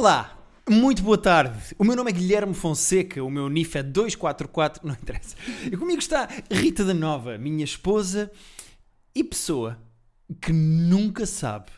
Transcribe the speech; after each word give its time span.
Olá, 0.00 0.34
muito 0.66 1.02
boa 1.02 1.18
tarde. 1.18 1.76
O 1.78 1.84
meu 1.84 1.94
nome 1.94 2.10
é 2.10 2.14
Guilherme 2.14 2.54
Fonseca, 2.54 3.22
o 3.22 3.28
meu 3.28 3.50
NIF 3.50 3.76
é 3.76 3.82
244, 3.82 4.80
não 4.88 4.94
interessa. 4.94 5.36
E 5.70 5.76
comigo 5.76 5.98
está 5.98 6.26
Rita 6.50 6.86
da 6.86 6.94
Nova, 6.94 7.36
minha 7.36 7.62
esposa 7.62 8.32
e 9.14 9.22
pessoa 9.22 9.78
que 10.40 10.54
nunca 10.54 11.26
sabe 11.26 11.70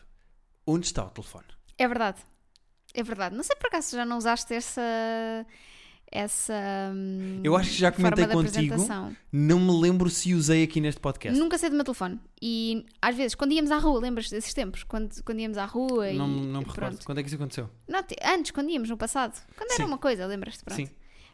onde 0.65 0.85
está 0.85 1.03
o 1.03 1.09
telefone. 1.09 1.47
É 1.77 1.85
verdade. 1.85 2.21
É 2.93 3.03
verdade. 3.03 3.35
Não 3.35 3.43
sei 3.43 3.57
por 3.57 3.67
acaso 3.67 3.93
já 3.93 4.05
não 4.05 4.17
usaste 4.19 4.53
essa. 4.53 4.81
Essa. 6.15 6.53
hum, 6.93 7.39
Eu 7.43 7.55
acho 7.57 7.71
que 7.71 7.77
já 7.77 7.91
comentei 7.91 8.27
contigo, 8.27 8.75
não 9.31 9.59
me 9.59 9.81
lembro 9.81 10.09
se 10.11 10.33
usei 10.35 10.63
aqui 10.63 10.79
neste 10.79 11.01
podcast. 11.01 11.37
Nunca 11.39 11.57
sei 11.57 11.69
do 11.71 11.75
meu 11.75 11.83
telefone. 11.83 12.19
E 12.39 12.85
às 13.01 13.15
vezes, 13.15 13.33
quando 13.33 13.51
íamos 13.53 13.71
à 13.71 13.77
rua, 13.79 13.99
lembras 13.99 14.29
desses 14.29 14.53
tempos? 14.53 14.83
Quando, 14.83 15.11
quando 15.23 15.39
íamos 15.39 15.57
à 15.57 15.65
rua 15.65 16.09
e. 16.11 16.15
Não, 16.17 16.27
não 16.27 16.59
me 16.59 16.65
pronto. 16.65 16.75
recordo. 16.75 17.05
Quando 17.05 17.17
é 17.17 17.23
que 17.23 17.27
isso 17.29 17.35
aconteceu? 17.35 17.67
Não, 17.87 18.03
te- 18.03 18.15
antes, 18.23 18.51
quando 18.51 18.69
íamos 18.69 18.89
no 18.89 18.97
passado. 18.97 19.33
Quando 19.57 19.71
era 19.71 19.77
Sim. 19.83 19.87
uma 19.89 19.97
coisa, 19.97 20.25
lembras-te? 20.27 20.63
Pronto. 20.63 20.77
Sim. 20.77 20.87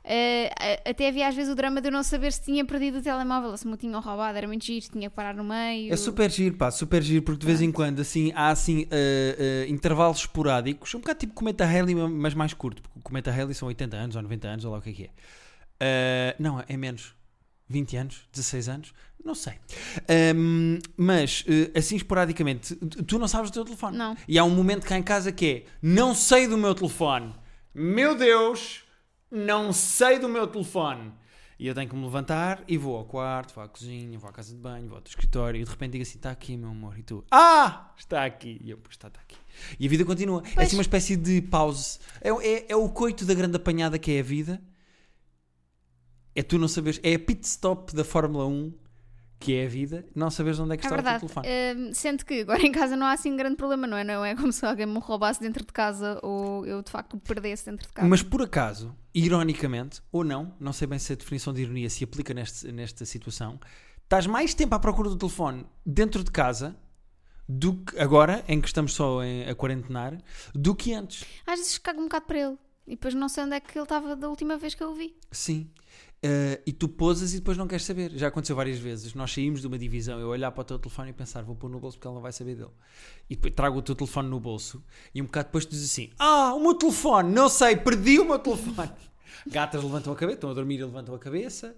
A- 0.05 0.89
até 0.89 1.07
havia 1.09 1.27
às 1.27 1.35
vezes 1.35 1.51
o 1.51 1.55
drama 1.55 1.81
de 1.81 1.87
eu 1.87 1.91
não 1.91 2.01
saber 2.03 2.31
se 2.33 2.41
tinha 2.41 2.63
perdido 2.65 2.99
o 2.99 3.01
telemóvel 3.01 3.51
ou 3.51 3.57
se 3.57 3.67
me 3.67 3.77
tinham 3.77 3.99
roubado. 4.01 4.37
Era 4.37 4.47
muito 4.47 4.65
giro, 4.65 4.85
tinha 4.91 5.09
que 5.09 5.15
parar 5.15 5.33
no 5.35 5.43
meio. 5.43 5.93
É 5.93 5.97
super 5.97 6.29
giro, 6.31 6.55
pá, 6.55 6.71
super 6.71 7.01
giro, 7.01 7.21
porque 7.23 7.39
de 7.39 7.45
vez 7.45 7.61
em 7.61 7.71
quando 7.71 7.99
assim, 7.99 8.31
há 8.35 8.49
assim 8.49 8.87
eh, 8.89 9.65
eh, 9.65 9.69
intervalos 9.69 10.19
esporádicos, 10.19 10.93
um 10.95 10.99
bocado 10.99 11.19
tipo 11.19 11.33
Cometa 11.33 11.65
Halley, 11.65 11.95
mas 11.95 12.33
mais 12.33 12.53
curto, 12.53 12.81
porque 12.81 12.99
o 12.99 13.01
Cometa 13.01 13.31
Halley 13.31 13.53
são 13.53 13.67
80 13.67 13.97
anos 13.97 14.15
ou 14.15 14.21
90 14.21 14.47
anos, 14.47 14.65
ou 14.65 14.71
lá 14.71 14.77
o 14.79 14.81
que 14.81 14.89
é 14.89 14.93
que 14.93 15.03
é. 15.79 16.35
Não, 16.39 16.63
é 16.67 16.77
menos. 16.77 17.13
20 17.71 17.97
anos, 17.97 18.21
16 18.33 18.67
anos, 18.67 18.93
não 19.23 19.35
sei. 19.35 19.53
Ahm, 20.09 20.79
mas 20.97 21.43
eh, 21.47 21.77
assim 21.77 21.95
esporadicamente, 21.97 22.75
tu- 22.75 23.03
tu 23.03 23.19
não 23.19 23.27
sabes 23.27 23.51
do 23.51 23.53
teu 23.53 23.63
telefone. 23.63 23.95
Não. 23.95 24.17
E 24.27 24.39
há 24.39 24.43
um 24.43 24.49
momento 24.49 24.87
cá 24.87 24.97
em 24.97 25.03
casa 25.03 25.31
que 25.31 25.45
é: 25.45 25.63
não 25.79 26.15
sei 26.15 26.47
do 26.47 26.57
meu 26.57 26.73
telefone. 26.73 27.31
Meu 27.71 28.15
Deus, 28.15 28.83
não 29.31 29.71
sei 29.73 30.19
do 30.19 30.27
meu 30.29 30.47
telefone. 30.47 31.13
E 31.57 31.67
eu 31.67 31.75
tenho 31.75 31.89
que 31.89 31.95
me 31.95 32.03
levantar 32.03 32.63
e 32.69 32.77
vou 32.77 32.95
ao 32.95 33.03
quarto, 33.03 33.53
vou 33.53 33.61
à 33.61 33.67
cozinha, 33.67 34.17
vou 34.17 34.29
à 34.29 34.31
casa 34.33 34.53
de 34.53 34.57
banho, 34.57 34.87
vou 34.87 34.97
ao 34.97 35.03
escritório 35.05 35.59
e 35.59 35.63
de 35.65 35.69
repente 35.69 35.91
digo 35.91 36.03
assim: 36.03 36.17
está 36.17 36.31
aqui, 36.31 36.55
meu 36.55 36.69
amor. 36.69 36.97
E 36.97 37.03
tu: 37.03 37.21
Ah, 37.29 37.93
está 37.97 38.23
aqui. 38.23 38.61
E 38.63 38.69
eu: 38.69 38.77
Pois 38.77 38.95
está, 38.95 39.09
está 39.09 39.19
aqui. 39.19 39.35
E 39.77 39.85
a 39.85 39.89
vida 39.89 40.05
continua. 40.05 40.41
É 40.45 40.53
Pois. 40.55 40.67
assim 40.67 40.77
uma 40.77 40.81
espécie 40.81 41.17
de 41.17 41.41
pause. 41.41 41.99
É, 42.21 42.29
é, 42.29 42.65
é 42.69 42.75
o 42.77 42.87
coito 42.87 43.25
da 43.25 43.33
grande 43.33 43.57
apanhada 43.57 43.99
que 43.99 44.09
é 44.11 44.21
a 44.21 44.23
vida. 44.23 44.61
É 46.33 46.41
tu 46.41 46.57
não 46.57 46.69
saberes. 46.69 46.99
É 47.03 47.15
a 47.15 47.19
pit 47.19 47.45
stop 47.45 47.93
da 47.93 48.05
Fórmula 48.05 48.45
1 48.45 48.73
que 49.39 49.55
é 49.55 49.65
a 49.65 49.69
vida, 49.69 50.05
não 50.13 50.29
saberes 50.29 50.59
onde 50.59 50.73
é 50.73 50.77
que 50.77 50.85
É 50.85 50.87
está 50.87 50.95
o 50.95 50.97
verdade. 50.97 51.19
teu 51.21 51.29
telefone. 51.29 51.47
Hum, 51.89 51.93
sendo 51.93 52.25
que 52.25 52.41
agora 52.41 52.61
em 52.61 52.71
casa 52.73 52.95
não 52.97 53.07
há 53.07 53.13
assim 53.13 53.35
grande 53.37 53.55
problema, 53.55 53.87
não 53.87 53.95
é? 53.97 54.03
Não 54.03 54.25
é 54.25 54.35
como 54.35 54.51
se 54.51 54.65
alguém 54.65 54.85
me 54.85 54.99
roubasse 54.99 55.39
dentro 55.39 55.65
de 55.65 55.71
casa 55.71 56.19
ou 56.21 56.65
eu 56.65 56.81
de 56.83 56.91
facto 56.91 57.13
o 57.15 57.19
perdesse 57.19 57.65
dentro 57.65 57.87
de 57.87 57.93
casa. 57.93 58.07
Mas 58.07 58.21
por 58.21 58.41
acaso, 58.41 58.93
ironicamente, 59.13 60.01
ou 60.11 60.23
não, 60.23 60.53
não 60.59 60.73
sei 60.73 60.87
bem 60.87 60.99
se 60.99 61.13
a 61.13 61.15
definição 61.15 61.53
de 61.53 61.61
ironia 61.61 61.89
se 61.89 62.03
aplica 62.03 62.33
neste, 62.33 62.69
nesta 62.71 63.05
situação, 63.05 63.59
estás 64.03 64.27
mais 64.27 64.53
tempo 64.53 64.75
à 64.75 64.79
procura 64.79 65.07
do 65.09 65.15
telefone 65.15 65.65
dentro 65.85 66.23
de 66.23 66.31
casa 66.31 66.75
do 67.47 67.77
que 67.77 67.97
agora, 67.97 68.43
em 68.47 68.59
que 68.59 68.67
estamos 68.67 68.93
só 68.93 69.23
em- 69.23 69.47
a 69.49 69.55
quarentenar, 69.55 70.17
do 70.53 70.75
que 70.75 70.93
antes. 70.93 71.23
Às 71.47 71.59
vezes 71.59 71.77
cago 71.77 71.99
um 72.01 72.03
bocado 72.03 72.25
para 72.25 72.37
ele 72.39 72.57
e 72.85 72.91
depois 72.91 73.13
não 73.13 73.29
sei 73.29 73.43
onde 73.43 73.55
é 73.55 73.59
que 73.59 73.77
ele 73.77 73.83
estava 73.83 74.15
da 74.15 74.27
última 74.29 74.57
vez 74.57 74.75
que 74.75 74.83
eu 74.83 74.89
o 74.91 74.95
vi. 74.95 75.15
Sim. 75.31 75.69
Eh, 76.21 76.61
e 76.65 76.73
tu 76.73 76.89
posas 76.89 77.33
e 77.33 77.37
depois 77.37 77.57
não 77.57 77.67
queres 77.67 77.85
saber. 77.85 78.11
Já 78.11 78.27
aconteceu 78.27 78.55
várias 78.55 78.77
vezes. 78.77 79.13
Nós 79.13 79.31
saímos 79.31 79.61
de 79.61 79.67
uma 79.67 79.77
divisão, 79.77 80.19
eu 80.19 80.27
olhar 80.27 80.51
para 80.51 80.61
o 80.61 80.65
teu 80.65 80.79
telefone 80.79 81.11
e 81.11 81.13
pensar, 81.13 81.43
vou 81.43 81.55
pôr 81.55 81.69
no 81.69 81.79
bolso 81.79 81.97
porque 81.97 82.07
ele 82.07 82.15
não 82.15 82.21
vai 82.21 82.31
saber 82.31 82.55
dele. 82.55 82.71
E 83.29 83.35
depois 83.35 83.53
trago 83.53 83.77
o 83.77 83.81
teu 83.81 83.95
telefone 83.95 84.27
no 84.27 84.39
bolso 84.39 84.83
e 85.15 85.21
um 85.21 85.25
bocado 85.25 85.47
depois 85.47 85.65
tu 85.65 85.71
dizes 85.71 85.91
assim: 85.91 86.09
Ah, 86.19 86.53
o 86.53 86.59
meu 86.59 86.73
telefone, 86.73 87.31
não 87.31 87.47
sei, 87.47 87.77
perdi 87.77 88.19
o 88.19 88.25
meu 88.25 88.39
telefone. 88.39 88.91
Gatas 89.47 89.81
levantam 89.81 90.11
a 90.11 90.15
cabeça, 90.15 90.35
estão 90.35 90.49
a 90.49 90.53
dormir 90.53 90.79
e 90.79 90.83
levantam 90.83 91.15
a 91.15 91.19
cabeça. 91.19 91.75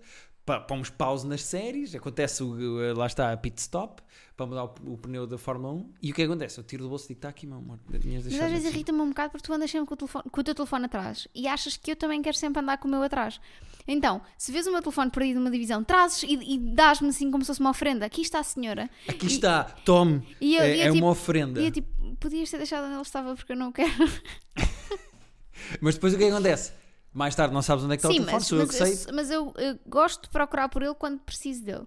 Pomos 0.59 0.89
pause 0.89 1.25
nas 1.25 1.44
séries, 1.44 1.95
acontece 1.95 2.44
o, 2.44 2.94
lá 2.95 3.07
está 3.07 3.31
a 3.31 3.38
pit 3.38 3.59
stop 3.59 4.01
para 4.35 4.45
mudar 4.45 4.63
o, 4.66 4.94
o 4.94 4.97
pneu 4.97 5.25
da 5.28 5.38
Fórmula 5.38 5.73
1. 5.73 5.94
E 6.01 6.12
o 6.12 6.13
que 6.16 6.23
acontece? 6.23 6.57
Eu 6.59 6.63
tiro 6.63 6.84
do 6.84 6.89
bolso 6.89 7.06
e 7.06 7.07
digo: 7.09 7.19
Está 7.19 7.29
aqui, 7.29 7.45
meu 7.47 7.57
amor. 7.57 7.79
Mas 7.89 8.25
às 8.28 8.34
vezes 8.51 8.66
aqui." 8.66 8.75
irrita-me 8.75 9.00
um 9.01 9.09
bocado 9.09 9.31
porque 9.31 9.45
tu 9.45 9.53
andas 9.53 9.69
sempre 9.72 9.88
com 9.88 9.94
o, 9.94 9.97
telefone- 9.97 10.25
com 10.31 10.41
o 10.41 10.44
teu 10.44 10.56
telefone 10.56 10.85
atrás 10.85 11.28
e 11.34 11.47
achas 11.47 11.78
que 11.78 11.91
eu 11.91 11.95
também 11.95 12.22
quero 12.22 12.35
sempre 12.38 12.62
andar 12.62 12.78
com 12.78 12.88
o 12.88 12.91
meu 12.91 13.03
atrás. 13.03 13.39
Então, 13.88 14.22
se 14.38 14.51
vês 14.51 14.67
o 14.67 14.72
meu 14.72 14.81
telefone 14.81 15.09
perdido 15.12 15.39
numa 15.39 15.50
divisão, 15.51 15.84
trazes 15.84 16.23
e, 16.23 16.56
e 16.56 16.57
dás-me 16.59 17.09
assim 17.09 17.31
como 17.31 17.44
se 17.44 17.47
fosse 17.47 17.59
uma 17.59 17.72
ofrenda. 17.72 18.06
Aqui 18.06 18.22
está 18.22 18.39
a 18.39 18.44
senhora. 18.44 18.89
Aqui 19.07 19.25
E- 19.25 19.29
está, 19.29 19.63
tome. 19.63 20.28
E 20.39 20.56
eu- 20.56 20.62
é 20.63 20.69
eu, 20.78 20.81
é 20.81 20.91
tipo- 20.94 21.06
uma 21.06 21.12
ofrenda. 21.12 21.62
E 21.62 21.66
eu 21.66 21.72
tipo, 21.72 22.16
podias 22.18 22.50
ter 22.50 22.57
deixado 22.57 22.85
onde 22.85 22.94
ele 22.94 23.01
estava 23.01 23.35
porque 23.35 23.53
eu 23.53 23.57
não 23.57 23.72
quero. 23.72 23.89
Mas 25.79 25.95
depois 25.95 26.13
o 26.13 26.18
que 26.18 26.23
é 26.23 26.28
que 26.28 26.33
acontece? 26.33 26.73
Mais 27.14 27.36
tarde 27.36 27.54
não 27.54 27.62
sabes 27.62 27.84
onde 27.84 27.94
é 27.94 27.98
que 27.98 28.00
está 28.00 28.10
o 28.10 28.12
Sim, 28.12 28.20
telefone, 28.20 28.40
mas, 28.40 28.48
sou 28.48 28.58
eu 28.60 28.68
mas, 28.68 28.76
que 28.78 28.96
sei. 28.96 29.14
mas 29.14 29.30
eu, 29.32 29.54
eu 29.58 29.80
gosto 29.86 30.24
de 30.24 30.30
procurar 30.30 30.70
por 30.70 30.82
ele 30.82 30.96
quando 30.96 31.20
preciso 31.20 31.64
dele. 31.64 31.86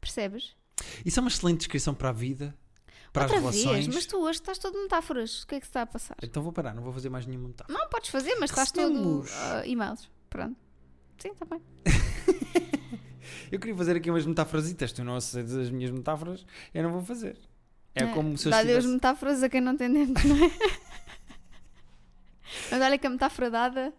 Percebes? 0.00 0.54
Isso 1.04 1.20
é 1.20 1.22
uma 1.22 1.28
excelente 1.28 1.58
descrição 1.58 1.94
para 1.94 2.08
a 2.08 2.12
vida, 2.12 2.56
para 3.12 3.24
Outra 3.24 3.36
as 3.36 3.42
relações. 3.42 3.84
vez, 3.86 3.94
mas 3.94 4.06
tu 4.06 4.16
hoje 4.18 4.40
estás 4.40 4.58
todo 4.58 4.80
metáforas. 4.80 5.42
O 5.42 5.46
que 5.46 5.56
é 5.56 5.60
que 5.60 5.66
se 5.66 5.70
está 5.70 5.82
a 5.82 5.86
passar? 5.86 6.16
Então 6.22 6.42
vou 6.42 6.52
parar, 6.52 6.74
não 6.74 6.82
vou 6.82 6.92
fazer 6.92 7.10
mais 7.10 7.26
nenhuma 7.26 7.48
metáfora. 7.48 7.78
Não, 7.78 7.88
podes 7.88 8.10
fazer, 8.10 8.34
mas 8.36 8.50
estás 8.50 8.72
todo 8.72 8.88
Recebemos. 9.22 9.30
ah, 9.34 9.66
e-mails. 9.66 10.10
Pronto. 10.30 10.56
Sim, 11.18 11.30
está 11.30 11.44
bem. 11.44 11.60
Eu 13.52 13.58
queria 13.60 13.76
fazer 13.76 13.96
aqui 13.96 14.10
umas 14.10 14.26
metáforasitas, 14.26 14.92
tu 14.92 15.04
não 15.04 15.16
aceitas 15.16 15.54
as 15.54 15.70
minhas 15.70 15.90
metáforas, 15.90 16.44
eu 16.72 16.82
não 16.82 16.90
vou 16.90 17.02
fazer. 17.02 17.38
É, 17.94 18.04
como 18.06 18.36
se 18.36 18.48
eu 18.48 18.50
Dá 18.50 18.58
Deus 18.62 18.78
estivesse... 18.78 18.94
metáforas 18.94 19.42
a 19.42 19.48
quem 19.48 19.60
não 19.60 19.76
tem 19.76 19.88
não 19.88 20.00
é? 20.02 20.06
Mas 22.70 22.82
olha 22.82 22.98
que 22.98 23.06
a 23.06 23.10
metáfora 23.10 23.50
dada 23.50 23.94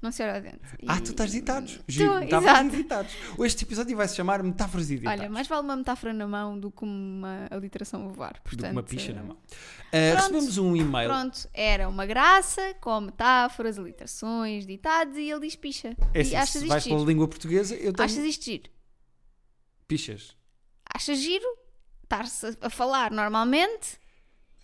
não 0.00 0.12
se 0.12 0.22
olha 0.22 0.40
dente. 0.40 0.60
Ah, 0.86 0.96
E- 0.96 1.00
tu 1.00 1.10
estás 1.10 1.32
ditados. 1.32 1.80
Giro, 1.88 2.04
Estou, 2.22 2.40
metáforas 2.40 2.72
e 2.72 2.76
ditados. 2.76 3.12
Este 3.40 3.64
episódio 3.64 3.96
vai 3.96 4.06
se 4.08 4.14
chamar 4.16 4.42
Metáforas 4.42 4.90
e 4.90 4.96
Ditados. 4.98 5.20
Olha, 5.20 5.28
mais 5.30 5.48
vale 5.48 5.62
uma 5.62 5.76
metáfora 5.76 6.12
na 6.12 6.26
mão 6.26 6.58
do 6.58 6.70
que 6.70 6.84
uma 6.84 7.48
aliteração 7.50 8.08
voar. 8.12 8.34
do 8.34 8.42
Portanto, 8.42 8.66
que 8.66 8.72
uma 8.72 8.82
picha 8.82 9.12
na 9.12 9.22
mão. 9.24 9.36
Uh, 9.36 9.90
pronto. 9.90 10.16
recebemos 10.16 10.58
um 10.58 10.76
e-mail. 10.76 11.08
Pronto, 11.08 11.48
era 11.52 11.88
uma 11.88 12.06
graça 12.06 12.74
com 12.80 13.00
metáforas, 13.00 13.78
aliterações, 13.78 14.66
ditados 14.66 15.16
e 15.16 15.30
ele 15.30 15.40
diz 15.40 15.56
picha. 15.56 15.96
É 16.14 16.18
e 16.18 16.20
assim, 16.20 16.36
achas 16.36 16.62
se 16.62 16.66
vais 16.68 16.84
pela 16.84 16.98
giro? 16.98 17.10
língua 17.10 17.26
portuguesa, 17.28 17.74
eu 17.74 17.92
tenho 17.92 18.04
Achas 18.06 18.24
isto 18.24 18.44
giro? 18.44 18.70
pichas. 19.86 20.36
Achas 20.94 21.18
giro? 21.18 21.44
Estar-se 22.04 22.56
a 22.60 22.70
falar 22.70 23.10
normalmente 23.10 23.98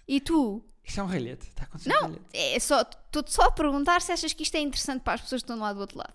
e 0.09 0.21
tu 0.21 0.65
Isto 0.85 1.01
é 1.01 1.03
um 1.03 1.07
ralhete. 1.07 1.49
Está 1.49 1.63
a 1.63 1.67
acontecer 1.67 1.89
Não, 1.89 1.99
um 1.99 2.03
ralhete. 2.03 2.25
é 2.33 2.59
só, 2.59 2.83
estou-te 2.83 3.33
só 3.33 3.43
a 3.43 3.51
perguntar 3.51 4.03
se 4.03 4.13
achas 4.13 4.33
que 4.33 4.43
isto 4.43 4.55
é 4.57 4.61
interessante 4.61 5.03
para 5.03 5.15
as 5.15 5.23
pessoas 5.23 5.43
que 5.43 5.51
estão 5.51 5.59
lá 5.59 5.73
do 5.73 5.81
outro 5.81 5.99
lado. 5.99 6.15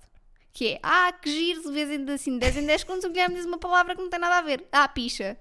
Que 0.52 0.74
é, 0.74 0.80
ah, 0.84 1.12
que 1.12 1.32
giro, 1.32 1.62
de 1.64 1.72
vez 1.72 1.90
em 1.90 2.10
assim, 2.12 2.38
10 2.38 2.58
em 2.58 2.66
10 2.66 2.82
segundos 2.82 3.04
o 3.06 3.10
Guilherme 3.10 3.36
diz 3.36 3.46
uma 3.46 3.58
palavra 3.58 3.96
que 3.96 4.02
não 4.02 4.10
tem 4.10 4.20
nada 4.20 4.38
a 4.38 4.42
ver. 4.42 4.66
Ah, 4.72 4.88
picha. 4.88 5.38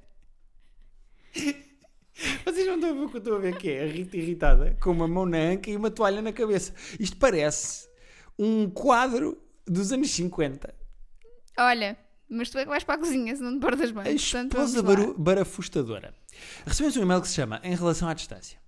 Vocês 2.44 2.66
não 2.66 2.74
estão 2.74 2.90
a 2.90 2.92
ver 2.94 3.00
o 3.00 3.08
que 3.08 3.16
eu 3.16 3.18
estou 3.18 3.36
a 3.36 3.38
ver 3.38 3.56
que 3.56 3.70
é 3.70 3.84
a 3.84 3.86
Rita 3.86 4.16
irritada 4.16 4.76
com 4.80 4.90
uma 4.90 5.06
mão 5.06 5.24
na 5.24 5.38
anca 5.38 5.70
e 5.70 5.76
uma 5.76 5.90
toalha 5.90 6.20
na 6.20 6.32
cabeça. 6.32 6.74
Isto 6.98 7.16
parece 7.16 7.88
um 8.38 8.68
quadro 8.68 9.40
dos 9.66 9.92
anos 9.92 10.10
50. 10.10 10.74
Olha, 11.58 11.96
mas 12.28 12.50
tu 12.50 12.58
é 12.58 12.62
que 12.64 12.68
vais 12.68 12.84
para 12.84 12.96
a 12.96 12.98
cozinha, 12.98 13.34
se 13.34 13.42
não 13.42 13.54
te 13.54 13.60
portas 13.60 13.90
bem. 13.90 14.02
A 14.04 14.10
esposa 14.10 14.82
barafustadora. 15.16 16.14
Recebemos 16.66 16.96
um 16.96 17.02
e-mail 17.02 17.20
que 17.20 17.28
se 17.28 17.34
chama 17.34 17.60
Em 17.62 17.74
Relação 17.74 18.08
à 18.08 18.14
Distância. 18.14 18.58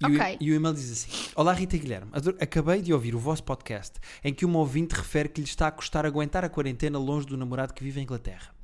E, 0.00 0.06
o, 0.06 0.14
Ok. 0.14 0.36
e 0.40 0.52
o 0.52 0.54
e-mail 0.54 0.74
diz 0.74 0.92
assim: 0.92 1.30
Olá 1.34 1.52
Rita 1.52 1.74
e 1.76 1.78
Guilherme, 1.78 2.10
acabei 2.40 2.80
de 2.80 2.92
ouvir 2.92 3.14
o 3.14 3.18
vosso 3.18 3.42
podcast 3.42 3.94
em 4.22 4.32
que 4.32 4.44
uma 4.44 4.58
ouvinte 4.60 4.94
refere 4.94 5.28
que 5.28 5.40
lhe 5.40 5.46
está 5.46 5.66
a 5.66 5.70
custar 5.72 6.06
aguentar 6.06 6.44
a 6.44 6.48
quarentena 6.48 6.98
longe 6.98 7.26
do 7.26 7.36
namorado 7.36 7.74
que 7.74 7.82
vive 7.82 7.98
em 8.00 8.04
Inglaterra. 8.04 8.54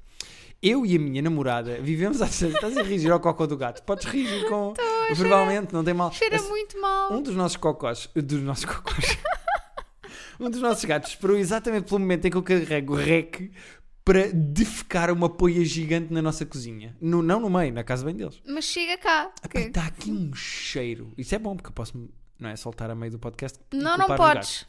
Eu 0.63 0.87
e 0.87 0.97
a 0.97 0.99
minha 0.99 1.21
namorada 1.21 1.79
vivemos 1.83 2.23
à 2.23 2.27
distância. 2.27 2.55
Estás 2.55 2.77
a 2.77 2.83
rir 2.83 3.11
ao 3.11 3.21
cocó 3.21 3.47
do 3.47 3.57
gato. 3.57 3.83
Podes 3.83 4.07
rir 4.07 4.49
com, 4.49 4.73
verbalmente, 5.15 5.75
não 5.75 5.85
tem 5.85 5.93
mal. 5.93 6.11
Cheira 6.13 6.37
Esse- 6.37 6.49
muito 6.49 6.81
mal. 6.81 7.13
um 7.13 7.21
dos 7.21 7.35
nossos 7.35 7.57
cocós, 7.57 8.09
dos 8.15 8.41
nossos 8.41 8.65
cocós, 8.65 9.19
um 10.41 10.49
dos 10.49 10.61
nossos 10.61 10.85
gatos 10.85 11.11
esperou 11.11 11.37
exatamente 11.37 11.85
pelo 11.89 12.01
momento 12.01 12.27
em 12.27 12.31
que 12.31 12.37
eu 12.37 12.43
carrego 12.43 12.95
o 12.95 12.97
rec 12.97 13.51
para 14.05 14.31
defecar 14.33 15.11
uma 15.11 15.31
poia 15.31 15.65
gigante 15.65 16.13
na 16.13 16.21
nossa 16.21 16.45
cozinha. 16.45 16.95
No, 17.01 17.23
não 17.23 17.41
no 17.41 17.49
meio, 17.49 17.73
na 17.73 17.83
casa 17.83 18.05
bem 18.05 18.15
deles. 18.15 18.41
Mas 18.47 18.65
chega 18.67 18.99
cá. 18.99 19.33
que- 19.51 19.59
Está 19.59 19.87
aqui 19.87 20.11
um 20.11 20.35
cheiro. 20.35 21.13
Isso 21.17 21.35
é 21.35 21.39
bom, 21.39 21.57
porque 21.57 21.69
eu 21.69 21.73
posso, 21.73 22.09
não 22.39 22.51
é, 22.51 22.57
soltar 22.57 22.91
a 22.91 22.95
meio 22.95 23.13
do 23.13 23.19
podcast. 23.19 23.59
Não, 23.73 23.97
não 23.97 24.07
podes. 24.15 24.67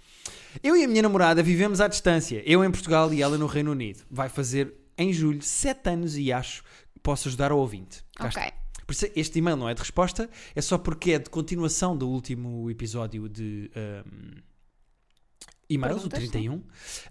Eu 0.63 0.75
e 0.77 0.83
a 0.83 0.87
minha 0.87 1.01
namorada 1.01 1.43
vivemos 1.43 1.81
à 1.81 1.87
distância. 1.87 2.41
Eu 2.45 2.63
em 2.63 2.71
Portugal 2.71 3.13
e 3.13 3.21
ela 3.21 3.37
no 3.37 3.45
Reino 3.45 3.71
Unido. 3.71 4.03
Vai 4.09 4.29
fazer 4.29 4.73
em 4.97 5.11
julho 5.11 5.41
sete 5.41 5.89
anos 5.89 6.17
e 6.17 6.31
acho 6.31 6.63
que 6.63 6.99
posso 7.03 7.27
ajudar 7.27 7.51
ao 7.51 7.59
ouvinte. 7.59 8.03
Cá 8.15 8.27
Ok. 8.27 8.41
está. 8.41 8.53
Por 8.87 8.93
isso, 8.93 9.07
este 9.15 9.39
e-mail 9.39 9.57
não 9.57 9.67
é 9.67 9.73
de 9.73 9.79
resposta, 9.81 10.29
é 10.55 10.61
só 10.61 10.77
porque 10.77 11.11
é 11.13 11.19
de 11.19 11.29
continuação 11.29 11.97
do 11.97 12.07
último 12.07 12.69
episódio 12.69 13.27
de 13.27 13.69
ahm, 15.69 15.73
e-mails, 15.73 16.05
o 16.05 16.09
Perguntas, 16.09 16.29
31. 16.31 16.61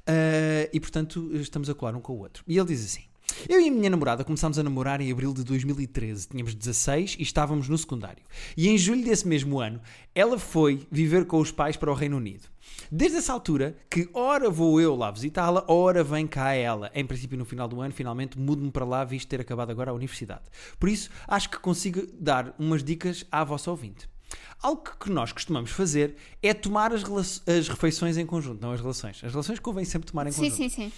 Ah, 0.07 0.69
e 0.73 0.81
portanto, 0.81 1.31
estamos 1.35 1.69
a 1.69 1.75
colar 1.75 1.95
um 1.95 2.01
com 2.01 2.15
o 2.15 2.19
outro. 2.19 2.45
E 2.47 2.57
ele 2.57 2.67
diz 2.67 2.85
assim: 2.85 3.05
Eu 3.49 3.61
e 3.61 3.69
a 3.69 3.71
minha 3.71 3.91
namorada 3.91 4.25
começámos 4.25 4.59
a 4.59 4.63
namorar 4.63 5.01
em 5.01 5.11
abril 5.11 5.33
de 5.33 5.45
2013. 5.45 6.29
Tínhamos 6.29 6.55
16 6.55 7.17
e 7.19 7.23
estávamos 7.23 7.69
no 7.69 7.77
secundário. 7.77 8.23
E 8.57 8.69
em 8.69 8.79
julho 8.79 9.05
desse 9.05 9.27
mesmo 9.27 9.61
ano, 9.61 9.81
ela 10.15 10.39
foi 10.39 10.87
viver 10.91 11.25
com 11.27 11.39
os 11.39 11.51
pais 11.51 11.77
para 11.77 11.91
o 11.91 11.95
Reino 11.95 12.17
Unido. 12.17 12.49
Desde 12.91 13.19
essa 13.19 13.33
altura, 13.33 13.77
que 13.91 14.09
ora 14.13 14.51
vou 14.51 14.81
eu 14.81 14.95
lá 14.95 15.11
visitá-la, 15.11 15.65
ora 15.69 16.03
vem 16.03 16.27
cá 16.27 16.53
ela. 16.53 16.91
Em 16.95 17.05
princípio, 17.05 17.39
no 17.39 17.45
final 17.45 17.69
do 17.69 17.81
ano, 17.81 17.93
finalmente 17.93 18.39
mudo-me 18.39 18.71
para 18.71 18.85
lá, 18.85 19.05
visto 19.05 19.29
ter 19.29 19.41
acabado 19.41 19.71
agora 19.71 19.91
a 19.91 19.95
universidade. 19.95 20.43
Por 20.79 20.89
isso, 20.89 21.11
acho 21.27 21.51
que 21.51 21.59
consigo 21.59 22.07
dar 22.19 22.55
umas 22.59 22.83
dicas 22.83 23.25
à 23.31 23.45
vossa 23.45 23.71
ouvinte. 23.71 24.09
Algo 24.63 24.83
que 24.99 25.11
nós 25.11 25.33
costumamos 25.33 25.71
fazer 25.71 26.17
é 26.43 26.55
tomar 26.55 26.93
as, 26.93 27.03
as 27.47 27.69
refeições 27.69 28.17
em 28.17 28.25
conjunto, 28.25 28.61
não 28.63 28.73
as 28.73 28.81
relações. 28.81 29.23
As 29.23 29.31
relações 29.33 29.59
convém 29.59 29.85
sempre 29.85 30.11
tomar 30.11 30.27
em 30.27 30.33
Sim, 30.33 30.43
conjunto. 30.51 30.57
sim, 30.57 30.69
sim. 30.69 30.93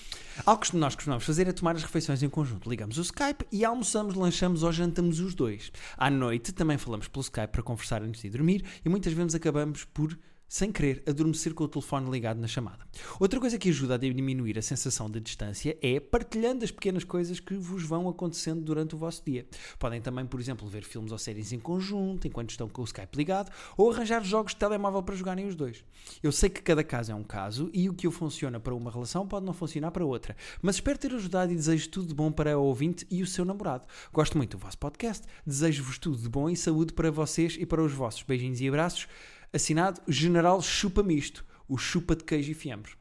Algo 0.44 0.62
que 0.62 0.76
nós 0.76 0.94
costumamos 0.94 1.24
fazer 1.24 1.48
é 1.48 1.52
tomar 1.52 1.74
as 1.76 1.82
refeições 1.82 2.22
em 2.22 2.28
conjunto. 2.28 2.68
Ligamos 2.68 2.98
o 2.98 3.02
Skype 3.02 3.44
e 3.50 3.64
almoçamos, 3.64 4.14
lanchamos 4.14 4.62
ou 4.62 4.70
jantamos 4.72 5.18
os 5.20 5.34
dois. 5.34 5.72
À 5.96 6.08
noite 6.10 6.52
também 6.52 6.78
falamos 6.78 7.08
pelo 7.08 7.22
Skype 7.22 7.48
para 7.48 7.62
conversar 7.62 8.02
antes 8.02 8.22
de 8.22 8.30
dormir 8.30 8.64
e 8.84 8.88
muitas 8.88 9.12
vezes 9.12 9.34
acabamos 9.34 9.84
por, 9.84 10.16
sem 10.48 10.70
querer, 10.70 11.02
adormecer 11.06 11.54
com 11.54 11.64
o 11.64 11.68
telefone 11.68 12.10
ligado 12.10 12.38
na 12.38 12.46
chamada. 12.46 12.86
Outra 13.18 13.40
coisa 13.40 13.58
que 13.58 13.68
ajuda 13.68 13.94
a 13.94 13.98
diminuir 13.98 14.58
a 14.58 14.62
sensação 14.62 15.10
de 15.10 15.20
distância 15.20 15.76
é 15.82 15.98
partilhando 15.98 16.64
as 16.64 16.70
pequenas 16.70 17.04
coisas 17.04 17.40
que 17.40 17.54
vos 17.54 17.82
vão 17.82 18.08
acontecendo 18.08 18.62
durante 18.62 18.94
o 18.94 18.98
vosso 18.98 19.22
dia. 19.24 19.46
Podem 19.78 20.00
também, 20.00 20.24
por 20.24 20.40
exemplo, 20.40 20.68
ver 20.68 20.84
filmes 20.84 21.12
ou 21.12 21.18
séries 21.18 21.52
em 21.52 21.58
conjunto 21.58 22.26
enquanto 22.26 22.50
estão 22.50 22.68
com 22.68 22.82
o 22.82 22.84
Skype 22.84 23.16
ligado 23.16 23.50
ou 23.76 23.90
arranjar 23.90 24.24
jogos 24.24 24.52
de 24.52 24.58
telemóvel 24.58 25.02
para 25.02 25.16
jogarem 25.16 25.46
os 25.46 25.54
dois. 25.54 25.84
Eu 26.22 26.32
sei 26.32 26.48
que 26.48 26.62
cada 26.62 26.84
caso 26.84 27.12
é 27.12 27.14
um 27.14 27.24
caso 27.24 27.70
e 27.72 27.88
o 27.88 27.94
que 27.94 28.10
funciona 28.10 28.60
para 28.60 28.74
uma 28.74 28.90
relação 28.90 29.26
pode 29.26 29.44
não 29.44 29.52
funcionar 29.52 29.90
para 29.90 30.04
outra, 30.04 30.36
mas 30.62 30.76
espero 30.76 30.98
ter 30.98 31.12
ajudado 31.12 31.52
e 31.52 31.56
desejo 31.56 31.88
tudo 31.90 32.08
de 32.08 32.14
bom 32.14 32.30
para 32.30 32.58
o 32.58 32.62
ouvinte 32.62 33.06
e 33.10 33.22
o 33.22 33.26
seu 33.26 33.44
namorado. 33.44 33.86
Gosto 34.12 34.36
muito 34.36 34.56
do 34.56 34.62
vosso 34.62 34.78
podcast, 34.78 35.26
desejo-vos 35.44 35.98
tudo 35.98 36.16
de 36.16 36.28
bom 36.28 36.48
e 36.48 36.56
saúde 36.56 36.92
para 36.92 37.10
vocês 37.10 37.56
e 37.58 37.66
para 37.66 37.82
os 37.82 37.92
vossos. 37.92 38.22
Beijinhos 38.22 38.60
e 38.60 38.68
abraços. 38.68 39.08
Assinado 39.56 40.00
General 40.06 40.60
Chupa 40.62 41.02
Misto, 41.02 41.44
o 41.68 41.76
chupa 41.78 42.14
de 42.14 42.24
queijo 42.24 42.50
e 42.50 42.54
fiambre. 42.54 42.92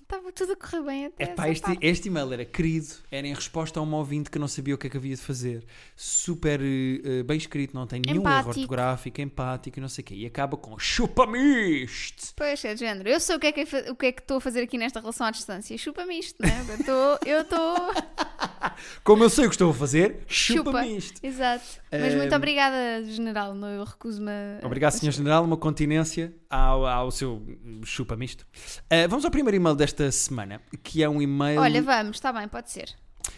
Estava 0.00 0.32
tudo 0.32 0.54
a 0.54 0.56
correr 0.56 0.82
bem 0.82 1.06
até 1.06 1.24
Epá, 1.24 1.42
essa 1.44 1.52
este, 1.52 1.62
parte. 1.62 1.86
este 1.86 2.08
e-mail 2.08 2.32
era 2.32 2.44
querido, 2.46 2.88
era 3.10 3.26
em 3.26 3.34
resposta 3.34 3.78
a 3.78 3.82
uma 3.82 3.98
ouvinte 3.98 4.30
que 4.30 4.38
não 4.38 4.48
sabia 4.48 4.74
o 4.74 4.78
que 4.78 4.86
é 4.86 4.90
que 4.90 4.96
havia 4.96 5.14
de 5.14 5.20
fazer. 5.20 5.64
Super 5.94 6.60
eh, 6.62 7.22
bem 7.22 7.36
escrito, 7.36 7.74
não 7.74 7.86
tem 7.86 8.00
nenhum 8.04 8.22
erro 8.22 8.30
Empático. 8.30 8.48
ortográfico, 8.48 9.20
empático 9.20 9.78
e 9.78 9.82
não 9.82 9.88
sei 9.88 10.02
o 10.02 10.06
quê. 10.06 10.14
E 10.14 10.24
acaba 10.26 10.56
com 10.56 10.78
chupa-me 10.78 11.38
isto. 11.84 12.32
Pois 12.34 12.64
é, 12.64 12.72
de 12.72 12.80
género. 12.80 13.08
Eu 13.08 13.20
sei 13.20 13.36
o 13.36 13.38
que 13.38 13.46
é 13.48 13.52
que, 13.52 13.62
o 13.90 13.94
que 13.94 14.06
é 14.06 14.12
que 14.12 14.22
estou 14.22 14.38
a 14.38 14.40
fazer 14.40 14.62
aqui 14.62 14.78
nesta 14.78 14.98
relação 14.98 15.26
à 15.26 15.30
distância. 15.30 15.76
Chupa-me 15.76 16.18
isto, 16.18 16.40
né? 16.40 16.64
Eu 16.66 16.76
estou. 16.76 17.18
Eu 17.26 17.40
estou. 17.42 17.94
Como 19.04 19.22
eu 19.24 19.30
sei 19.30 19.44
o 19.46 19.48
que 19.48 19.54
estou 19.54 19.70
a 19.70 19.74
fazer, 19.74 20.22
Chupa. 20.26 20.70
chupa-me 20.70 20.96
isto. 20.96 21.20
Exato. 21.24 21.64
Mas 21.90 22.14
muito 22.14 22.34
obrigada, 22.34 23.02
general. 23.04 23.54
Não, 23.54 23.68
eu 23.68 23.84
recuso-me. 23.84 24.30
Obrigado, 24.62 24.92
Sr. 24.92 25.10
General. 25.12 25.44
Uma 25.44 25.56
continência 25.56 26.34
ao, 26.48 26.86
ao 26.86 27.10
seu 27.10 27.42
chupa-me 27.84 28.24
isto. 28.24 28.46
Eh, 28.88 29.06
vamos 29.08 29.24
ao 29.24 29.30
primeiro 29.30 29.56
e-mail 29.56 29.74
desta 29.76 30.10
semana, 30.10 30.60
que 30.82 31.02
é 31.02 31.08
um 31.08 31.20
e-mail 31.20 31.60
Olha, 31.60 31.82
vamos, 31.82 32.16
está 32.16 32.32
bem, 32.32 32.48
pode 32.48 32.70
ser. 32.70 32.94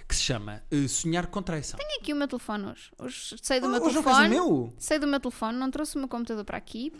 que 0.08 0.14
se 0.14 0.22
chama 0.22 0.62
eh, 0.70 0.87
Sonhar 0.88 1.26
com 1.26 1.43
Traição. 1.43 1.78
Tenho 1.78 2.00
aqui 2.00 2.12
o 2.12 2.16
meu 2.16 2.28
telefone 2.28 2.66
hoje. 2.66 2.90
Hoje 2.99 3.37
sei 3.43 3.58
do 3.60 3.66
Ah, 3.66 3.70
meu 3.70 3.82
hoje 3.82 3.94
não 3.96 4.02
fez 4.02 4.16
telefone. 4.16 4.38
o 4.40 4.46
meu? 4.49 4.75
Sei 4.78 4.99
do 4.99 5.06
meu 5.06 5.20
telefone, 5.20 5.58
não 5.58 5.70
trouxe 5.70 5.96
o 5.96 5.99
meu 5.99 6.08
computador 6.08 6.44
para 6.44 6.58
aqui. 6.58 6.93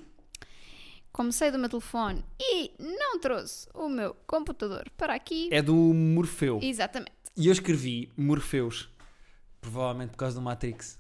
Como 1.13 1.31
sei 1.31 1.51
do 1.51 1.59
meu 1.59 1.69
telefone 1.69 2.25
e 2.41 2.71
não 2.81 3.19
trouxe 3.21 3.69
o 3.75 3.87
meu 3.89 4.17
computador 4.27 4.89
para 4.97 5.15
aqui. 5.15 5.49
É 5.53 5.61
do 5.61 5.75
Morfeu. 5.75 6.59
Exatamente. 6.63 7.13
E 7.37 7.47
eu 7.47 7.53
escrevi 7.53 8.11
Morfeus, 8.17 8.89
provavelmente 9.61 10.11
por 10.11 10.19
causa 10.19 10.35
do 10.37 10.43
Matrix. 10.43 10.99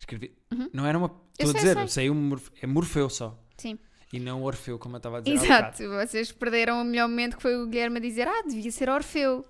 Escrevi. 0.00 0.34
Não 0.72 0.86
era 0.86 0.98
uma. 0.98 1.08
Uhum. 1.08 1.20
Estou 1.38 1.50
a 1.50 1.52
sei, 1.60 1.74
dizer, 1.74 1.88
sei. 1.88 2.10
um 2.10 2.14
Morfe- 2.14 2.50
é 2.60 2.66
Morfeu 2.66 3.08
só. 3.08 3.38
Sim. 3.56 3.78
E 4.12 4.18
não 4.18 4.42
Orfeu, 4.42 4.78
como 4.78 4.96
eu 4.96 4.98
estava 4.98 5.18
a 5.18 5.20
dizer. 5.20 5.44
Exato. 5.46 5.82
Vocês 5.88 6.32
perderam 6.32 6.80
o 6.82 6.84
melhor 6.84 7.08
momento 7.08 7.36
que 7.36 7.42
foi 7.42 7.56
o 7.56 7.66
Guilherme 7.66 7.98
a 7.98 8.00
dizer: 8.00 8.26
Ah, 8.28 8.42
devia 8.42 8.70
ser 8.70 8.88
Orfeu. 8.90 9.44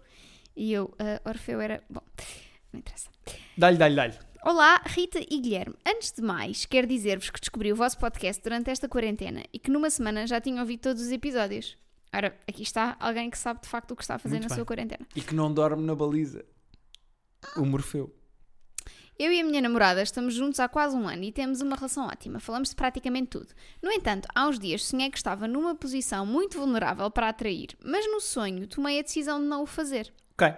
E 0.54 0.72
eu, 0.72 0.94
ah, 0.98 1.20
Orfeu 1.28 1.60
era. 1.60 1.82
Bom, 1.88 2.02
não 2.72 2.78
interessa. 2.80 3.08
Dá-lhe, 3.56 3.76
dá-lhe, 3.78 3.96
dá-lhe. 3.96 4.18
Olá, 4.44 4.82
Rita 4.84 5.20
e 5.20 5.40
Guilherme. 5.40 5.74
Antes 5.86 6.12
de 6.12 6.20
mais, 6.22 6.66
quero 6.66 6.86
dizer-vos 6.86 7.30
que 7.30 7.40
descobri 7.40 7.72
o 7.72 7.76
vosso 7.76 7.96
podcast 7.98 8.42
durante 8.42 8.70
esta 8.70 8.88
quarentena 8.88 9.42
e 9.52 9.58
que 9.58 9.70
numa 9.70 9.88
semana 9.88 10.26
já 10.26 10.40
tinha 10.40 10.60
ouvido 10.60 10.80
todos 10.80 11.00
os 11.02 11.12
episódios. 11.12 11.76
Ora, 12.14 12.38
aqui 12.46 12.62
está 12.62 12.96
alguém 13.00 13.30
que 13.30 13.38
sabe 13.38 13.62
de 13.62 13.68
facto 13.68 13.92
o 13.92 13.96
que 13.96 14.02
está 14.02 14.16
a 14.16 14.18
fazer 14.18 14.34
Muito 14.34 14.44
na 14.44 14.48
bem. 14.50 14.56
sua 14.56 14.66
quarentena. 14.66 15.06
E 15.16 15.20
que 15.22 15.34
não 15.34 15.52
dorme 15.52 15.82
na 15.82 15.94
baliza. 15.94 16.44
O 17.56 17.64
Morfeu. 17.64 18.14
Eu 19.18 19.30
e 19.32 19.40
a 19.40 19.44
minha 19.44 19.60
namorada 19.60 20.02
estamos 20.02 20.34
juntos 20.34 20.58
há 20.58 20.68
quase 20.68 20.96
um 20.96 21.06
ano 21.06 21.22
e 21.22 21.30
temos 21.32 21.60
uma 21.60 21.76
relação 21.76 22.06
ótima. 22.06 22.40
Falamos 22.40 22.70
de 22.70 22.76
praticamente 22.76 23.28
tudo. 23.28 23.48
No 23.82 23.90
entanto, 23.90 24.28
há 24.34 24.46
uns 24.46 24.58
dias 24.58 24.84
sonhei 24.84 25.10
que 25.10 25.16
estava 25.16 25.46
numa 25.46 25.74
posição 25.74 26.26
muito 26.26 26.58
vulnerável 26.58 27.10
para 27.10 27.28
atrair, 27.28 27.68
mas 27.84 28.06
no 28.10 28.20
sonho 28.20 28.66
tomei 28.66 28.98
a 28.98 29.02
decisão 29.02 29.40
de 29.40 29.46
não 29.46 29.62
o 29.62 29.66
fazer. 29.66 30.12
Ok. 30.32 30.52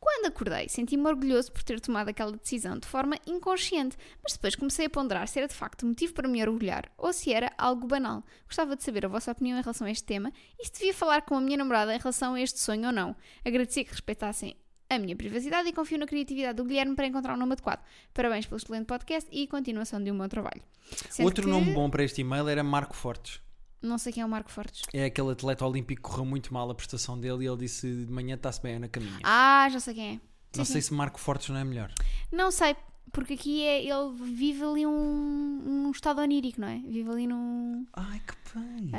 Quando 0.00 0.26
acordei, 0.26 0.66
senti-me 0.68 1.06
orgulhoso 1.06 1.52
por 1.52 1.62
ter 1.62 1.78
tomado 1.78 2.08
aquela 2.08 2.32
decisão 2.32 2.78
de 2.78 2.88
forma 2.88 3.16
inconsciente, 3.26 3.98
mas 4.22 4.32
depois 4.32 4.56
comecei 4.56 4.86
a 4.86 4.90
ponderar 4.90 5.28
se 5.28 5.38
era 5.38 5.46
de 5.46 5.54
facto 5.54 5.84
motivo 5.84 6.14
para 6.14 6.26
me 6.26 6.42
orgulhar 6.42 6.90
ou 6.96 7.12
se 7.12 7.32
era 7.34 7.52
algo 7.58 7.86
banal. 7.86 8.24
Gostava 8.46 8.74
de 8.74 8.82
saber 8.82 9.04
a 9.04 9.08
vossa 9.08 9.30
opinião 9.30 9.58
em 9.58 9.62
relação 9.62 9.86
a 9.86 9.90
este 9.90 10.04
tema 10.04 10.32
e 10.58 10.64
se 10.64 10.72
devia 10.72 10.94
falar 10.94 11.20
com 11.22 11.34
a 11.36 11.40
minha 11.40 11.58
namorada 11.58 11.94
em 11.94 11.98
relação 11.98 12.32
a 12.34 12.40
este 12.40 12.58
sonho 12.60 12.86
ou 12.86 12.92
não. 12.92 13.14
Agradecia 13.44 13.84
que 13.84 13.90
respeitassem 13.90 14.56
a 14.88 14.98
minha 14.98 15.14
privacidade 15.14 15.68
e 15.68 15.72
confio 15.72 15.98
na 15.98 16.06
criatividade 16.06 16.56
do 16.56 16.64
Guilherme 16.64 16.96
para 16.96 17.06
encontrar 17.06 17.34
um 17.34 17.38
nome 17.38 17.52
adequado. 17.52 17.84
Parabéns 18.14 18.46
pelo 18.46 18.56
excelente 18.56 18.86
podcast 18.86 19.28
e 19.30 19.46
continuação 19.46 20.02
de 20.02 20.10
um 20.10 20.16
bom 20.16 20.26
trabalho. 20.28 20.62
Sendo 21.10 21.26
Outro 21.26 21.44
que- 21.44 21.50
nome 21.50 21.72
bom 21.74 21.90
para 21.90 22.02
este 22.02 22.22
e-mail 22.22 22.48
era 22.48 22.64
Marco 22.64 22.96
Fortes. 22.96 23.40
Não 23.82 23.96
sei 23.98 24.12
quem 24.12 24.22
é 24.22 24.26
o 24.26 24.28
Marco 24.28 24.50
Fortes. 24.50 24.82
É 24.92 25.06
aquele 25.06 25.30
atleta 25.32 25.64
olímpico 25.66 26.02
que 26.02 26.08
correu 26.08 26.24
muito 26.24 26.52
mal 26.52 26.70
a 26.70 26.74
prestação 26.74 27.18
dele 27.18 27.44
e 27.44 27.48
ele 27.48 27.56
disse 27.56 28.04
de 28.04 28.12
manhã 28.12 28.34
está-se 28.34 28.60
bem 28.62 28.74
é 28.74 28.78
na 28.78 28.88
caminha. 28.88 29.18
Ah, 29.22 29.68
já 29.70 29.80
sei 29.80 29.94
quem 29.94 30.08
é. 30.08 30.12
Sim, 30.14 30.20
não 30.58 30.64
sim. 30.64 30.72
sei 30.72 30.82
se 30.82 30.92
Marco 30.92 31.18
Fortes 31.20 31.48
não 31.48 31.56
é 31.56 31.64
melhor. 31.64 31.92
Não 32.32 32.50
sei, 32.50 32.76
porque 33.12 33.34
aqui 33.34 33.62
é, 33.64 33.82
ele 33.84 34.12
vive 34.34 34.62
ali 34.64 34.86
um, 34.86 35.86
um 35.86 35.90
estado 35.92 36.20
onírico, 36.20 36.60
não 36.60 36.68
é? 36.68 36.78
Vive 36.86 37.08
ali 37.10 37.26
num. 37.26 37.86
Ai, 37.94 38.20
que 38.20 38.34
bem. 38.58 38.90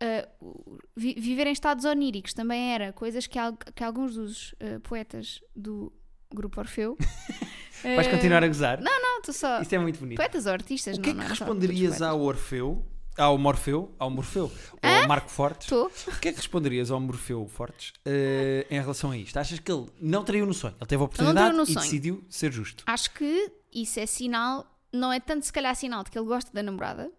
ah, 0.00 0.28
o- 0.40 0.78
vi- 0.96 1.14
viver 1.18 1.46
em 1.46 1.52
estados 1.52 1.84
oníricos 1.84 2.32
também 2.34 2.72
era 2.74 2.92
coisas 2.92 3.26
que, 3.26 3.38
al- 3.38 3.56
que 3.74 3.82
alguns 3.82 4.14
dos 4.14 4.54
ah, 4.60 4.78
poetas 4.82 5.40
do 5.56 5.92
grupo 6.32 6.60
Orfeu. 6.60 6.96
Vais 7.82 8.06
continuar 8.08 8.44
a 8.44 8.46
gozar? 8.46 8.80
Não, 8.80 9.18
estou 9.18 9.34
só. 9.34 9.60
Isto 9.62 9.72
é 9.74 9.78
muito 9.78 9.98
bonito. 9.98 10.16
Poetas 10.18 10.46
ou 10.46 10.52
artistas, 10.52 10.96
O 10.98 11.00
que 11.00 11.10
é 11.10 11.12
não, 11.14 11.20
que 11.22 11.28
não, 11.30 11.36
responderias 11.36 12.02
ao 12.02 12.20
Orfeu, 12.20 12.84
ao 13.18 13.36
Morfeu, 13.38 13.94
ao 13.98 14.10
Morfeu, 14.10 14.44
ou 14.82 14.90
ao 14.90 15.08
Marco 15.08 15.30
Fortes? 15.30 15.66
Estou. 15.66 15.86
O 16.08 16.20
que 16.20 16.28
é 16.28 16.32
que 16.32 16.38
responderias 16.38 16.90
ao 16.90 16.98
Morfeu 17.00 17.46
Fortes 17.48 17.92
eh, 18.04 18.66
em 18.70 18.80
relação 18.80 19.10
a 19.10 19.16
isto? 19.16 19.36
Achas 19.36 19.58
que 19.58 19.70
ele 19.70 19.86
não 20.00 20.24
traiu 20.24 20.46
no 20.46 20.54
sonho? 20.54 20.74
Ele 20.78 20.86
teve 20.86 21.02
a 21.02 21.04
oportunidade 21.04 21.56
no 21.56 21.62
e 21.64 21.66
sonho. 21.66 21.80
decidiu 21.80 22.24
ser 22.28 22.52
justo. 22.52 22.84
Acho 22.86 23.10
que 23.12 23.52
isso 23.72 24.00
é 24.00 24.06
sinal, 24.06 24.66
não 24.92 25.12
é 25.12 25.20
tanto 25.20 25.44
se 25.46 25.52
calhar 25.52 25.74
sinal 25.76 26.02
de 26.04 26.10
que 26.10 26.18
ele 26.18 26.26
gosta 26.26 26.50
da 26.52 26.62
namorada, 26.62 27.10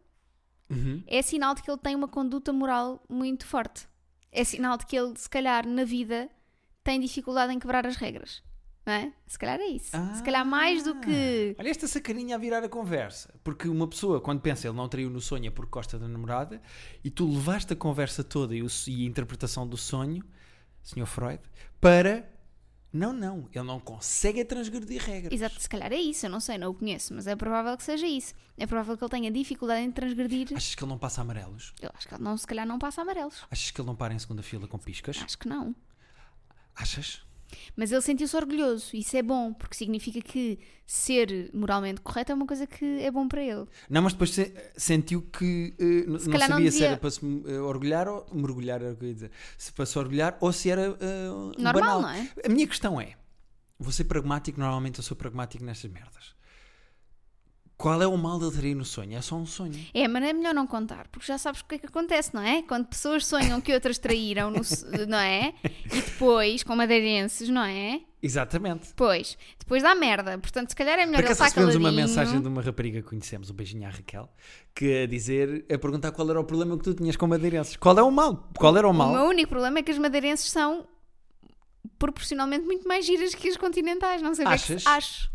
Uhum. 0.69 1.03
é 1.05 1.21
sinal 1.21 1.53
de 1.53 1.62
que 1.62 1.69
ele 1.69 1.77
tem 1.79 1.95
uma 1.95 2.07
conduta 2.07 2.53
moral 2.53 3.03
muito 3.10 3.45
forte. 3.45 3.86
É 4.31 4.43
sinal 4.45 4.77
de 4.77 4.86
que 4.86 4.95
ele, 4.98 5.13
se 5.17 5.29
calhar, 5.29 5.67
na 5.67 5.83
vida 5.83 6.29
tem 6.83 6.98
dificuldade 7.00 7.51
em 7.53 7.60
quebrar 7.60 7.86
as 7.86 7.98
regras. 7.98 8.41
Não 8.85 8.93
é? 8.93 9.13
Se 9.27 9.38
calhar 9.38 9.59
é 9.59 9.65
isso. 9.67 9.91
Se 10.15 10.23
calhar 10.23 10.43
mais 10.45 10.83
do 10.83 11.00
que. 11.00 11.55
Olha 11.59 11.69
esta 11.69 11.88
sacaninha 11.88 12.35
a 12.35 12.39
virar 12.39 12.63
a 12.63 12.69
conversa. 12.69 13.33
Porque 13.43 13.67
uma 13.67 13.88
pessoa, 13.88 14.19
quando 14.19 14.41
pensa 14.41 14.67
ele 14.67 14.75
não 14.75 14.89
traiu 14.89 15.09
no 15.09 15.21
sonho 15.21 15.47
é 15.47 15.51
porque 15.51 15.69
gosta 15.71 16.00
da 16.00 16.07
namorada, 16.07 16.59
e 17.03 17.09
tu 17.11 17.27
levaste 17.31 17.73
a 17.73 17.75
conversa 17.75 18.23
toda 18.23 18.55
e, 18.55 18.63
o- 18.63 18.67
e 18.88 19.03
a 19.03 19.07
interpretação 19.07 19.67
do 19.67 19.77
sonho, 19.77 20.23
Sr. 20.81 21.05
Freud, 21.05 21.39
para. 21.79 22.27
Não, 22.93 23.13
não, 23.13 23.47
ele 23.53 23.63
não 23.63 23.79
consegue 23.79 24.43
transgredir 24.43 25.01
regras. 25.01 25.31
Exato, 25.31 25.61
se 25.61 25.69
calhar 25.69 25.93
é 25.93 25.95
isso. 25.95 26.25
Eu 26.25 26.29
não 26.29 26.41
sei, 26.41 26.57
não 26.57 26.71
o 26.71 26.73
conheço, 26.73 27.13
mas 27.13 27.25
é 27.25 27.33
provável 27.38 27.77
que 27.77 27.83
seja 27.83 28.05
isso. 28.05 28.33
É 28.57 28.67
provável 28.67 28.97
que 28.97 29.03
ele 29.05 29.11
tenha 29.11 29.31
dificuldade 29.31 29.79
em 29.81 29.89
transgredir. 29.91 30.50
Achas 30.53 30.75
que 30.75 30.83
ele 30.83 30.89
não 30.91 30.97
passa 30.97 31.21
amarelos? 31.21 31.73
Eu 31.81 31.89
acho 31.93 32.05
que 32.05 32.13
ele 32.15 32.21
não, 32.23 32.35
se 32.35 32.45
calhar 32.45 32.65
não 32.67 32.77
passa 32.77 33.01
amarelos. 33.01 33.45
Achas 33.50 33.71
que 33.71 33.79
ele 33.79 33.85
não 33.88 33.95
para 33.95 34.13
em 34.13 34.19
segunda 34.19 34.43
fila 34.43 34.67
com 34.67 34.77
piscas? 34.77 35.21
Acho 35.23 35.38
que 35.38 35.47
não. 35.47 35.73
Achas? 36.75 37.21
Mas 37.75 37.91
ele 37.91 38.01
sentiu-se 38.01 38.36
orgulhoso. 38.36 38.89
Isso 38.96 39.15
é 39.17 39.22
bom, 39.22 39.53
porque 39.53 39.75
significa 39.75 40.22
que 40.22 40.60
ser 40.86 41.50
moralmente 41.53 42.01
correto 42.01 42.31
é 42.31 42.36
uma 42.36 42.46
coisa 42.46 42.67
que 42.67 42.86
é 43.01 43.10
bom 43.12 43.27
para 43.27 43.41
ele. 43.43 43.65
Não, 43.89 44.01
mas 44.01 44.13
depois 44.13 44.31
se- 44.31 44.53
sentiu 44.75 45.22
que 45.22 45.74
eh, 45.79 45.84
n- 45.84 46.05
não 46.08 46.20
calhar 46.31 46.50
não 46.50 46.58
sabia 46.58 46.72
se 46.72 46.77
devia- 46.77 46.88
era 46.89 46.98
para 46.98 47.12
se 47.12 47.20
eh, 47.48 47.60
orgulhar 47.60 48.08
ou 48.08 48.25
mergulhar, 48.34 48.81
era 48.81 48.93
o 48.93 48.96
que 48.96 49.05
eu 49.05 49.08
ia 49.10 49.13
dizer. 49.13 49.31
Se 49.58 49.72
para 49.72 49.86
se 49.86 49.98
orgulhar 49.98 50.38
ou 50.41 50.51
se 50.51 50.70
era 50.70 50.98
eh, 51.00 51.27
Normal, 51.58 51.74
banal. 51.74 52.01
não 52.01 52.10
é? 52.10 52.29
A 52.46 52.50
minha 52.50 52.67
questão 52.67 53.00
é: 53.00 53.13
vou 53.79 53.91
ser 53.91 54.03
pragmático, 54.05 54.60
normalmente 54.60 55.00
eu 55.00 55.03
sou 55.03 55.15
pragmático 55.17 55.63
nestas 55.63 55.89
merdas. 55.91 56.36
Qual 57.81 58.00
é 58.00 58.05
o 58.05 58.15
mal 58.15 58.38
de 58.38 58.45
ele 58.45 58.55
trair 58.55 58.75
no 58.75 58.85
sonho? 58.85 59.17
É 59.17 59.21
só 59.21 59.35
um 59.35 59.45
sonho. 59.45 59.73
É, 59.91 60.07
mas 60.07 60.23
é 60.23 60.33
melhor 60.33 60.53
não 60.53 60.67
contar, 60.67 61.07
porque 61.07 61.25
já 61.25 61.38
sabes 61.39 61.61
o 61.61 61.65
que 61.65 61.75
é 61.75 61.77
que 61.79 61.88
acontece, 61.88 62.31
não 62.31 62.41
é? 62.43 62.61
Quando 62.61 62.85
pessoas 62.85 63.25
sonham 63.25 63.59
que 63.59 63.73
outras 63.73 63.97
traíram, 63.97 64.51
no 64.51 64.61
não 65.09 65.17
é? 65.17 65.51
E 65.63 66.01
depois, 66.01 66.61
com 66.61 66.75
madeirenses, 66.75 67.50
não 67.50 67.63
é? 67.63 68.01
Exatamente. 68.21 68.89
Pois, 68.95 69.35
depois 69.57 69.81
dá 69.81 69.95
merda. 69.95 70.38
Portanto, 70.38 70.69
se 70.69 70.75
calhar 70.75 71.00
é 71.00 71.07
melhor 71.07 71.21
ele 71.21 71.25
acaso 71.25 71.43
estar 71.43 71.45
recebemos 71.45 71.73
caladinho. 71.73 71.89
uma 71.89 72.07
mensagem 72.07 72.39
de 72.39 72.47
uma 72.47 72.61
rapariga 72.61 73.01
que 73.01 73.07
conhecemos, 73.09 73.50
um 73.50 73.53
beijinho 73.55 73.88
à 73.88 73.89
Raquel, 73.89 74.29
que 74.75 75.01
a 75.01 75.07
dizer, 75.07 75.65
a 75.73 75.77
perguntar 75.79 76.11
qual 76.11 76.29
era 76.29 76.39
o 76.39 76.43
problema 76.43 76.77
que 76.77 76.83
tu 76.83 76.93
tinhas 76.93 77.15
com 77.15 77.25
madeirenses. 77.25 77.77
Qual 77.77 77.97
é 77.97 78.03
o 78.03 78.11
mal? 78.11 78.47
Qual 78.59 78.77
era 78.77 78.88
o 78.88 78.91
O 78.91 78.93
mal? 78.93 79.11
meu 79.11 79.23
único 79.23 79.50
problema 79.50 79.79
é 79.79 79.81
que 79.81 79.89
as 79.89 79.97
madeirenses 79.97 80.51
são 80.51 80.85
proporcionalmente 81.97 82.63
muito 82.63 82.88
mais 82.88 83.05
giras 83.07 83.33
que 83.33 83.50
as 83.50 83.57
continentais. 83.57 84.21
Não 84.21 84.35
sei 84.35 84.45
o 84.45 84.50
que 84.50 84.53
é 84.53 84.57
que 84.57 84.73
Achas? 84.73 84.85
Acho. 84.85 85.31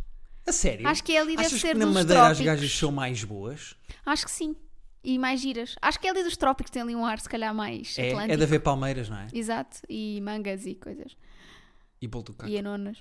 A 0.47 0.53
sério? 0.53 0.87
Acho 0.89 1.03
que 1.03 1.17
ali 1.17 1.35
deve 1.37 1.47
Achas 1.47 1.61
ser 1.61 1.69
que 1.73 1.79
na 1.79 1.85
dos 1.87 1.95
Madeira 1.95 2.23
as 2.23 2.37
trópicos. 2.39 2.47
gajas 2.47 2.73
são 2.79 2.93
mais 2.93 3.25
boas? 3.25 3.75
Acho 4.05 4.25
que 4.25 4.31
sim. 4.31 4.55
E 5.03 5.19
mais 5.19 5.41
giras. 5.41 5.75
Acho 5.83 5.99
que 6.01 6.07
é 6.07 6.11
ali 6.11 6.23
dos 6.25 6.37
trópicos 6.37 6.71
tem 6.71 6.83
ali 6.83 6.95
um 6.97 7.05
ar, 7.07 7.19
se 7.21 7.29
calhar, 7.29 7.55
mais 7.55 7.97
É, 7.99 8.09
atlântico. 8.11 8.33
é 8.33 8.37
de 8.37 8.43
haver 8.43 8.61
palmeiras, 8.61 9.09
não 9.09 9.19
é? 9.19 9.27
Exato. 9.33 9.79
E 9.89 10.21
mangas 10.21 10.67
e 10.67 10.75
coisas. 10.75 11.17
E 12.01 12.07
boltucaco. 12.09 12.51
E 12.51 12.59
anonas. 12.59 12.99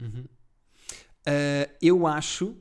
Uhum. 0.00 0.24
Ah, 1.26 1.68
eu 1.80 2.06
acho, 2.06 2.56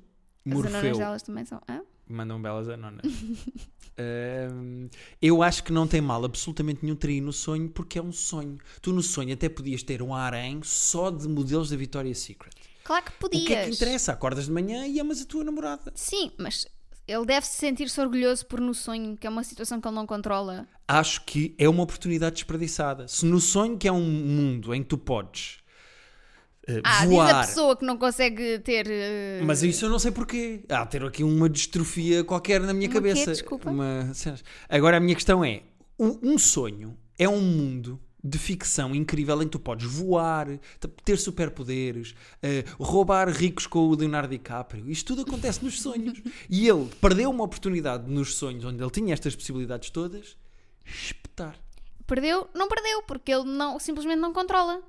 As 0.45 0.51
anonas 0.51 0.71
Morfeu, 0.73 0.97
delas 0.97 1.23
também 1.23 1.45
são. 1.45 1.61
Hã? 1.69 1.81
mandam 2.07 2.41
belas 2.41 2.67
anonas. 2.69 3.01
Ah, 3.95 4.89
eu 5.21 5.43
acho 5.43 5.63
que 5.63 5.71
não 5.71 5.85
tem 5.87 6.01
mal 6.01 6.25
absolutamente 6.25 6.79
nenhum 6.81 6.95
trair 6.95 7.21
no 7.21 7.31
sonho 7.31 7.69
porque 7.69 7.99
é 7.99 8.01
um 8.01 8.11
sonho. 8.11 8.57
Tu 8.81 8.91
no 8.91 9.03
sonho 9.03 9.31
até 9.31 9.47
podias 9.47 9.83
ter 9.83 10.01
um 10.01 10.15
harém 10.15 10.61
só 10.63 11.11
de 11.11 11.27
modelos 11.27 11.69
da 11.69 11.77
Victoria's 11.77 12.17
Secret. 12.17 12.55
Claro 12.83 13.05
que 13.05 13.11
podias. 13.13 13.43
O 13.43 13.47
que 13.47 13.53
é 13.53 13.63
que 13.65 13.71
interessa? 13.71 14.11
Acordas 14.11 14.45
de 14.45 14.51
manhã 14.51 14.85
e 14.85 14.99
amas 14.99 15.21
a 15.21 15.25
tua 15.25 15.43
namorada. 15.43 15.91
Sim, 15.95 16.31
mas 16.37 16.65
ele 17.07 17.25
deve 17.25 17.45
se 17.45 17.57
sentir-se 17.57 17.99
orgulhoso 17.99 18.45
por 18.45 18.59
no 18.59 18.73
sonho, 18.73 19.17
que 19.17 19.25
é 19.27 19.29
uma 19.29 19.43
situação 19.43 19.79
que 19.81 19.87
ele 19.87 19.95
não 19.95 20.05
controla. 20.05 20.67
Acho 20.87 21.23
que 21.25 21.55
é 21.57 21.67
uma 21.67 21.83
oportunidade 21.83 22.35
desperdiçada. 22.35 23.07
Se 23.07 23.25
no 23.25 23.39
sonho 23.39 23.77
que 23.77 23.87
é 23.87 23.91
um 23.91 24.01
mundo 24.01 24.73
em 24.73 24.81
que 24.83 24.89
tu 24.89 24.97
podes 24.97 25.59
eh, 26.67 26.81
Ah, 26.83 27.05
voar. 27.05 27.27
diz 27.27 27.35
a 27.35 27.39
pessoa 27.47 27.75
que 27.77 27.85
não 27.85 27.97
consegue 27.97 28.59
ter. 28.59 28.85
eh, 28.89 29.41
Mas 29.43 29.63
isso 29.63 29.85
eu 29.85 29.89
não 29.89 29.99
sei 29.99 30.11
porquê. 30.11 30.63
Há 30.69 30.85
ter 30.85 31.03
aqui 31.03 31.23
uma 31.23 31.49
distrofia 31.49 32.23
qualquer 32.23 32.61
na 32.61 32.73
minha 32.73 32.87
Uma 32.89 33.01
quê? 33.01 33.09
cabeça. 33.09 33.31
Desculpa. 33.31 33.69
Uma-. 33.69 34.11
Agora 34.69 34.97
a 34.97 34.99
minha 34.99 35.15
questão 35.15 35.43
é: 35.43 35.63
um 35.99 36.37
sonho 36.37 36.97
é 37.17 37.27
um 37.29 37.41
mundo 37.41 37.99
de 38.25 38.37
ficção 38.37 38.95
incrível 38.95 39.41
em 39.41 39.45
que 39.45 39.51
tu 39.51 39.59
podes 39.59 39.85
voar, 39.85 40.47
te- 40.79 40.87
ter 41.03 41.17
superpoderes, 41.17 42.15
eh, 42.41 42.63
roubar 42.79 43.27
ricos 43.29 43.67
com 43.67 43.79
o 43.79 43.95
Leonardo 43.95 44.29
DiCaprio. 44.29 44.89
Isto 44.89 45.07
tudo 45.15 45.27
acontece 45.29 45.63
nos 45.63 45.81
sonhos. 45.81 46.21
E 46.49 46.67
ele 46.67 46.89
perdeu 47.01 47.29
uma 47.29 47.43
oportunidade 47.43 48.09
nos 48.09 48.35
sonhos 48.35 48.63
onde 48.63 48.81
ele 48.81 48.91
tinha 48.91 49.13
estas 49.13 49.35
possibilidades 49.35 49.89
todas. 49.89 50.37
Espetar. 50.85 51.55
Perdeu? 52.07 52.47
Não 52.53 52.67
perdeu, 52.69 53.01
porque 53.03 53.31
ele 53.33 53.43
não, 53.45 53.77
simplesmente 53.79 54.19
não 54.19 54.31
controla. 54.31 54.81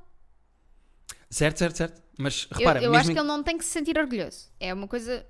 Certo, 1.31 1.59
certo, 1.59 1.77
certo. 1.77 2.03
Mas 2.19 2.47
Eu- 2.51 2.59
repara, 2.59 2.79
eu 2.79 2.83
mesmo 2.83 2.97
acho 2.97 3.11
em- 3.11 3.15
que 3.15 3.19
ele 3.21 3.27
não 3.29 3.43
tem 3.43 3.59
que 3.59 3.65
se 3.65 3.71
sentir 3.73 3.99
orgulhoso. 3.99 4.49
É 4.61 4.73
uma 4.73 4.87
coisa 4.87 5.27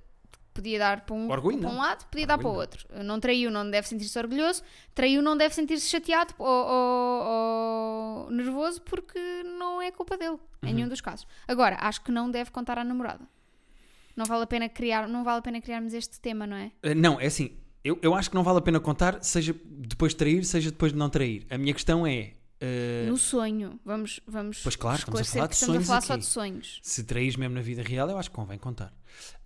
podia 0.54 0.78
dar 0.78 1.00
para 1.02 1.14
um, 1.14 1.28
Orgulho, 1.30 1.58
para 1.58 1.68
um 1.68 1.76
lado, 1.76 2.06
podia 2.06 2.26
dar 2.26 2.38
para 2.38 2.46
o 2.46 2.50
Orgulho, 2.50 2.60
outro. 2.62 2.86
Não 3.04 3.18
traiu, 3.20 3.50
não 3.50 3.68
deve 3.68 3.86
sentir-se 3.88 4.18
orgulhoso. 4.18 4.62
Traiu, 4.94 5.20
não 5.20 5.36
deve 5.36 5.54
sentir-se 5.54 5.88
chateado 5.90 6.32
ou, 6.38 6.46
ou- 6.46 8.24
ou 8.24 8.30
nervoso 8.30 8.80
porque 8.82 9.18
não 9.58 9.82
é 9.82 9.90
culpa 9.90 10.16
dele, 10.16 10.38
em 10.62 10.68
Uhum. 10.68 10.74
nenhum 10.74 10.88
dos 10.88 11.00
casos. 11.00 11.26
Agora, 11.46 11.76
acho 11.80 12.00
que 12.02 12.10
não 12.12 12.30
deve 12.30 12.50
contar 12.50 12.78
à 12.78 12.84
namorada. 12.84 13.26
Não 14.16 14.24
vale 14.24 14.44
a 14.44 14.46
pena 14.46 14.68
criar, 14.68 15.08
não 15.08 15.24
vale 15.24 15.40
a 15.40 15.42
pena 15.42 15.60
criarmos 15.60 15.92
este 15.92 16.20
tema, 16.20 16.46
não 16.46 16.56
é? 16.56 16.66
Uh, 16.84 16.94
Não, 16.94 17.20
é 17.20 17.26
assim. 17.26 17.56
Eu, 17.82 17.98
eu 18.00 18.14
acho 18.14 18.30
que 18.30 18.34
não 18.36 18.42
vale 18.44 18.58
a 18.58 18.62
pena 18.62 18.78
contar, 18.80 19.22
seja 19.22 19.54
depois 19.68 20.12
de 20.12 20.16
trair, 20.16 20.44
seja 20.44 20.70
depois 20.70 20.92
de 20.92 20.98
não 20.98 21.10
trair. 21.10 21.46
A 21.50 21.58
minha 21.58 21.74
questão 21.74 22.06
é: 22.06 22.32
uh, 22.62 23.08
No 23.08 23.16
sonho, 23.16 23.78
vamos, 23.84 24.20
vamos 24.26 24.60
Pois 24.62 24.76
claro, 24.76 24.98
estamos 24.98 25.20
a 25.20 25.24
falar 25.24 25.46
de 25.46 25.54
estamos 25.54 25.70
a 25.70 25.76
sonhos 25.76 25.86
falar 25.86 26.00
só 26.02 26.16
de 26.16 26.26
sonhos. 26.26 26.80
se 26.82 27.04
traís 27.04 27.36
mesmo 27.36 27.54
na 27.54 27.60
vida 27.60 27.82
real, 27.82 28.08
eu 28.10 28.18
acho 28.18 28.30
que 28.30 28.36
convém 28.36 28.58
contar. 28.58 28.92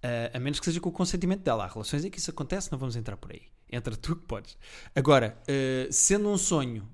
Uh, 0.03 0.35
a 0.37 0.39
menos 0.39 0.59
que 0.61 0.67
seja 0.67 0.81
com 0.81 0.89
o 0.89 0.93
consentimento 0.93 1.43
dela. 1.43 1.65
Há 1.65 1.69
relações 1.69 2.05
em 2.05 2.11
que 2.11 2.19
isso 2.19 2.31
acontece, 2.31 2.71
não 2.73 2.79
vamos 2.79 2.97
entrar 2.97 3.17
por 3.17 3.33
aí. 3.33 3.43
Entra 3.71 3.97
tu 3.97 4.17
que 4.17 4.27
podes. 4.27 4.57
Agora, 4.95 5.37
uh, 5.43 5.93
sendo 5.93 6.29
um 6.29 6.39
sonho, 6.39 6.89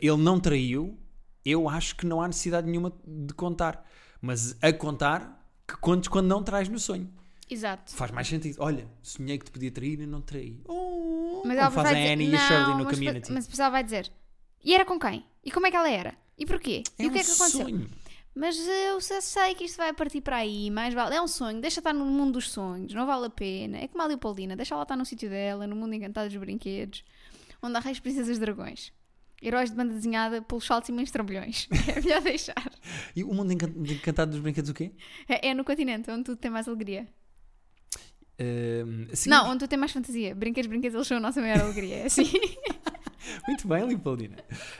ele 0.00 0.16
não 0.16 0.38
traiu, 0.40 0.98
eu 1.44 1.68
acho 1.68 1.96
que 1.96 2.06
não 2.06 2.22
há 2.22 2.26
necessidade 2.26 2.66
nenhuma 2.66 2.92
de 3.06 3.34
contar. 3.34 3.84
Mas 4.20 4.56
a 4.62 4.72
contar, 4.72 5.46
que 5.66 5.76
contes 5.76 6.08
quando 6.08 6.26
não 6.26 6.42
traz 6.42 6.68
no 6.68 6.78
sonho. 6.78 7.12
Exato. 7.50 7.94
Faz 7.94 8.10
mais 8.10 8.26
sentido. 8.26 8.56
Olha, 8.58 8.88
sonhei 9.02 9.38
que 9.38 9.44
te 9.44 9.50
podia 9.50 9.70
trair 9.70 10.00
e 10.00 10.06
não 10.06 10.20
traí. 10.20 10.62
Oh, 10.66 11.42
Mas 11.44 11.56
como 11.56 11.60
ela 11.60 11.70
faz 11.70 11.88
a 11.88 11.92
vai 11.92 11.94
dizer, 11.94 12.12
Annie 12.12 12.30
e 12.30 12.34
a 12.34 12.38
Shirley 12.38 12.78
no 12.78 12.84
mas, 12.84 12.98
community. 12.98 13.32
mas 13.32 13.58
ela 13.58 13.70
vai 13.70 13.84
dizer, 13.84 14.12
e 14.64 14.74
era 14.74 14.84
com 14.84 14.98
quem? 14.98 15.24
E 15.44 15.50
como 15.50 15.66
é 15.66 15.70
que 15.70 15.76
ela 15.76 15.90
era? 15.90 16.14
E 16.38 16.46
porquê? 16.46 16.82
e 16.98 17.06
o 17.06 17.12
que 17.12 17.18
é 17.18 17.22
que 17.22 17.30
um 17.30 17.34
aconteceu? 17.34 17.60
sonho. 17.66 17.90
Mas 18.34 18.56
eu 18.58 19.00
sei 19.00 19.54
que 19.54 19.64
isto 19.64 19.76
vai 19.76 19.92
partir 19.92 20.20
para 20.20 20.38
aí, 20.38 20.68
mais 20.68 20.92
vale. 20.92 21.14
É 21.14 21.22
um 21.22 21.28
sonho, 21.28 21.60
deixa 21.60 21.78
estar 21.78 21.92
no 21.92 22.04
mundo 22.04 22.32
dos 22.32 22.50
sonhos, 22.50 22.92
não 22.92 23.06
vale 23.06 23.26
a 23.26 23.30
pena. 23.30 23.78
É 23.78 23.86
como 23.86 24.02
a 24.02 24.06
Leopoldina, 24.06 24.56
deixa 24.56 24.74
ela 24.74 24.82
estar 24.82 24.96
no 24.96 25.04
sítio 25.06 25.30
dela, 25.30 25.66
no 25.68 25.76
mundo 25.76 25.94
encantado 25.94 26.28
dos 26.28 26.36
brinquedos, 26.36 27.04
onde 27.62 27.76
há 27.76 27.80
reis, 27.80 28.00
princesas, 28.00 28.36
dragões. 28.38 28.92
Heróis 29.40 29.70
de 29.70 29.76
banda 29.76 29.92
desenhada 29.94 30.42
pelos 30.42 30.64
saltos 30.64 30.88
e 30.88 30.92
mães 30.92 31.10
trambolhões. 31.12 31.68
É 31.96 32.00
melhor 32.00 32.22
deixar. 32.22 32.72
E 33.14 33.22
o 33.22 33.32
mundo 33.32 33.52
encan- 33.52 33.72
encantado 33.76 34.32
dos 34.32 34.40
brinquedos 34.40 34.70
o 34.70 34.74
quê? 34.74 34.90
É, 35.28 35.50
é 35.50 35.54
no 35.54 35.62
continente, 35.64 36.10
onde 36.10 36.24
tudo 36.24 36.36
tem 36.38 36.50
mais 36.50 36.66
alegria. 36.66 37.06
Ahm, 38.40 39.06
sim, 39.14 39.30
Não, 39.30 39.46
onde 39.50 39.60
tudo 39.60 39.68
tem 39.68 39.78
mais 39.78 39.92
fantasia. 39.92 40.34
Brinquedos, 40.34 40.68
brinquedos, 40.68 40.94
eles 40.96 41.06
são 41.06 41.18
a 41.18 41.20
nossa 41.20 41.40
maior 41.40 41.60
alegria. 41.60 41.96
É 41.98 42.06
assim. 42.06 42.24
Muito 43.46 43.66
bem, 43.68 43.84
Leopoldina. 43.86 44.36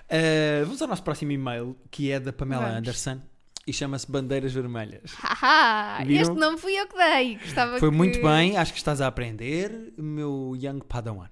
Ah, 0.09 0.65
vamos 0.65 0.81
ao 0.83 0.89
nosso 0.89 1.03
próximo 1.03 1.33
e-mail, 1.33 1.77
que 1.91 2.11
é 2.11 2.21
da 2.21 2.33
Pamela 2.33 2.63
Vamos. 2.67 2.79
Anderson 2.79 3.21
e 3.67 3.73
chama-se 3.73 4.11
Bandeiras 4.11 4.53
Vermelhas. 4.53 5.13
Haha, 5.19 6.05
este 6.07 6.35
não 6.35 6.59
fui 6.59 6.75
eu 6.79 6.87
que 6.87 6.97
dei. 6.97 7.37
Gostava 7.39 7.79
Foi 7.79 7.91
que- 7.91 7.97
muito 7.97 8.21
bem, 8.23 8.57
acho 8.57 8.73
que 8.73 8.79
estás 8.79 9.01
a 9.01 9.07
aprender, 9.07 9.93
meu 9.97 10.55
young 10.61 10.81
padawan. 10.81 11.29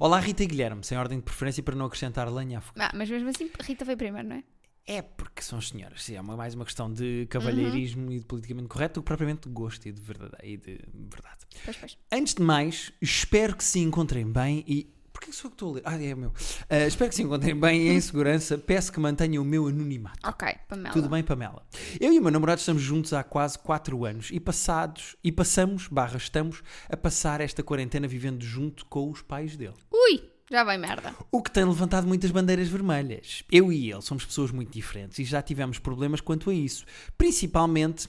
Olá, 0.00 0.18
Rita 0.18 0.42
e 0.42 0.46
Guilherme, 0.46 0.82
sem 0.84 0.96
ordem 0.96 1.18
de 1.18 1.24
preferência 1.24 1.62
para 1.62 1.74
não 1.74 1.84
acrescentar 1.86 2.32
lenha 2.32 2.58
à 2.58 2.60
fogueira. 2.62 2.88
Ah, 2.92 2.96
mas 2.96 3.10
mesmo 3.10 3.28
assim, 3.28 3.50
Rita 3.60 3.84
foi 3.84 3.94
primeiro, 3.96 4.26
não 4.28 4.36
é? 4.36 4.44
É 4.88 5.02
porque 5.02 5.42
são 5.42 5.58
as 5.58 5.68
senhoras, 5.68 6.02
sim, 6.04 6.14
é 6.14 6.20
uma- 6.20 6.36
mais 6.36 6.54
uma 6.54 6.64
questão 6.64 6.90
de 6.90 7.26
cavalheirismo 7.28 8.10
e 8.12 8.20
de 8.20 8.24
politicamente 8.24 8.68
correto 8.68 9.00
do 9.00 9.02
que 9.02 9.06
propriamente 9.06 9.48
de 9.48 9.52
gosto 9.54 9.84
e 9.86 9.92
de 9.92 10.00
verdade. 10.00 10.36
E 10.44 10.56
de 10.56 10.78
verdade. 10.94 11.38
Pois, 11.64 11.76
pois. 11.76 11.98
Antes 12.10 12.34
de 12.34 12.42
mais, 12.42 12.92
espero 13.02 13.54
que 13.56 13.64
se 13.64 13.80
encontrem 13.80 14.30
bem 14.32 14.64
e. 14.66 14.94
Porquê 15.16 15.30
que 15.30 15.36
sou 15.36 15.48
eu 15.48 15.50
que 15.50 15.54
estou 15.54 15.70
a 15.70 15.72
ler? 15.72 15.82
Ah, 15.86 16.02
é 16.02 16.14
meu. 16.14 16.30
Ah, 16.68 16.86
espero 16.86 17.08
que 17.08 17.16
se 17.16 17.22
encontrem 17.22 17.58
bem 17.58 17.88
e 17.88 17.88
em 17.88 18.00
segurança. 18.02 18.58
Peço 18.58 18.92
que 18.92 19.00
mantenham 19.00 19.42
o 19.42 19.46
meu 19.46 19.66
anonimato. 19.66 20.28
Ok, 20.28 20.46
Pamela. 20.68 20.92
Tudo 20.92 21.08
bem, 21.08 21.22
Pamela? 21.22 21.66
Eu 21.98 22.12
e 22.12 22.18
o 22.18 22.22
meu 22.22 22.30
namorado 22.30 22.58
estamos 22.58 22.82
juntos 22.82 23.14
há 23.14 23.24
quase 23.24 23.58
4 23.58 24.04
anos 24.04 24.28
e 24.30 24.38
passados 24.38 25.16
e 25.24 25.32
passamos, 25.32 25.88
barra, 25.88 26.18
estamos 26.18 26.62
a 26.86 26.96
passar 26.98 27.40
esta 27.40 27.62
quarentena 27.62 28.06
vivendo 28.06 28.44
junto 28.44 28.84
com 28.84 29.10
os 29.10 29.22
pais 29.22 29.56
dele. 29.56 29.72
Ui, 29.90 30.22
já 30.50 30.62
vai 30.62 30.76
merda. 30.76 31.14
O 31.32 31.42
que 31.42 31.50
tem 31.50 31.64
levantado 31.64 32.06
muitas 32.06 32.30
bandeiras 32.30 32.68
vermelhas. 32.68 33.42
Eu 33.50 33.72
e 33.72 33.90
ele 33.90 34.02
somos 34.02 34.24
pessoas 34.24 34.50
muito 34.50 34.70
diferentes 34.70 35.18
e 35.18 35.24
já 35.24 35.40
tivemos 35.40 35.78
problemas 35.78 36.20
quanto 36.20 36.50
a 36.50 36.54
isso. 36.54 36.84
Principalmente 37.16 38.06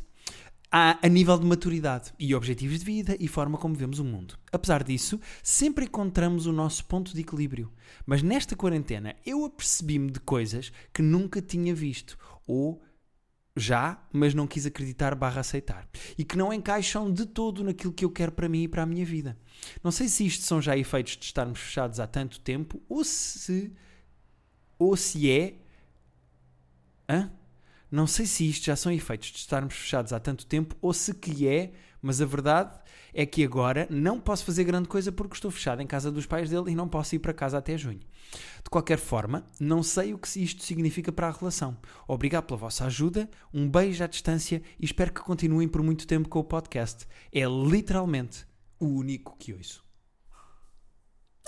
a, 0.71 0.99
a 1.01 1.07
nível 1.07 1.37
de 1.37 1.45
maturidade 1.45 2.13
e 2.19 2.35
objetivos 2.35 2.79
de 2.79 2.85
vida 2.85 3.15
e 3.19 3.27
forma 3.27 3.57
como 3.57 3.75
vemos 3.75 3.99
o 3.99 4.03
mundo. 4.03 4.37
Apesar 4.51 4.83
disso, 4.83 5.19
sempre 5.41 5.85
encontramos 5.85 6.45
o 6.45 6.51
nosso 6.51 6.85
ponto 6.85 7.13
de 7.13 7.21
equilíbrio. 7.21 7.71
Mas 8.05 8.21
nesta 8.21 8.55
quarentena 8.55 9.15
eu 9.25 9.45
apercebi-me 9.45 10.11
de 10.11 10.19
coisas 10.19 10.71
que 10.93 11.01
nunca 11.01 11.41
tinha 11.41 11.73
visto 11.73 12.17
ou 12.45 12.81
já, 13.55 13.99
mas 14.13 14.33
não 14.33 14.45
quis 14.45 14.65
acreditar 14.65 15.15
barra 15.15 15.41
aceitar. 15.41 15.87
E 16.17 16.23
que 16.23 16.37
não 16.37 16.53
encaixam 16.53 17.11
de 17.11 17.25
todo 17.25 17.63
naquilo 17.63 17.93
que 17.93 18.05
eu 18.05 18.11
quero 18.11 18.31
para 18.31 18.47
mim 18.47 18.63
e 18.63 18.67
para 18.67 18.83
a 18.83 18.85
minha 18.85 19.05
vida. 19.05 19.37
Não 19.83 19.91
sei 19.91 20.07
se 20.07 20.25
isto 20.25 20.43
são 20.43 20.61
já 20.61 20.77
efeitos 20.77 21.17
de 21.17 21.25
estarmos 21.25 21.59
fechados 21.59 21.99
há 21.99 22.05
tanto 22.05 22.39
tempo 22.39 22.81
ou 22.87 23.03
se. 23.03 23.73
ou 24.77 24.95
se 24.95 25.31
é. 25.31 25.55
Hã? 27.09 27.31
Não 27.91 28.05
sei 28.07 28.25
se 28.25 28.47
isto 28.49 28.65
já 28.65 28.75
são 28.75 28.91
efeitos 28.91 29.31
de 29.31 29.37
estarmos 29.37 29.73
fechados 29.75 30.11
há 30.13 30.19
tanto 30.19 30.45
tempo 30.45 30.75
ou 30.81 30.93
se 30.93 31.13
que 31.13 31.47
é, 31.47 31.71
mas 32.01 32.21
a 32.21 32.25
verdade 32.25 32.77
é 33.13 33.25
que 33.25 33.43
agora 33.43 33.87
não 33.89 34.19
posso 34.19 34.43
fazer 34.45 34.63
grande 34.65 34.87
coisa 34.87 35.11
porque 35.11 35.33
estou 35.35 35.49
fechado 35.49 35.81
em 35.81 35.87
casa 35.87 36.11
dos 36.11 36.25
pais 36.25 36.49
dele 36.49 36.71
e 36.71 36.75
não 36.75 36.87
posso 36.87 37.15
ir 37.15 37.19
para 37.19 37.33
casa 37.33 37.57
até 37.57 37.77
junho. 37.77 38.01
De 38.63 38.69
qualquer 38.69 38.97
forma, 38.99 39.45
não 39.59 39.81
sei 39.81 40.13
o 40.13 40.17
que 40.17 40.27
isto 40.43 40.63
significa 40.63 41.11
para 41.11 41.27
a 41.27 41.31
relação. 41.31 41.77
Obrigado 42.07 42.43
pela 42.45 42.59
vossa 42.59 42.85
ajuda, 42.85 43.29
um 43.53 43.67
beijo 43.69 44.03
à 44.03 44.07
distância 44.07 44.61
e 44.79 44.85
espero 44.85 45.13
que 45.13 45.21
continuem 45.21 45.67
por 45.67 45.81
muito 45.81 46.05
tempo 46.05 46.27
com 46.29 46.39
o 46.39 46.43
podcast. 46.43 47.07
É 47.31 47.45
literalmente 47.45 48.45
o 48.79 48.85
único 48.85 49.35
que 49.37 49.53
ouço. 49.53 49.83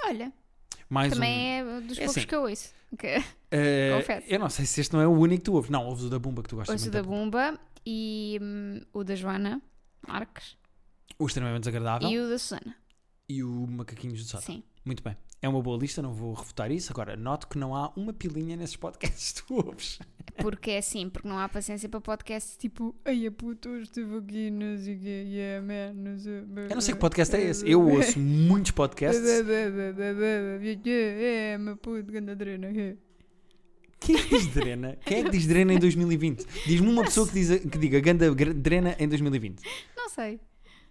Olha, 0.05 0.31
Mais 0.89 1.13
também 1.13 1.63
um. 1.63 1.77
é 1.77 1.81
dos 1.81 1.98
É 1.98 2.05
poucos 2.05 2.17
assim. 2.17 2.27
que 2.27 2.36
eu 2.36 2.41
ouço. 2.43 2.69
Que 2.98 3.24
Eh, 3.51 3.93
confesso. 3.98 4.27
eu 4.27 4.39
não 4.39 4.50
sei 4.50 4.65
se 4.65 4.81
este 4.81 4.93
não 4.93 5.01
é 5.01 5.08
o 5.08 5.12
único 5.12 5.41
que 5.41 5.46
tu 5.46 5.53
ouves. 5.53 5.69
Não, 5.69 5.86
ouves 5.86 6.03
o 6.05 6.10
da 6.10 6.17
Bumba 6.19 6.41
que 6.43 6.50
tu 6.50 6.55
gostas 6.55 6.74
ouço 6.74 6.86
muito. 6.86 6.93
da 6.93 7.03
Bumba 7.03 7.60
e 7.86 8.39
hum, 8.41 8.81
o 8.93 9.03
da 9.03 9.15
Joana 9.15 9.62
Marques. 10.08 10.58
O 11.17 11.25
extremamente 11.27 11.62
desagradável 11.62 12.10
E 12.10 12.19
o 12.19 12.29
da 12.29 12.38
Susana. 12.39 12.75
e 13.27 13.43
o 13.43 13.67
macaquinhos 13.67 14.24
do 14.24 14.27
sótão. 14.29 14.46
Sim. 14.55 14.63
Muito 14.86 15.03
bem. 15.03 15.15
É 15.41 15.48
uma 15.48 15.62
boa 15.62 15.77
lista, 15.77 16.01
não 16.01 16.13
vou 16.13 16.34
refutar 16.34 16.72
isso. 16.72 16.91
Agora, 16.91 17.15
noto 17.15 17.48
que 17.48 17.58
não 17.58 17.75
há 17.75 17.89
uma 17.96 18.12
pilinha 18.13 18.55
nesses 18.58 18.75
podcasts 18.75 19.31
que 19.41 19.48
tu 19.48 19.55
ouves. 19.55 20.00
Porque 20.38 20.72
é 20.72 20.78
assim, 20.78 21.10
porque 21.10 21.28
não 21.28 21.38
há 21.38 21.50
paciência 21.50 21.90
para 21.90 22.02
podcasts 22.02 22.56
tipo 22.58 22.96
Ai 23.06 23.26
a 23.28 23.32
puta, 23.32 23.70
hoje 23.70 23.84
estive 23.84 24.18
aqui, 24.18 24.50
não 24.50 24.78
sei 24.78 24.96
o 24.96 25.00
quê, 25.00 25.24
yeah 25.28 25.62
man, 25.66 25.94
não 25.94 26.18
sei 26.18 26.40
Eu 26.40 26.76
não 26.76 26.82
sei 26.82 26.94
que 26.94 27.00
podcast 27.00 27.36
é 27.36 27.42
esse. 27.42 27.70
Eu 27.70 27.88
ouço 27.88 28.20
muitos 28.20 28.72
podcasts. 28.72 29.22
É, 30.86 31.58
meu 31.58 31.78
puto, 31.78 32.12
ganda 32.12 32.36
drena. 32.36 32.70
Quem 34.00 34.16
é 34.16 34.24
que 34.24 34.30
diz 34.30 34.48
drena? 34.48 34.98
Quem 35.06 35.20
é 35.20 35.24
que 35.24 35.30
diz 35.30 35.46
drena 35.46 35.74
em 35.74 35.80
2020? 35.80 36.46
Diz-me 36.66 36.88
uma 36.88 37.04
pessoa 37.04 37.28
que, 37.28 37.34
diz, 37.34 37.60
que 37.60 37.78
diga 37.78 38.00
ganda 38.00 38.34
drena 38.34 38.96
em 38.98 39.08
2020. 39.08 39.62
Não 39.96 40.10
sei. 40.10 40.40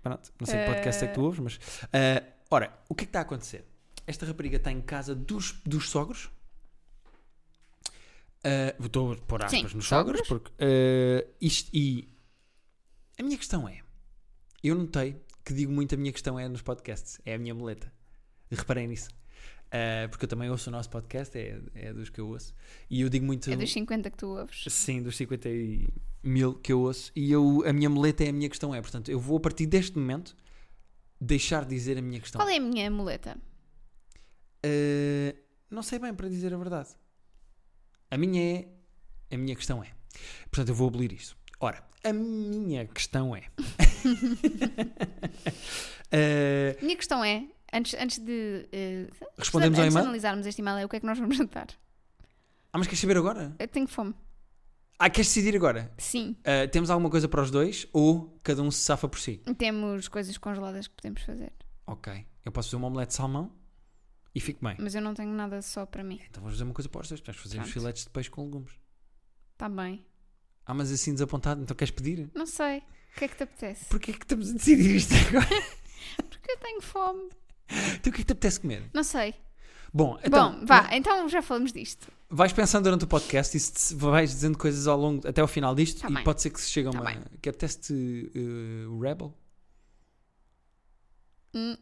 Pronto, 0.03 0.33
não 0.39 0.47
sei 0.47 0.61
que 0.61 0.73
podcast 0.73 1.05
é 1.05 1.09
que 1.09 1.15
tu 1.15 1.23
ouves, 1.23 1.41
mas. 1.41 1.59
ah, 1.93 2.23
ora, 2.51 2.73
o 2.89 2.95
que 2.95 3.05
é 3.05 3.07
que 3.07 3.11
está 3.11 3.21
a 3.21 3.23
acontecer? 3.23 3.65
Esta 4.07 4.25
rapariga 4.27 4.57
está 4.57 4.71
em 4.71 4.81
casa 4.81 5.15
dos, 5.15 5.61
dos 5.65 5.91
sogros. 5.91 6.31
Ah, 8.49 8.85
Estou 8.85 9.13
a 9.13 9.17
pôr 9.17 9.43
aspas 9.45 9.71
Sim, 9.71 9.77
nos 9.77 9.87
sogros, 9.87 10.27
sogros. 10.27 10.29
porque. 10.29 10.53
ah, 10.59 11.27
isto, 11.41 11.71
e 11.75 12.09
a 13.19 13.23
minha 13.23 13.37
questão 13.37 13.69
é: 13.69 13.81
eu 14.63 14.75
notei 14.75 15.21
que 15.45 15.53
digo 15.55 15.73
muito 15.73 15.95
a 15.95 15.99
minha 15.99 16.13
questão 16.13 16.39
é 16.39 16.49
nos 16.49 16.63
podcasts, 16.63 17.21
é 17.25 17.35
a 17.35 17.39
minha 17.39 17.55
muleta. 17.55 17.93
Reparei 18.51 18.87
nisso. 18.87 19.11
Ah, 19.71 20.09
porque 20.09 20.25
eu 20.25 20.29
também 20.29 20.49
ouço 20.51 20.71
o 20.71 20.73
nosso 20.73 20.89
podcast, 20.89 21.37
é, 21.37 21.61
é 21.75 21.93
dos 21.93 22.09
que 22.09 22.21
eu 22.21 22.29
ouço. 22.29 22.55
E 22.89 23.03
eu 23.03 23.09
digo 23.09 23.27
muito. 23.27 23.51
É 23.51 23.57
dos 23.57 23.73
50 23.73 24.11
que 24.11 24.17
tu 24.17 24.29
ouves. 24.29 24.65
Sim, 24.69 25.03
dos 25.03 25.17
50 25.17 25.49
e 25.49 25.89
mil 26.23 26.55
que 26.55 26.73
eu 26.73 26.81
ouço. 26.81 27.13
E 27.15 27.31
eu, 27.31 27.63
a 27.67 27.73
minha 27.73 27.91
muleta 27.91 28.25
é 28.25 28.29
a 28.31 28.33
minha 28.33 28.49
questão 28.49 28.75
é. 28.75 28.81
Portanto, 28.81 29.11
eu 29.11 29.21
vou 29.21 29.37
a 29.37 29.41
partir 29.41 29.67
deste 29.67 29.99
momento 29.99 30.35
deixar 31.21 31.65
de 31.65 31.75
dizer 31.75 31.99
a 31.99 32.03
minha 32.03 32.21
questão. 32.21 32.39
Qual 32.41 32.49
é 32.49 32.57
a 32.57 32.61
minha 32.61 32.91
muleta? 32.91 33.37
Uh, 34.65 35.37
não 35.71 35.83
sei 35.83 35.99
bem 35.99 36.15
para 36.15 36.29
dizer 36.29 36.53
a 36.55 36.57
verdade. 36.59 36.91
A 38.11 38.17
minha 38.17 38.59
é. 38.61 38.69
A 39.35 39.37
minha 39.37 39.55
questão 39.55 39.83
é. 39.83 39.89
Portanto, 40.51 40.69
eu 40.71 40.75
vou 40.75 40.89
abolir 40.89 41.13
isto. 41.13 41.37
Ora, 41.61 41.83
a 42.05 42.13
minha 42.13 42.87
questão 42.87 43.35
é. 43.37 43.43
Uh, 46.11 46.73
minha 46.83 46.97
questão 46.97 47.23
é, 47.23 47.45
antes, 47.71 47.93
antes 48.01 48.19
de. 48.19 48.67
eh, 48.73 49.09
Respondemos 49.37 49.79
ao 49.79 49.85
antes 49.85 49.93
de 49.93 49.99
e-mail? 49.99 50.07
analisarmos 50.07 50.47
este 50.47 50.63
e-mail, 50.63 50.79
é 50.79 50.85
o 50.87 50.89
que 50.89 50.97
é 50.97 51.01
que 51.01 51.05
nós 51.07 51.19
vamos 51.19 51.37
jantar? 51.37 51.67
ah, 52.73 52.79
mas 52.79 52.87
queres 52.87 52.99
saber 53.01 53.19
agora? 53.19 53.55
Eu 53.59 53.69
tenho 53.69 53.87
fome. 53.87 54.15
Ah, 54.99 55.11
queres 55.11 55.27
decidir 55.29 55.55
agora? 55.55 55.93
Sim. 55.99 56.35
Uh, 56.41 56.67
temos 56.71 56.89
alguma 56.89 57.11
coisa 57.11 57.29
para 57.29 57.43
os 57.43 57.51
dois 57.51 57.87
ou 57.93 58.39
cada 58.43 58.63
um 58.63 58.71
se 58.71 58.81
safa 58.81 59.07
por 59.07 59.19
si? 59.21 59.43
Temos 59.59 60.09
coisas 60.09 60.39
congeladas 60.39 60.89
que 60.89 60.95
podemos 60.95 61.21
fazer. 61.21 61.53
Ok. 61.87 62.27
Eu 62.43 62.51
posso 62.53 62.69
fazer 62.71 62.77
uma 62.77 62.87
omelete 62.89 63.09
de 63.11 63.15
salmão 63.17 63.53
e 64.39 64.41
fico 64.41 64.65
bem. 64.65 64.77
Mas 64.79 64.95
eu 64.95 65.03
não 65.03 65.13
tenho 65.15 65.31
nada 65.33 65.61
só 65.61 65.85
para 65.85 66.03
mim. 66.05 66.21
Então 66.31 66.43
vamos 66.43 66.57
fazer 66.57 66.65
uma 66.65 66.75
coisa 66.75 66.89
para 66.89 67.01
os 67.03 67.09
dois. 67.09 67.21
Vamos 67.21 67.41
fazer 67.43 67.57
uns 67.59 67.63
Pronto. 67.63 67.73
filetes 67.73 68.05
de 68.05 68.11
peixe 68.11 68.31
com 68.31 68.45
legumes. 68.45 68.73
Está 69.53 69.69
bem. 69.69 70.05
Ah, 70.65 70.75
mas 70.75 70.91
assim 70.93 71.13
desapontado, 71.13 71.63
então 71.63 71.75
queres 71.77 71.91
pedir? 71.91 72.31
Não 72.35 72.47
sei. 72.47 72.79
O 73.15 73.19
que 73.19 73.25
é 73.25 73.29
que 73.29 73.37
te 73.37 73.43
apetece? 73.43 73.85
Porquê 73.87 74.11
é 74.13 74.15
que 74.15 74.25
estamos 74.25 74.51
a 74.51 74.53
decidir 74.53 74.97
isto 74.97 75.15
agora? 75.15 75.49
Porque 76.29 76.53
eu 76.53 76.57
tenho 76.59 76.81
fome. 76.81 77.31
então 77.69 77.97
o 77.97 78.01
que 78.03 78.09
é 78.09 78.13
que 78.13 78.25
te 78.25 78.33
apetece 78.33 78.61
comer? 78.61 78.89
Não 78.95 79.03
sei. 79.03 79.35
Bom, 79.93 80.19
então 80.23 80.61
Bom, 80.61 80.67
vá, 80.67 80.89
então 80.95 81.27
já 81.31 81.41
falamos 81.41 81.73
disto. 81.73 82.13
vais 82.29 82.53
pensando 82.53 82.85
durante 82.85 83.05
o 83.05 83.07
podcast 83.09 83.57
e 83.57 83.61
se- 83.61 83.95
vais 83.95 84.31
dizendo 84.31 84.57
coisas 84.59 84.87
ao 84.87 84.99
longo, 84.99 85.27
até 85.27 85.41
ao 85.41 85.49
final 85.49 85.75
disto 85.75 86.03
Tá 86.03 86.11
e 86.11 86.15
bem. 86.15 86.23
pode 86.25 86.43
ser 86.43 86.51
que 86.51 86.61
se 86.61 86.71
chegue 86.71 86.89
a 86.89 86.93
Tá 86.93 87.01
uma. 87.01 87.11
bem. 87.11 87.23
que 87.41 87.49
apetece-te 87.49 88.31
uh, 88.37 89.01
Rebel? 89.01 89.35
Hum, 91.55 91.77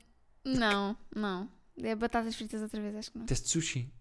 Não, 0.45 0.97
não. 1.15 1.49
É 1.83 1.95
batatas 1.95 2.35
fritas 2.35 2.63
outra 2.63 2.81
vez, 2.81 2.95
acho 2.97 3.11
que 3.11 3.19
não. 3.19 3.25
Apetece 3.25 3.49
sushi? 3.49 3.93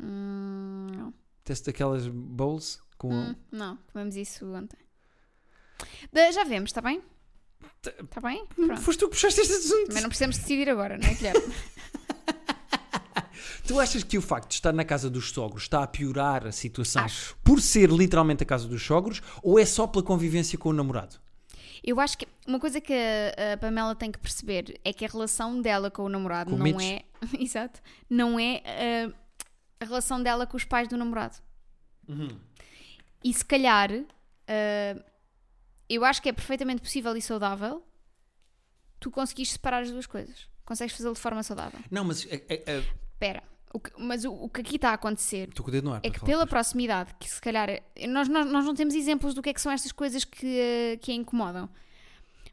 Hum, 0.00 0.86
não. 0.96 1.14
Apetece 1.40 1.64
daquelas 1.64 2.06
bowls 2.08 2.80
com. 2.96 3.12
Hum, 3.12 3.34
não, 3.50 3.76
comemos 3.92 4.16
isso 4.16 4.46
ontem. 4.46 4.78
Da- 6.12 6.30
já 6.30 6.44
vemos, 6.44 6.70
está 6.70 6.80
bem? 6.80 7.02
Está 8.00 8.20
bem? 8.20 8.46
Pronto. 8.46 8.80
Foste 8.80 9.00
tu 9.00 9.08
que 9.08 9.14
puxaste 9.16 9.40
este 9.40 9.52
assunto. 9.52 9.88
Também 9.88 10.02
não 10.02 10.08
precisamos 10.08 10.38
decidir 10.38 10.68
agora, 10.68 10.96
não 10.96 11.08
é, 11.08 11.14
Guilherme? 11.14 11.42
Tu 13.66 13.78
achas 13.78 14.02
que 14.02 14.18
o 14.18 14.22
facto 14.22 14.48
de 14.48 14.54
estar 14.54 14.72
na 14.72 14.84
casa 14.84 15.08
dos 15.08 15.30
sogros 15.30 15.62
está 15.64 15.82
a 15.82 15.86
piorar 15.86 16.46
a 16.46 16.52
situação 16.52 17.04
Acho. 17.04 17.36
por 17.44 17.60
ser 17.60 17.90
literalmente 17.90 18.42
a 18.42 18.46
casa 18.46 18.66
dos 18.66 18.82
sogros 18.82 19.22
ou 19.42 19.58
é 19.58 19.64
só 19.64 19.86
pela 19.86 20.04
convivência 20.04 20.58
com 20.58 20.70
o 20.70 20.72
namorado? 20.72 21.20
Eu 21.84 21.98
acho 22.00 22.16
que 22.16 22.28
uma 22.46 22.60
coisa 22.60 22.80
que 22.80 22.92
a, 22.92 23.56
Pamela 23.56 23.94
tem 23.94 24.10
que 24.12 24.18
perceber 24.18 24.80
é 24.84 24.92
que 24.92 25.04
a 25.04 25.08
relação 25.08 25.60
dela 25.60 25.90
com 25.90 26.04
o 26.04 26.08
namorado 26.08 26.50
Com 26.50 26.56
não 26.56 26.64
Mitch. 26.64 26.80
é. 26.82 27.04
Exato. 27.42 27.80
Não 28.08 28.38
é 28.38 28.62
a 29.80 29.84
relação 29.84 30.22
dela 30.22 30.46
com 30.46 30.56
os 30.56 30.64
pais 30.64 30.86
do 30.88 30.96
namorado. 30.96 31.36
E 33.24 33.32
se 33.34 33.44
calhar, 33.44 33.90
ah, 34.48 35.02
eu 35.88 36.04
acho 36.04 36.22
que 36.22 36.28
é 36.28 36.32
perfeitamente 36.32 36.80
possível 36.82 37.16
e 37.16 37.22
saudável 37.22 37.84
tu 39.00 39.10
conseguires 39.10 39.52
separar 39.52 39.82
as 39.82 39.90
duas 39.90 40.06
coisas. 40.06 40.48
Consegues 40.64 40.94
fazê-lo 40.96 41.14
de 41.14 41.20
forma 41.20 41.42
saudável. 41.42 41.80
Não, 41.90 42.04
mas 42.04 42.24
é- 42.26 42.42
é- 42.48 42.62
é- 42.66 42.84
Espera, 43.14 43.42
o 43.74 43.80
que- 43.80 43.92
mas 43.98 44.24
o, 44.24 44.32
o 44.32 44.48
que 44.48 44.60
aqui 44.60 44.76
está 44.76 44.90
a 44.90 44.94
acontecer 44.94 45.48
ar. 45.92 46.00
é 46.02 46.10
que 46.10 46.18
falar 46.20 46.30
pela 46.32 46.46
proximidade, 46.46 47.14
que 47.18 47.28
se 47.28 47.40
calhar 47.40 47.68
nós, 48.08 48.28
nós, 48.28 48.46
nós 48.50 48.64
não 48.64 48.74
temos 48.74 48.94
exemplos 48.94 49.34
do 49.34 49.42
que 49.42 49.50
é 49.50 49.54
que 49.54 49.60
são 49.60 49.72
estas 49.72 49.92
coisas 49.92 50.24
que, 50.24 50.46
eh, 50.58 50.96
que 50.98 51.10
a 51.12 51.14
incomodam, 51.14 51.68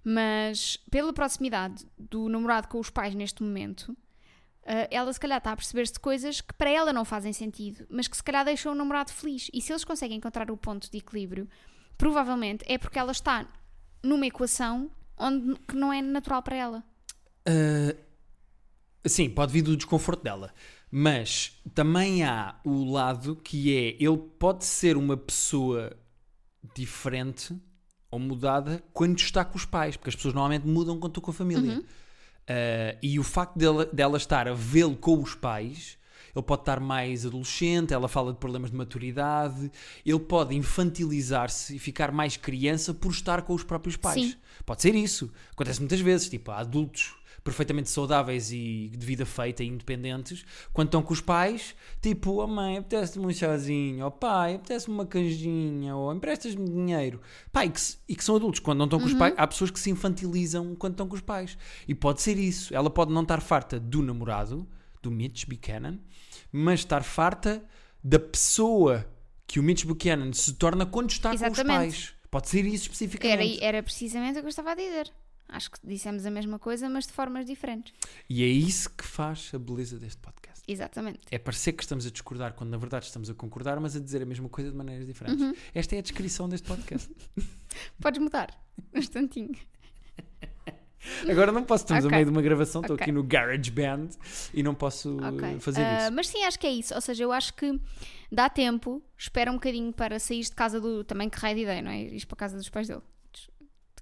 mas 0.04 0.78
pela 0.90 1.12
proximidade 1.14 1.86
do 1.98 2.30
namorado 2.30 2.68
com 2.68 2.80
os 2.80 2.90
pais 2.90 3.14
neste 3.14 3.44
momento, 3.44 3.96
eh, 4.64 4.88
ela 4.92 5.12
se 5.12 5.20
calhar 5.20 5.38
está 5.40 5.52
a 5.52 5.56
perceber-se 5.56 5.94
de 5.94 6.00
coisas 6.00 6.42
que 6.42 6.54
para 6.54 6.70
ela 6.70 6.94
não 6.94 7.04
fazem 7.06 7.34
sentido, 7.34 7.86
mas 7.90 8.08
que 8.08 8.16
se 8.16 8.24
calhar 8.24 8.46
deixam 8.46 8.72
o 8.72 8.76
namorado 8.76 9.12
feliz. 9.12 9.50
E 9.54 9.62
se 9.62 9.72
eles 9.72 9.84
conseguem 9.84 10.18
encontrar 10.18 10.50
o 10.50 10.58
ponto 10.58 10.90
de 10.90 10.98
equilíbrio, 10.98 11.48
provavelmente 11.98 12.64
é 12.68 12.78
porque 12.78 12.98
ela 12.98 13.12
está 13.12 13.46
numa 14.04 14.26
equação 14.26 14.90
onde 15.18 15.56
que 15.68 15.76
não 15.76 15.92
é 15.92 16.02
natural 16.02 16.42
para 16.42 16.56
ela. 16.56 16.84
Ah, 17.46 17.94
sim, 19.06 19.30
pode 19.30 19.52
vir 19.52 19.62
do 19.62 19.76
desconforto 19.76 20.24
dela. 20.24 20.54
Mas 20.92 21.60
também 21.74 22.24
há 22.24 22.60
o 22.64 22.84
lado 22.92 23.36
que 23.36 23.76
é 23.76 23.96
ele 24.04 24.18
pode 24.18 24.66
ser 24.66 24.98
uma 24.98 25.16
pessoa 25.16 25.96
diferente 26.76 27.56
ou 28.12 28.20
mudada 28.20 28.84
quando 28.92 29.20
está 29.20 29.46
com 29.46 29.56
os 29.56 29.66
pais, 29.66 29.96
porque 29.96 30.10
as 30.10 30.16
pessoas 30.16 30.34
normalmente 30.34 30.66
mudam 30.68 31.00
quando 31.00 31.12
estão 31.12 31.24
com 31.24 31.32
a 31.32 31.34
família. 31.34 31.84
Ah, 32.48 32.98
e 33.02 33.20
o 33.20 33.24
facto 33.24 33.58
dela, 33.58 33.86
dela 33.86 34.18
estar 34.18 34.48
a 34.48 34.54
vê-lo 34.54 34.96
com 34.96 35.22
os 35.22 35.36
pais, 35.36 36.00
ele 36.36 36.44
pode 36.44 36.64
estar 36.64 36.80
mais 36.80 37.26
adolescente, 37.26 37.94
ela 37.94 38.08
fala 38.08 38.34
de 38.34 38.40
problemas 38.40 38.72
de 38.72 38.78
maturidade, 38.78 39.72
ele 40.06 40.20
pode 40.20 40.56
infantilizar-se 40.56 41.76
e 41.76 41.80
ficar 41.80 42.12
mais 42.12 42.38
criança 42.38 42.94
por 42.94 43.12
estar 43.12 43.44
com 43.44 43.54
os 43.54 43.64
próprios 43.64 43.96
pais. 43.96 44.32
Sim. 44.32 44.36
Pode 44.66 44.82
ser 44.82 44.96
isso. 44.96 45.32
Acontece 45.52 45.80
muitas 45.80 46.00
vezes, 46.00 46.30
tipo, 46.30 46.52
há 46.52 46.60
adultos 46.60 47.16
perfeitamente 47.44 47.90
saudáveis 47.90 48.52
e 48.52 48.92
de 48.96 49.06
vida 49.06 49.26
feita 49.26 49.64
e 49.64 49.68
independentes, 49.68 50.44
quando 50.74 50.88
estão 50.88 51.02
com 51.02 51.14
os 51.14 51.22
pais, 51.22 51.76
tipo, 52.02 52.42
oh 52.42 52.48
mãe, 52.48 52.78
apetece-me 52.78 53.26
um 53.26 53.34
chazinho, 53.34 54.06
oh 54.06 54.12
pai, 54.12 54.56
apetece-me 54.56 54.94
uma 54.94 55.06
canjinha, 55.06 55.96
ou 55.96 56.14
emprestas-me 56.14 56.66
dinheiro. 56.66 57.22
Pá, 57.52 57.66
e 57.66 57.70
que, 57.70 57.82
e 58.08 58.16
que 58.16 58.24
são 58.24 58.36
adultos, 58.36 58.60
quando 58.60 58.80
não 58.80 58.86
estão 58.86 59.00
com 59.00 59.06
os 59.06 59.14
pais, 59.14 59.34
há 59.38 59.48
pessoas 59.48 59.72
que 59.72 59.80
se 59.80 59.90
infantilizam 59.90 60.76
quando 60.76 60.94
estão 60.94 61.08
com 61.08 61.16
os 61.16 61.22
pais. 61.22 61.58
E 61.88 61.96
pode 61.96 62.22
ser 62.22 62.38
isso. 62.38 62.74
Ela 62.76 62.90
pode 62.90 63.12
não 63.14 63.22
estar 63.22 63.42
farta 63.42 63.80
do 63.80 64.02
namorado, 64.02 64.68
do 65.02 65.10
Mitch 65.10 65.46
Buchanan, 65.46 66.00
mas 66.52 66.82
estar 66.82 67.04
farta 67.04 67.64
da 68.04 68.20
pessoa 68.20 69.06
que 69.48 69.60
o 69.60 69.64
Mitch 69.64 69.86
Buchanan 69.86 70.32
se 70.34 70.54
torna 70.54 70.86
quando 70.86 71.10
está 71.10 71.30
com 71.30 71.36
os 71.36 71.42
Exatamente. 71.42 71.78
pais. 71.78 72.14
Pode 72.30 72.48
ser 72.48 72.66
isso 72.66 72.84
especificamente. 72.84 73.58
Era, 73.58 73.78
era 73.78 73.84
precisamente 73.84 74.38
o 74.38 74.42
que 74.42 74.46
eu 74.46 74.50
estava 74.50 74.72
a 74.72 74.76
dizer. 74.76 75.12
Acho 75.50 75.72
que 75.72 75.80
dissemos 75.84 76.26
a 76.26 76.32
mesma 76.32 76.60
coisa, 76.60 76.88
mas 76.90 77.08
de 77.08 77.14
formas 77.14 77.46
diferentes. 77.46 77.94
E 78.30 78.44
é 78.44 78.48
isso 78.48 78.90
que 78.96 79.04
faz 79.04 79.52
a 79.54 79.58
beleza 79.60 79.98
deste 79.98 80.22
podcast. 80.22 80.64
Exatamente. 80.68 81.20
É 81.32 81.40
parecer 81.40 81.74
que 81.74 81.82
estamos 81.84 82.06
a 82.06 82.12
discordar 82.12 82.54
quando 82.54 82.70
na 82.70 82.78
verdade 82.78 83.06
estamos 83.06 83.30
a 83.30 83.34
concordar, 83.34 83.80
mas 83.80 83.96
a 83.96 84.00
dizer 84.00 84.22
a 84.22 84.26
mesma 84.26 84.48
coisa 84.48 84.70
de 84.70 84.78
maneiras 84.78 85.08
diferentes. 85.08 85.42
Uhum. 85.44 85.54
Esta 85.74 85.96
é 85.96 86.00
a 86.00 86.02
descrição 86.02 86.48
deste 86.48 86.68
podcast. 86.68 87.10
Podes 88.00 88.22
mudar. 88.22 88.50
Um 88.94 89.00
instantinho. 89.00 89.52
Agora 91.30 91.52
não 91.52 91.64
posso, 91.64 91.86
estamos 91.86 92.04
Ok. 92.06 92.14
a 92.14 92.18
meio 92.18 92.26
de 92.26 92.32
uma 92.32 92.42
gravação, 92.42 92.82
estou 92.82 92.96
Ok. 92.96 93.04
aqui 93.04 93.12
no 93.12 93.24
GarageBand 93.24 94.10
e 94.54 94.62
não 94.62 94.76
posso 94.76 95.16
Ok. 95.18 95.56
uh, 95.56 95.60
fazer 95.60 95.82
Ah, 95.82 96.04
isso. 96.04 96.12
Mas 96.14 96.28
sim, 96.28 96.44
acho 96.44 96.60
que 96.60 96.68
é 96.68 96.72
isso. 96.72 96.94
Ou 96.94 97.02
seja, 97.02 97.24
eu 97.24 97.32
acho 97.32 97.54
que 97.54 97.80
dá 98.32 98.50
tempo, 98.50 99.02
espera 99.18 99.50
um 99.50 99.56
bocadinho 99.56 99.94
para 99.94 100.20
sair 100.20 100.42
de 100.42 100.52
casa 100.52 100.80
do. 100.80 101.04
Também 101.04 101.30
que 101.30 101.38
raio 101.40 101.56
de 101.56 101.62
ideia, 101.64 101.82
não 101.82 101.90
é? 101.92 102.02
Ir 102.04 102.26
para 102.26 102.36
a 102.36 102.38
casa 102.38 102.58
dos 102.58 102.70
pais 102.70 102.88
dele. 102.88 103.02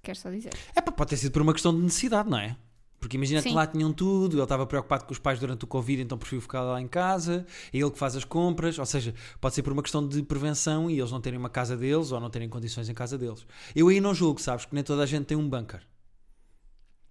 Quero 0.08 0.18
só 0.18 0.30
dizer. 0.30 0.54
É 0.74 0.80
pá, 0.80 0.90
pode 0.90 1.10
ter 1.10 1.18
sido 1.18 1.32
por 1.32 1.42
uma 1.42 1.52
questão 1.52 1.70
de 1.70 1.82
necessidade, 1.82 2.30
não 2.30 2.38
é? 2.38 2.56
Porque 2.98 3.18
imagina 3.18 3.42
que 3.42 3.50
Sim. 3.50 3.54
lá 3.54 3.66
tinham 3.66 3.92
tudo, 3.92 4.36
ele 4.36 4.42
estava 4.42 4.66
preocupado 4.66 5.04
com 5.04 5.12
os 5.12 5.18
pais 5.18 5.38
durante 5.38 5.64
o 5.64 5.66
Covid, 5.66 6.00
então 6.00 6.16
preferiu 6.16 6.40
ficar 6.40 6.62
lá 6.62 6.80
em 6.80 6.88
casa, 6.88 7.44
é 7.70 7.76
ele 7.76 7.90
que 7.90 7.98
faz 7.98 8.16
as 8.16 8.24
compras, 8.24 8.78
ou 8.78 8.86
seja, 8.86 9.14
pode 9.38 9.54
ser 9.54 9.62
por 9.62 9.70
uma 9.70 9.82
questão 9.82 10.08
de 10.08 10.22
prevenção 10.22 10.90
e 10.90 10.98
eles 10.98 11.12
não 11.12 11.20
terem 11.20 11.38
uma 11.38 11.50
casa 11.50 11.76
deles 11.76 12.10
ou 12.10 12.18
não 12.18 12.30
terem 12.30 12.48
condições 12.48 12.88
em 12.88 12.94
casa 12.94 13.18
deles. 13.18 13.46
Eu 13.76 13.88
aí 13.88 14.00
não 14.00 14.14
julgo, 14.14 14.40
sabes, 14.40 14.64
que 14.64 14.74
nem 14.74 14.82
toda 14.82 15.02
a 15.02 15.06
gente 15.06 15.26
tem 15.26 15.36
um 15.36 15.46
bunker. 15.46 15.86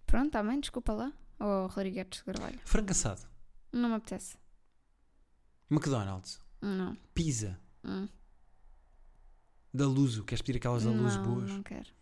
Pronto, 0.08 0.26
está 0.26 0.42
bem, 0.42 0.60
desculpa 0.60 0.94
lá. 0.94 1.14
Ou 1.40 1.68
Rodrigues 1.68 2.08
de 2.10 2.24
Carvalho. 2.24 2.60
Frango 2.66 2.90
assado. 2.90 3.22
Não 3.72 3.90
me 3.90 3.96
apetece. 3.96 4.38
McDonald's. 5.70 6.42
Não. 6.60 6.98
Pizza. 7.14 7.60
Hum. 7.86 8.10
Da 9.72 9.86
Luso. 9.86 10.24
Queres 10.24 10.42
pedir 10.42 10.58
aquelas 10.58 10.84
da 10.84 10.90
não, 10.90 11.24
boas? 11.24 11.48
não 11.52 11.62
quero. 11.62 11.96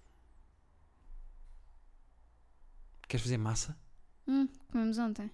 Queres 3.15 3.23
fazer 3.23 3.38
massa? 3.38 3.78
Hum, 4.28 4.45
comemos 4.69 4.97
ontem. 4.97 5.32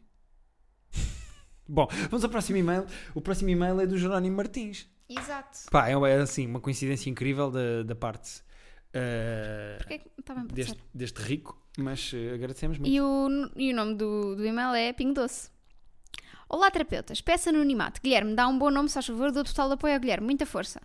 Bom, 1.67 1.87
vamos 2.11 2.23
ao 2.23 2.29
próximo 2.29 2.59
e-mail. 2.59 2.85
O 3.15 3.21
próximo 3.21 3.49
e-mail 3.49 3.81
é 3.81 3.87
do 3.87 3.97
Jerónimo 3.97 4.37
Martins. 4.37 4.87
Exato. 5.09 5.61
Pá, 5.71 5.89
é, 5.89 5.93
é 5.93 6.17
assim, 6.17 6.45
uma 6.45 6.59
coincidência 6.59 7.09
incrível 7.09 7.49
da, 7.49 7.81
da 7.81 7.95
parte 7.95 8.43
eh, 8.93 9.77
Porquê 9.79 9.97
que... 9.97 10.11
Está 10.19 10.35
bem, 10.35 10.45
deste, 10.45 10.77
deste 10.93 11.23
rico, 11.23 11.59
mas 11.75 12.11
eh, 12.13 12.35
agradecemos 12.35 12.77
muito. 12.77 12.93
E 12.93 13.01
o, 13.01 13.49
e 13.55 13.73
o 13.73 13.75
nome 13.75 13.95
do, 13.95 14.35
do 14.35 14.45
e-mail 14.45 14.75
é 14.75 14.93
Pingo 14.93 15.15
Doce. 15.15 15.49
Olá, 16.47 16.69
terapeutas. 16.69 17.19
Peço 17.19 17.49
anonimato. 17.49 17.99
Guilherme, 17.99 18.35
dá 18.35 18.47
um 18.47 18.59
bom 18.59 18.69
nome, 18.69 18.89
se 18.89 18.93
faz 18.93 19.07
favor. 19.07 19.31
Dou 19.31 19.43
total 19.43 19.71
apoio 19.71 19.95
ao 19.95 19.99
Guilherme. 19.99 20.25
Muita 20.25 20.45
força. 20.45 20.79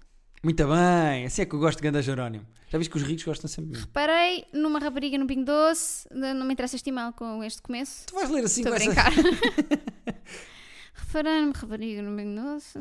Muito 0.47 0.65
bem, 0.65 1.27
assim 1.27 1.43
é 1.43 1.45
que 1.45 1.53
eu 1.57 1.59
gosto 1.59 1.79
de 1.79 1.83
Ganda 1.83 2.01
Jerónimo. 2.01 2.47
Já 2.69 2.79
viste 2.79 2.89
que 2.89 2.97
os 2.99 3.03
ricos 3.03 3.25
gostam 3.25 3.49
sempre 3.51 3.73
mim. 3.73 3.81
Reparei 3.81 4.45
numa 4.53 4.79
rapariga 4.79 5.19
no 5.19 5.27
Pingo 5.27 5.45
Doce. 5.45 6.07
Não 6.13 6.47
me 6.47 6.53
interessa 6.53 6.77
este 6.77 6.89
e-mail 6.89 7.13
com 7.15 7.43
este 7.43 7.61
começo. 7.61 8.07
Tu 8.07 8.15
vais 8.15 8.31
ler 8.31 8.45
assim 8.45 8.61
Estou 8.61 8.73
a 8.73 8.79
com 8.79 8.91
essa- 8.93 9.11
brincar. 9.11 10.21
Reparei 10.95 11.41
numa 11.41 11.53
rapariga 11.53 12.01
no 12.01 12.17
Pingo 12.17 12.41
Doce. 12.41 12.79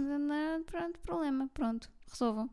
Pronto, 0.67 0.99
problema. 0.99 1.49
Pronto. 1.55 1.89
Resolvam. 2.11 2.47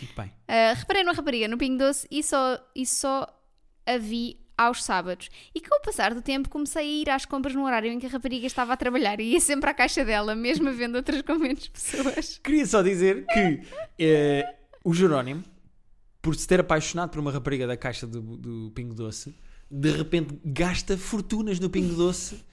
Muito 0.00 0.14
bem. 0.16 0.28
Uh, 0.48 0.74
reparei 0.74 1.02
numa 1.04 1.12
rapariga 1.14 1.48
no 1.48 1.58
Pingo 1.58 1.76
Doce 1.76 2.08
e 2.10 2.22
só, 2.22 2.58
e 2.74 2.86
só 2.86 3.26
a 3.84 3.98
vi 3.98 4.40
aos 4.56 4.82
sábados. 4.82 5.28
E 5.54 5.60
com 5.60 5.76
o 5.76 5.80
passar 5.80 6.14
do 6.14 6.22
tempo 6.22 6.48
comecei 6.48 6.82
a 6.82 7.02
ir 7.02 7.10
às 7.10 7.24
compras 7.24 7.54
no 7.54 7.64
horário 7.64 7.90
em 7.90 7.98
que 7.98 8.06
a 8.06 8.08
rapariga 8.08 8.46
estava 8.46 8.72
a 8.72 8.76
trabalhar 8.76 9.20
e 9.20 9.32
ia 9.32 9.40
sempre 9.40 9.70
à 9.70 9.74
caixa 9.74 10.04
dela, 10.04 10.34
mesmo 10.34 10.68
havendo 10.68 10.96
outras 10.96 11.22
com 11.22 11.34
menos 11.34 11.68
pessoas. 11.68 12.38
Queria 12.44 12.66
só 12.66 12.82
dizer 12.82 13.26
que 13.26 13.60
eh, 13.98 14.54
o 14.82 14.94
Jerónimo, 14.94 15.44
por 16.22 16.34
se 16.34 16.46
ter 16.46 16.60
apaixonado 16.60 17.10
por 17.10 17.20
uma 17.20 17.30
rapariga 17.30 17.66
da 17.66 17.76
caixa 17.76 18.06
do, 18.06 18.20
do 18.20 18.72
Pingo 18.74 18.94
Doce, 18.94 19.34
de 19.70 19.90
repente 19.90 20.38
gasta 20.44 20.96
fortunas 20.96 21.60
no 21.60 21.68
Pingo 21.68 21.94
Doce 21.94 22.44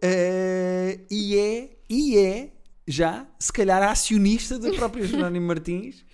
eh, 0.00 1.00
e, 1.10 1.36
é, 1.36 1.76
e 1.88 2.18
é 2.18 2.52
já, 2.86 3.26
se 3.38 3.52
calhar, 3.52 3.82
acionista 3.82 4.58
do 4.58 4.72
próprio 4.74 5.04
Jerónimo 5.06 5.46
Martins. 5.46 6.04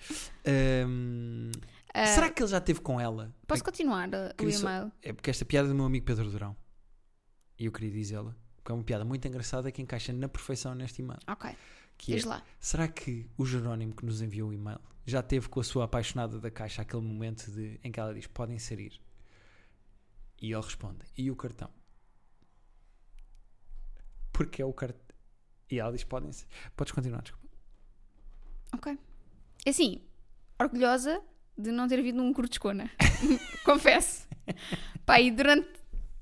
Ahm, 0.45 1.51
Uh, 1.95 2.07
será 2.13 2.29
que 2.29 2.43
ele 2.43 2.49
já 2.49 2.57
esteve 2.57 2.81
com 2.81 2.99
ela? 2.99 3.33
Posso 3.47 3.63
continuar 3.63 4.09
uh, 4.09 4.43
o 4.43 4.49
e-mail? 4.49 4.91
É 5.01 5.13
porque 5.13 5.29
esta 5.29 5.45
piada 5.45 5.67
é 5.67 5.69
do 5.69 5.75
meu 5.75 5.85
amigo 5.85 6.05
Pedro 6.05 6.29
Durão. 6.29 6.55
E 7.57 7.65
eu 7.65 7.71
queria 7.71 7.91
dizê-la. 7.91 8.35
Porque 8.57 8.71
é 8.71 8.75
uma 8.75 8.83
piada 8.83 9.05
muito 9.05 9.25
engraçada 9.27 9.71
que 9.71 9.81
encaixa 9.81 10.11
na 10.11 10.27
perfeição 10.27 10.75
neste 10.75 11.01
e-mail. 11.01 11.19
Ok, 11.27 11.55
Que 11.97 12.11
é, 12.11 12.15
diz 12.15 12.25
lá. 12.25 12.43
será 12.59 12.87
que 12.87 13.29
o 13.37 13.45
Jerónimo 13.45 13.95
que 13.95 14.05
nos 14.05 14.21
enviou 14.21 14.49
o 14.49 14.53
e-mail 14.53 14.79
já 15.05 15.21
teve 15.23 15.47
com 15.47 15.59
a 15.59 15.63
sua 15.63 15.85
apaixonada 15.85 16.39
da 16.39 16.51
caixa 16.51 16.81
aquele 16.81 17.03
momento 17.03 17.49
de, 17.51 17.79
em 17.83 17.91
que 17.91 17.99
ela 17.99 18.13
diz 18.13 18.27
podem 18.27 18.59
sair? 18.59 18.99
E 20.41 20.51
ele 20.51 20.61
responde, 20.61 20.99
e 21.17 21.31
o 21.31 21.35
cartão? 21.35 21.69
Porque 24.33 24.61
é 24.61 24.65
o 24.65 24.73
cartão. 24.73 25.15
E 25.71 25.79
ela 25.79 25.91
diz 25.93 26.03
podem 26.03 26.31
ser. 26.31 26.47
Podes 26.75 26.91
continuar, 26.91 27.21
desculpa. 27.21 27.47
Ok. 28.73 28.99
Assim, 29.65 30.01
orgulhosa 30.59 31.23
de 31.57 31.71
não 31.71 31.87
ter 31.87 31.99
havido 31.99 32.21
um 32.21 32.33
curto 32.33 32.49
de 32.49 32.55
escona. 32.55 32.89
Confesso. 33.63 34.27
Pá, 35.05 35.19
e 35.19 35.31
durante 35.31 35.67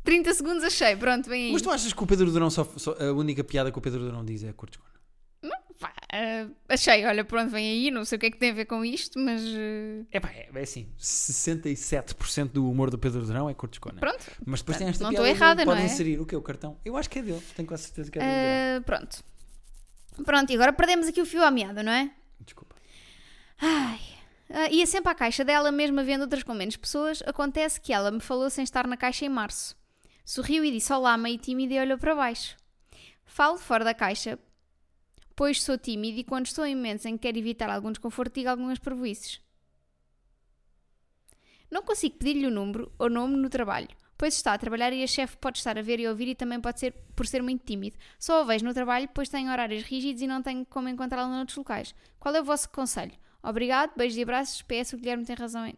30 0.04 0.34
segundos 0.34 0.64
achei, 0.64 0.96
pronto, 0.96 1.30
vem 1.30 1.48
aí. 1.48 1.52
Mas 1.54 1.62
tu 1.62 1.72
achas 1.72 1.92
que 1.94 2.04
o 2.04 2.08
Pedro 2.08 2.32
Durão 2.32 2.50
só, 2.50 2.64
só- 2.78 2.96
a 3.00 3.12
única 3.14 3.44
piada 3.44 3.72
que 3.72 3.78
o 3.78 3.82
Pedro 3.82 4.02
Durão 4.02 4.24
diz 4.24 4.44
é 4.44 4.52
curto 4.54 4.80
Pá, 5.80 5.92
uh, 6.14 6.56
achei, 6.70 7.04
olha, 7.06 7.26
pronto, 7.26 7.50
vem 7.52 7.70
aí, 7.70 7.92
não 7.92 8.06
sei 8.06 8.16
o 8.16 8.20
que 8.20 8.28
é 8.28 8.32
que 8.32 8.38
tem 8.38 8.52
a 8.52 8.54
ver 8.54 8.64
com 8.66 8.86
isto, 8.86 9.20
mas 9.20 9.42
uh, 9.42 10.08
É 10.12 10.18
pá, 10.18 10.30
é, 10.30 10.50
é 10.54 10.62
assim, 10.62 10.88
67% 10.98 12.52
do 12.52 12.70
humor 12.72 12.90
do 12.90 12.98
Pedro 12.98 13.26
Durão 13.26 13.50
é 13.50 13.54
curto 13.54 13.74
escona. 13.74 14.00
pronto. 14.00 14.24
Mas 14.46 14.62
depois 14.62 14.78
tem 14.78 14.88
Portanto, 14.88 14.90
esta 14.90 15.04
não 15.04 15.10
piada 15.10 15.30
estou 15.30 15.46
errada, 15.46 15.66
não 15.66 15.76
é? 15.76 15.84
inserir 15.86 16.22
o 16.22 16.26
que 16.26 16.38
o 16.38 16.42
cartão. 16.42 16.78
Eu 16.86 16.96
acho 16.96 17.10
que 17.10 17.20
é 17.20 17.22
dele, 17.22 17.42
tenho 17.54 17.68
quase 17.68 17.84
certeza 17.84 18.10
que 18.10 18.18
é 18.18 18.22
dele. 18.22 18.80
Uh, 18.80 18.84
pronto. 18.84 19.24
Pronto, 20.24 20.50
e 20.52 20.56
agora 20.56 20.72
perdemos 20.72 21.08
aqui 21.08 21.22
o 21.22 21.26
fio 21.26 21.44
à 21.44 21.52
meada, 21.52 21.84
não 21.84 21.92
é? 21.92 22.12
Desculpa. 22.40 22.76
Ai. 23.60 24.00
Ah, 24.50 24.70
ia 24.70 24.86
sempre 24.86 25.12
à 25.12 25.16
caixa 25.16 25.44
dela, 25.44 25.72
mesmo 25.72 26.00
havendo 26.00 26.22
outras 26.22 26.44
com 26.44 26.54
menos 26.54 26.76
pessoas. 26.76 27.24
Acontece 27.26 27.80
que 27.80 27.94
ela 27.94 28.12
me 28.12 28.20
falou 28.20 28.50
sem 28.50 28.64
estar 28.64 28.86
na 28.88 28.98
caixa 28.98 29.26
em 29.26 29.30
março. 29.30 29.76
Sorriu 30.26 30.64
e 30.64 30.72
disse 30.72 30.92
olá, 30.94 31.18
meio 31.18 31.38
tímida, 31.38 31.74
e 31.74 31.80
olhou 31.80 31.98
para 31.98 32.16
baixo. 32.16 32.56
Falo 33.26 33.58
fora 33.58 33.84
da 33.84 33.94
caixa, 33.94 34.38
pois 35.36 35.62
sou 35.62 35.78
tímida 35.78 36.20
e 36.20 36.24
quando 36.24 36.46
estou 36.46 36.66
em 36.66 36.76
momentos 36.76 37.06
em 37.06 37.18
que 37.18 37.24
quero 37.24 37.38
evitar 37.38 37.70
algum 37.70 37.92
desconforto, 37.92 38.36
digo 38.36 38.50
algumas 38.50 38.80
parvoices. 38.80 39.42
Não 41.70 41.82
consigo 41.82 42.18
pedir-lhe 42.18 42.46
o 42.46 42.52
número 42.52 42.92
ou 43.00 43.10
nome 43.10 43.36
no 43.36 43.50
trabalho, 43.50 43.88
pois 44.16 44.36
está 44.36 44.54
a 44.54 44.58
trabalhar 44.58 44.94
e 44.94 45.04
a 45.04 45.08
chefe 45.08 45.36
pode 45.38 45.58
estar 45.58 45.78
a 45.78 45.82
ver 45.82 46.00
e 46.00 46.08
ouvir 46.08 46.28
e 46.28 46.36
também 46.36 46.62
pode 46.62 46.80
ser 46.80 46.94
por 47.16 47.26
ser 47.26 47.42
muito 47.42 47.66
tímido. 47.66 47.98
Só 48.20 48.44
o 48.44 48.46
vejo 48.46 48.64
no 48.64 48.74
trabalho, 48.74 49.10
pois 49.14 49.30
tenho 49.30 49.52
horários 49.52 49.84
rígidos 49.84 50.22
e 50.22 50.28
não 50.28 50.44
tenho 50.44 50.66
como 50.68 50.88
encontrá-lo 50.88 51.32
noutros 51.32 51.58
locais. 51.58 51.96
Qual 52.20 52.36
é 52.36 52.42
o 52.42 52.46
vosso 52.46 52.70
conselho? 52.70 53.14
Obrigado, 53.44 53.92
beijos 53.98 54.18
e 54.18 54.22
abraços. 54.24 54.62
PS, 54.62 54.94
o 54.94 54.98
Guilherme 54.98 55.26
tem 55.26 55.36
razão 55.36 55.66
em... 55.68 55.76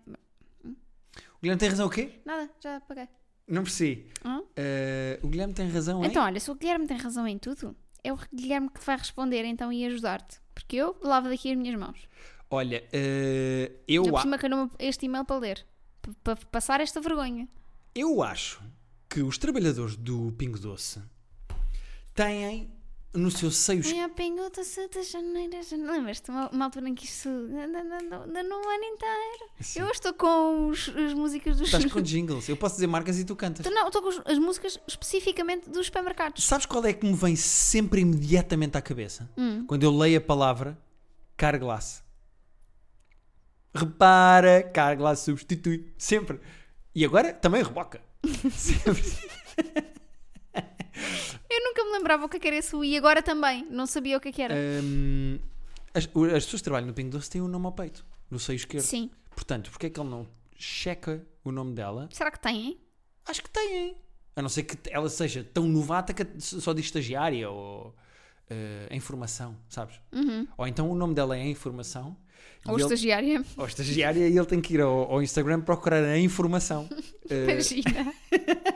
O 0.64 1.42
Guilherme 1.42 1.60
tem 1.60 1.70
razão 1.70 1.88
o 1.88 1.90
quê? 1.90 2.22
Nada, 2.26 2.50
já 2.64 2.78
apaguei. 2.78 3.08
Não 3.48 3.64
percebi. 3.64 4.10
Eh, 4.56 5.20
o 5.22 5.28
Guilherme 5.28 5.54
tem 5.54 5.70
razão, 5.70 6.04
hein? 6.04 6.10
Então, 6.10 6.24
olha, 6.24 6.40
se 6.40 6.50
o 6.50 6.56
Guilherme 6.56 6.88
tem 6.88 6.98
razão 6.98 7.28
em 7.28 7.38
tudo, 7.38 7.76
é 8.04 8.12
o 8.14 8.18
Guilherme 8.34 8.70
que 8.70 8.84
vai 8.84 8.98
responder 8.98 9.44
então 9.46 9.72
e 9.72 9.86
ajudar-te. 9.86 10.40
Porque 10.54 10.76
eu 10.78 10.96
lavo 11.02 11.28
daqui 11.30 11.52
as 11.52 11.58
minhas 11.58 11.78
mãos. 11.80 12.08
Olha, 12.50 12.84
eh, 12.94 13.72
eu, 13.88 14.06
Eu 14.06 14.18
a- 14.18 14.22
que 14.22 14.28
eu 14.28 14.72
este 14.80 15.06
e-mail 15.06 15.26
para 15.26 15.38
ler. 15.38 15.66
Para 16.24 16.36
passar 16.36 16.80
esta 16.82 17.02
vergonha. 17.02 17.48
eu 17.96 18.22
acho 18.24 18.62
que 19.10 19.22
os 19.22 19.38
trabalhadores 19.38 19.96
do 19.96 20.32
Pingo 20.34 20.60
Doce 20.60 21.02
têm 22.14 22.72
no 23.16 23.32
seu 23.32 23.50
seio. 23.52 23.82
Minha 23.84 24.10
pingo 24.10 24.50
doce 24.50 24.88
de 24.90 25.04
janeiro, 25.04 25.64
janeiro. 25.64 25.92
Lembras-te 25.94 26.30
uma, 26.30 26.50
uma 26.50 26.66
altura 26.66 26.90
em 26.90 26.96
que 26.96 27.06
isso 27.06 27.30
no 27.30 27.60
ano 27.60 28.84
inteiro? 28.84 29.50
Sim. 29.62 29.80
Eu 29.80 29.90
estou 29.90 30.14
com 30.14 30.70
os- 30.70 30.90
as 30.90 31.14
músicas 31.14 31.58
dos. 31.58 31.68
Estás 31.68 31.86
com 31.92 32.02
jingles. 32.04 32.48
Eu 32.50 32.58
posso 32.58 32.76
dizer 32.76 32.88
marcas 32.88 33.18
e 33.20 33.26
tu 33.26 33.36
cantas. 33.36 33.66
Não, 33.72 33.88
estou 33.88 34.02
com 34.02 34.10
as 34.30 34.38
músicas 34.38 34.80
especificamente 34.88 35.70
dos 35.70 35.86
supermercados. 35.88 36.44
Sabes 36.44 36.66
qual 36.66 36.86
é 36.86 36.94
que 36.94 37.06
me 37.06 37.14
vem 37.14 37.36
sempre 37.36 38.02
imediatamente 38.02 38.78
à 38.78 38.82
cabeça? 38.82 39.30
Hum. 39.38 39.66
Quando 39.66 39.84
eu 39.84 39.96
leio 39.96 40.18
a 40.18 40.22
palavra 40.22 40.78
carglass. 41.38 42.04
Repara, 43.74 44.64
carglass 44.64 45.20
substitui. 45.20 45.92
Sempre. 45.98 46.40
E 46.94 47.04
agora 47.04 47.34
também 47.34 47.62
reboca. 47.62 48.02
Sempre. 48.56 49.04
Eu 51.50 51.64
nunca 51.64 51.84
me 51.86 51.92
lembrava 51.92 52.26
o 52.26 52.30
que 52.30 52.38
é 52.38 52.48
era 52.48 52.58
esse 52.58 52.76
e 52.78 52.98
agora 52.98 53.22
também. 53.22 53.66
Não 53.70 53.86
sabia 53.86 54.18
o 54.18 54.20
que 54.20 54.42
é 54.42 54.46
era. 54.46 54.56
Hum, 54.84 55.40
as, 55.94 56.04
as 56.06 56.44
pessoas 56.46 56.62
que 56.62 56.64
trabalham 56.64 56.88
no 56.88 56.94
Pingo 56.94 57.12
Doce 57.12 57.30
têm 57.30 57.42
o 57.42 57.48
nome 57.48 57.66
ao 57.66 57.72
peito, 57.72 58.06
no 58.30 58.40
seio 58.40 58.56
esquerdo. 58.58 58.84
Sim. 58.84 59.10
Portanto, 59.36 59.70
porque 59.72 59.88
é 59.88 59.90
que 59.90 60.00
ele 60.00 60.10
não 60.10 60.28
checa 60.58 61.26
o 61.44 61.52
nome 61.52 61.74
dela? 61.74 62.08
Será 62.12 62.32
que 62.32 62.48
hein? 62.50 62.80
Acho 63.26 63.42
que 63.44 63.50
têm. 63.50 63.98
A 64.36 64.42
não 64.42 64.50
ser 64.50 64.64
que 64.64 64.78
ela 64.90 65.10
seja 65.10 65.44
tão 65.44 65.68
novata 65.68 66.14
que 66.14 66.26
só 66.40 66.74
diz 66.74 66.86
estagiária 66.86 67.50
ou 67.50 67.96
eh, 68.50 68.88
em 68.92 69.00
formação, 69.00 69.58
sabes? 69.70 70.00
Uhum. 70.12 70.48
Ou 70.58 70.68
então 70.68 70.90
o 70.90 70.96
nome 70.96 71.14
dela 71.14 71.38
é 71.38 71.42
em 71.42 71.56
formação. 71.56 72.18
e 72.66 72.70
Ou 72.70 72.76
ele- 72.76 72.84
estagiária. 72.84 73.44
ou 73.58 73.66
estagiária 73.66 74.28
e 74.28 74.38
ele 74.38 74.46
tem 74.46 74.60
que 74.62 74.74
ir 74.74 74.82
ao, 74.82 75.12
ao 75.12 75.22
Instagram 75.24 75.62
procurar 75.62 76.04
a 76.04 76.18
informação. 76.18 76.88
Eh, 77.28 77.54
Imagina. 77.54 78.14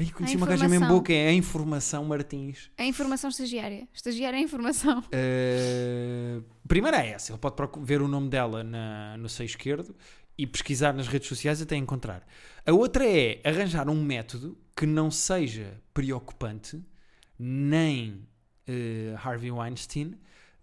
ai, 0.00 0.10
conheci 0.10 0.34
A 0.34 0.36
uma 0.38 0.46
gaja 0.46 0.68
mesmo 0.68 1.02
que 1.02 1.12
é 1.12 1.28
a 1.28 1.32
Informação 1.32 2.04
Martins. 2.04 2.70
É 2.76 2.84
informação 2.86 3.30
estagiária. 3.30 3.86
Estagiária 3.92 4.36
é 4.36 4.40
informação. 4.40 5.00
Uh, 5.00 6.42
primeiro 6.66 6.96
é 6.96 7.10
essa, 7.10 7.32
ele 7.32 7.38
pode 7.38 7.56
ver 7.84 8.00
o 8.02 8.08
nome 8.08 8.28
dela 8.28 8.64
na- 8.64 9.16
no 9.18 9.28
seio 9.28 9.46
esquerdo 9.46 9.94
e 10.36 10.46
pesquisar 10.46 10.92
nas 10.94 11.06
redes 11.06 11.28
sociais 11.28 11.60
até 11.60 11.76
encontrar. 11.76 12.26
A 12.66 12.72
outra 12.72 13.06
é 13.06 13.40
arranjar 13.44 13.88
um 13.88 14.02
método 14.02 14.56
que 14.76 14.86
não 14.86 15.10
seja 15.10 15.80
preocupante, 15.92 16.82
nem 17.38 18.26
uh, 18.68 19.16
Harvey 19.22 19.50
Weinstein, 19.50 20.14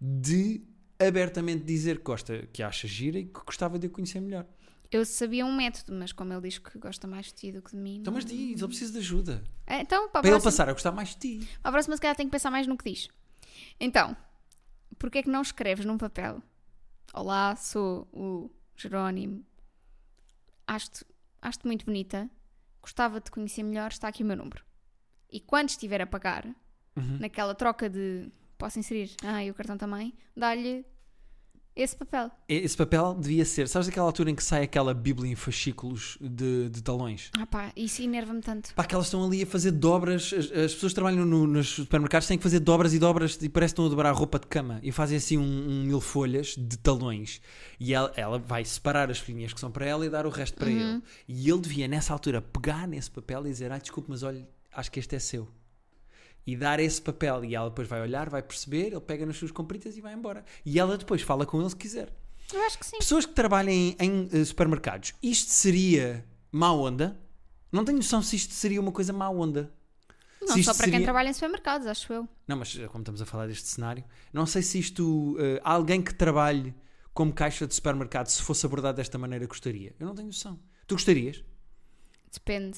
de 0.01 0.61
abertamente 0.99 1.63
dizer 1.63 1.97
que 1.97 2.03
gosta, 2.03 2.47
que 2.51 2.63
acha 2.63 2.87
gira 2.87 3.19
e 3.19 3.25
que 3.25 3.39
gostava 3.45 3.77
de 3.77 3.87
a 3.87 3.89
conhecer 3.89 4.19
melhor. 4.19 4.45
Eu 4.89 5.03
sabia 5.05 5.45
um 5.45 5.53
método, 5.55 5.93
mas 5.93 6.11
como 6.13 6.31
ele 6.33 6.41
diz 6.47 6.57
que 6.59 6.77
gosta 6.79 7.07
mais 7.07 7.27
de 7.27 7.33
ti 7.33 7.51
do 7.51 7.61
que 7.61 7.71
de 7.71 7.77
mim. 7.77 7.97
Então, 7.97 8.13
mas 8.13 8.23
diz, 8.25 8.57
ele 8.59 8.67
precisa 8.67 8.91
de 8.93 8.99
ajuda. 8.99 9.43
É, 9.65 9.81
Então, 9.81 10.03
para 10.09 10.21
Para 10.21 10.29
ele 10.29 10.29
próxima, 10.31 10.51
passar 10.51 10.69
a 10.69 10.73
gostar 10.73 10.91
mais 10.93 11.09
de 11.09 11.17
ti. 11.17 11.47
para 11.61 11.69
a 11.69 11.71
próxima, 11.73 11.95
se 11.97 12.01
calhar, 12.01 12.15
tenho 12.15 12.29
que 12.29 12.31
pensar 12.31 12.49
mais 12.51 12.65
no 12.67 12.77
que 12.77 12.89
diz. 12.89 13.09
Então, 13.79 14.15
porquê 14.97 15.17
é 15.19 15.23
que 15.23 15.29
não 15.29 15.41
escreves 15.41 15.85
num 15.85 15.97
papel? 15.97 16.41
Olá, 17.13 17.55
sou 17.55 18.07
o 18.13 18.49
Jerónimo. 18.75 19.45
Acho-te 20.65 21.05
acho 21.41 21.59
muito 21.65 21.85
bonita. 21.85 22.29
gostava 22.81 23.19
de 23.19 23.29
conhecer 23.29 23.63
melhor, 23.63 23.91
está 23.91 24.07
aqui 24.07 24.23
o 24.23 24.25
meu 24.25 24.37
número. 24.37 24.63
E 25.29 25.41
quando 25.41 25.69
estiver 25.69 26.01
a 26.01 26.07
pagar, 26.07 26.45
Uhum. 26.95 27.17
naquela 27.19 27.53
troca 27.53 27.89
de 27.89 28.31
posso 28.57 28.79
inserir, 28.79 29.13
ah, 29.23 29.43
e 29.43 29.51
o 29.51 29.53
cartão 29.53 29.77
também, 29.77 30.13
dá-lhe 30.35 30.85
esse 31.77 31.95
papel. 31.95 32.31
Esse 32.49 32.75
papel 32.75 33.13
devia 33.19 33.45
ser, 33.45 33.67
sabes 33.67 33.87
aquela 33.87 34.05
altura 34.07 34.31
em 34.31 34.35
que 34.35 34.43
sai 34.43 34.63
aquela 34.63 34.93
bíblia 34.93 35.31
em 35.31 35.35
fascículos 35.35 36.17
de, 36.19 36.69
de 36.69 36.81
talões? 36.81 37.29
Ah 37.37 37.45
pá, 37.45 37.71
isso 37.75 38.01
enerva-me 38.01 38.41
tanto. 38.41 38.73
Pá, 38.73 38.83
que 38.83 38.93
elas 38.95 39.07
estão 39.07 39.23
ali 39.25 39.43
a 39.43 39.45
fazer 39.45 39.71
dobras, 39.71 40.33
as, 40.33 40.45
as 40.51 40.73
pessoas 40.73 40.91
que 40.91 40.95
trabalham 40.95 41.25
no- 41.25 41.45
nos 41.47 41.69
supermercados 41.69 42.27
têm 42.27 42.37
que 42.37 42.43
fazer 42.43 42.59
dobras 42.59 42.93
e 42.93 42.99
dobras 42.99 43.37
e 43.41 43.47
parece 43.49 43.71
que 43.73 43.75
estão 43.75 43.85
a 43.85 43.89
dobrar 43.89 44.09
a 44.09 44.13
roupa 44.13 44.39
de 44.39 44.47
cama 44.47 44.79
e 44.81 44.91
fazem 44.91 45.17
assim 45.17 45.37
um, 45.37 45.41
um 45.43 45.83
mil 45.83 46.01
folhas 46.01 46.55
de 46.57 46.77
talões 46.77 47.41
e 47.79 47.93
ela, 47.93 48.11
ela 48.15 48.39
vai 48.39 48.65
separar 48.65 49.11
as 49.11 49.19
folhinhas 49.19 49.53
que 49.53 49.59
são 49.59 49.71
para 49.71 49.85
ela 49.85 50.05
e 50.05 50.09
dar 50.09 50.25
o 50.25 50.29
resto 50.29 50.57
para 50.57 50.69
ele. 50.69 51.01
E 51.27 51.49
ele 51.49 51.59
devia 51.61 51.87
nessa 51.87 52.11
altura 52.13 52.41
pegar 52.41 52.87
nesse 52.87 53.11
papel 53.11 53.45
e 53.45 53.49
dizer, 53.49 53.71
ah 53.71 53.77
desculpe, 53.77 54.09
mas 54.09 54.23
olha, 54.23 54.47
acho 54.73 54.91
que 54.91 54.99
este 54.99 55.15
é 55.15 55.19
seu. 55.19 55.47
E 56.47 56.55
dar 56.55 56.79
esse 56.79 57.01
papel 57.01 57.43
e 57.43 57.53
ela 57.53 57.69
depois 57.69 57.87
vai 57.89 58.01
olhar, 58.01 58.29
vai 58.29 58.41
perceber, 58.41 58.87
ele 58.93 59.01
pega 59.01 59.25
nas 59.25 59.35
suas 59.37 59.51
compritas 59.51 59.97
e 59.97 60.01
vai 60.01 60.13
embora. 60.13 60.45
E 60.65 60.79
ela 60.79 60.97
depois 60.97 61.21
fala 61.21 61.45
com 61.45 61.59
ele 61.59 61.69
se 61.69 61.75
quiser. 61.75 62.11
Eu 62.53 62.61
acho 62.65 62.79
que 62.79 62.85
sim. 62.85 62.97
Pessoas 62.97 63.25
que 63.25 63.33
trabalhem 63.33 63.95
em, 63.99 64.29
eh, 64.31 64.45
supermercados, 64.45 65.13
isto 65.21 65.51
seria 65.51 66.25
má 66.49 66.71
onda? 66.71 67.19
Não 67.69 67.83
tenho 67.83 67.97
noção 67.97 68.21
se 68.21 68.37
isto 68.37 68.53
seria 68.53 68.79
uma 68.79 68.93
coisa 68.93 69.11
má 69.11 69.29
onda. 69.29 69.69
Não 70.41 70.47
só 70.63 70.73
para 70.73 70.85
quem 70.85 70.91
seria- 70.93 71.03
trabalha 71.05 71.27
em 71.29 71.33
supermercados, 71.33 71.85
acho 71.85 72.13
eu. 72.13 72.25
Não, 72.47 72.55
mas 72.55 72.73
eh, 72.79 72.87
como 72.87 73.01
estamos 73.01 73.21
a 73.21 73.25
falar 73.25 73.47
deste 73.47 73.67
cenário, 73.67 74.05
não 74.31 74.45
sei 74.45 74.61
se 74.61 74.79
isto. 74.79 75.35
há 75.61 75.73
alguém 75.73 76.01
que 76.01 76.13
trabalhe 76.15 76.73
como 77.13 77.33
caixa 77.33 77.67
de 77.67 77.75
supermercado, 77.75 78.27
se 78.27 78.41
fosse 78.41 78.65
abordado 78.65 78.95
desta 78.95 79.17
maneira, 79.17 79.45
gostaria. 79.45 79.93
Eu 79.99 80.07
não 80.07 80.15
tenho 80.15 80.27
noção. 80.27 80.57
Tu 80.87 80.95
gostarias? 80.95 81.43
Depende. 82.31 82.77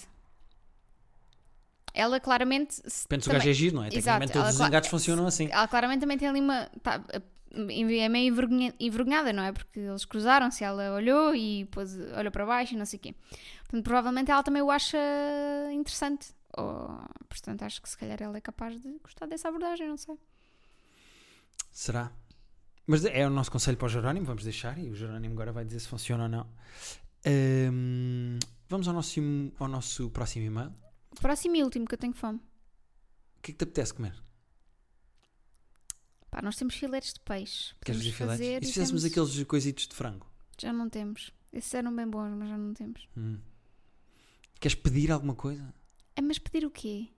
Ela 1.93 2.19
claramente. 2.19 2.75
se 2.85 3.03
Depende 3.03 3.23
se 3.23 3.29
o 3.29 3.33
gajo 3.33 3.49
é 3.49 3.53
giro, 3.53 3.75
não 3.75 3.83
é? 3.83 3.87
Exato, 3.87 4.19
Tecnicamente 4.19 4.33
todos 4.33 4.55
os 4.55 4.61
engates 4.67 4.89
funcionam 4.89 5.25
assim. 5.27 5.49
Ela 5.51 5.67
claramente 5.67 6.01
também 6.01 6.17
tem 6.17 6.27
ali 6.27 6.39
uma. 6.39 6.69
Tá, 6.83 7.01
é 7.11 8.09
meio 8.09 8.31
envergonha- 8.31 8.73
envergonhada, 8.79 9.33
não 9.33 9.43
é? 9.43 9.51
Porque 9.51 9.79
eles 9.79 10.05
cruzaram-se, 10.05 10.63
ela 10.63 10.93
olhou 10.93 11.33
e 11.35 11.65
pôs, 11.65 11.95
olhou 12.15 12.31
para 12.31 12.45
baixo 12.45 12.75
e 12.75 12.77
não 12.77 12.85
sei 12.85 12.97
o 12.97 13.01
quê. 13.01 13.15
Portanto, 13.63 13.83
provavelmente 13.83 14.29
ela 14.29 14.43
também 14.43 14.61
o 14.61 14.69
acha 14.69 14.97
interessante. 15.73 16.27
Ou, 16.57 16.99
portanto, 17.27 17.63
acho 17.63 17.81
que 17.81 17.89
se 17.89 17.97
calhar 17.97 18.21
ela 18.21 18.37
é 18.37 18.41
capaz 18.41 18.79
de 18.79 18.97
gostar 19.03 19.25
dessa 19.25 19.47
abordagem, 19.49 19.87
não 19.87 19.97
sei. 19.97 20.15
Será? 21.71 22.11
Mas 22.85 23.05
é 23.05 23.25
o 23.25 23.29
nosso 23.29 23.51
conselho 23.51 23.77
para 23.77 23.85
o 23.85 23.89
Jerónimo, 23.89 24.25
vamos 24.25 24.43
deixar, 24.43 24.77
e 24.79 24.89
o 24.89 24.95
Jerónimo 24.95 25.33
agora 25.35 25.51
vai 25.51 25.63
dizer 25.63 25.79
se 25.79 25.87
funciona 25.87 26.23
ou 26.23 26.29
não. 26.29 26.47
Ahm, 27.25 28.39
vamos 28.67 28.87
ao 28.87 28.93
nosso, 28.93 29.19
ao 29.59 29.67
nosso 29.67 30.09
próximo 30.09 30.45
e-mail. 30.45 30.73
Próximo 31.21 31.55
e 31.55 31.63
último, 31.63 31.85
que 31.85 31.93
eu 31.95 31.97
tenho 31.97 32.13
fome. 32.13 32.39
O 32.39 33.41
que 33.41 33.51
é 33.51 33.53
que 33.53 33.57
te 33.59 33.63
apetece 33.63 33.93
comer? 33.93 34.21
Pá, 36.29 36.41
nós 36.41 36.55
temos 36.55 36.75
filetes 36.75 37.13
de 37.13 37.19
peixe. 37.21 37.73
Queres 37.83 38.01
dizer 38.01 38.15
filetes? 38.15 38.37
fazer 38.39 38.63
E 38.63 38.65
se 38.67 38.73
fizéssemos 38.73 39.01
temos- 39.03 39.27
aqueles 39.29 39.47
coisitos 39.47 39.87
de 39.87 39.95
frango? 39.95 40.27
Já 40.61 40.71
não 40.71 40.89
temos. 40.89 41.31
Esses 41.51 41.73
eram 41.73 41.95
bem 41.95 42.07
bons, 42.07 42.29
mas 42.37 42.49
já 42.49 42.57
não 42.57 42.73
temos. 42.73 43.07
Hum. 43.17 43.39
Queres 44.59 44.75
pedir 44.75 45.11
alguma 45.11 45.33
coisa? 45.33 45.73
É, 46.15 46.21
mas 46.21 46.37
pedir 46.37 46.65
o 46.65 46.69
quê? 46.71 47.09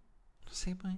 Não 0.46 0.54
sei 0.54 0.74
bem. 0.74 0.98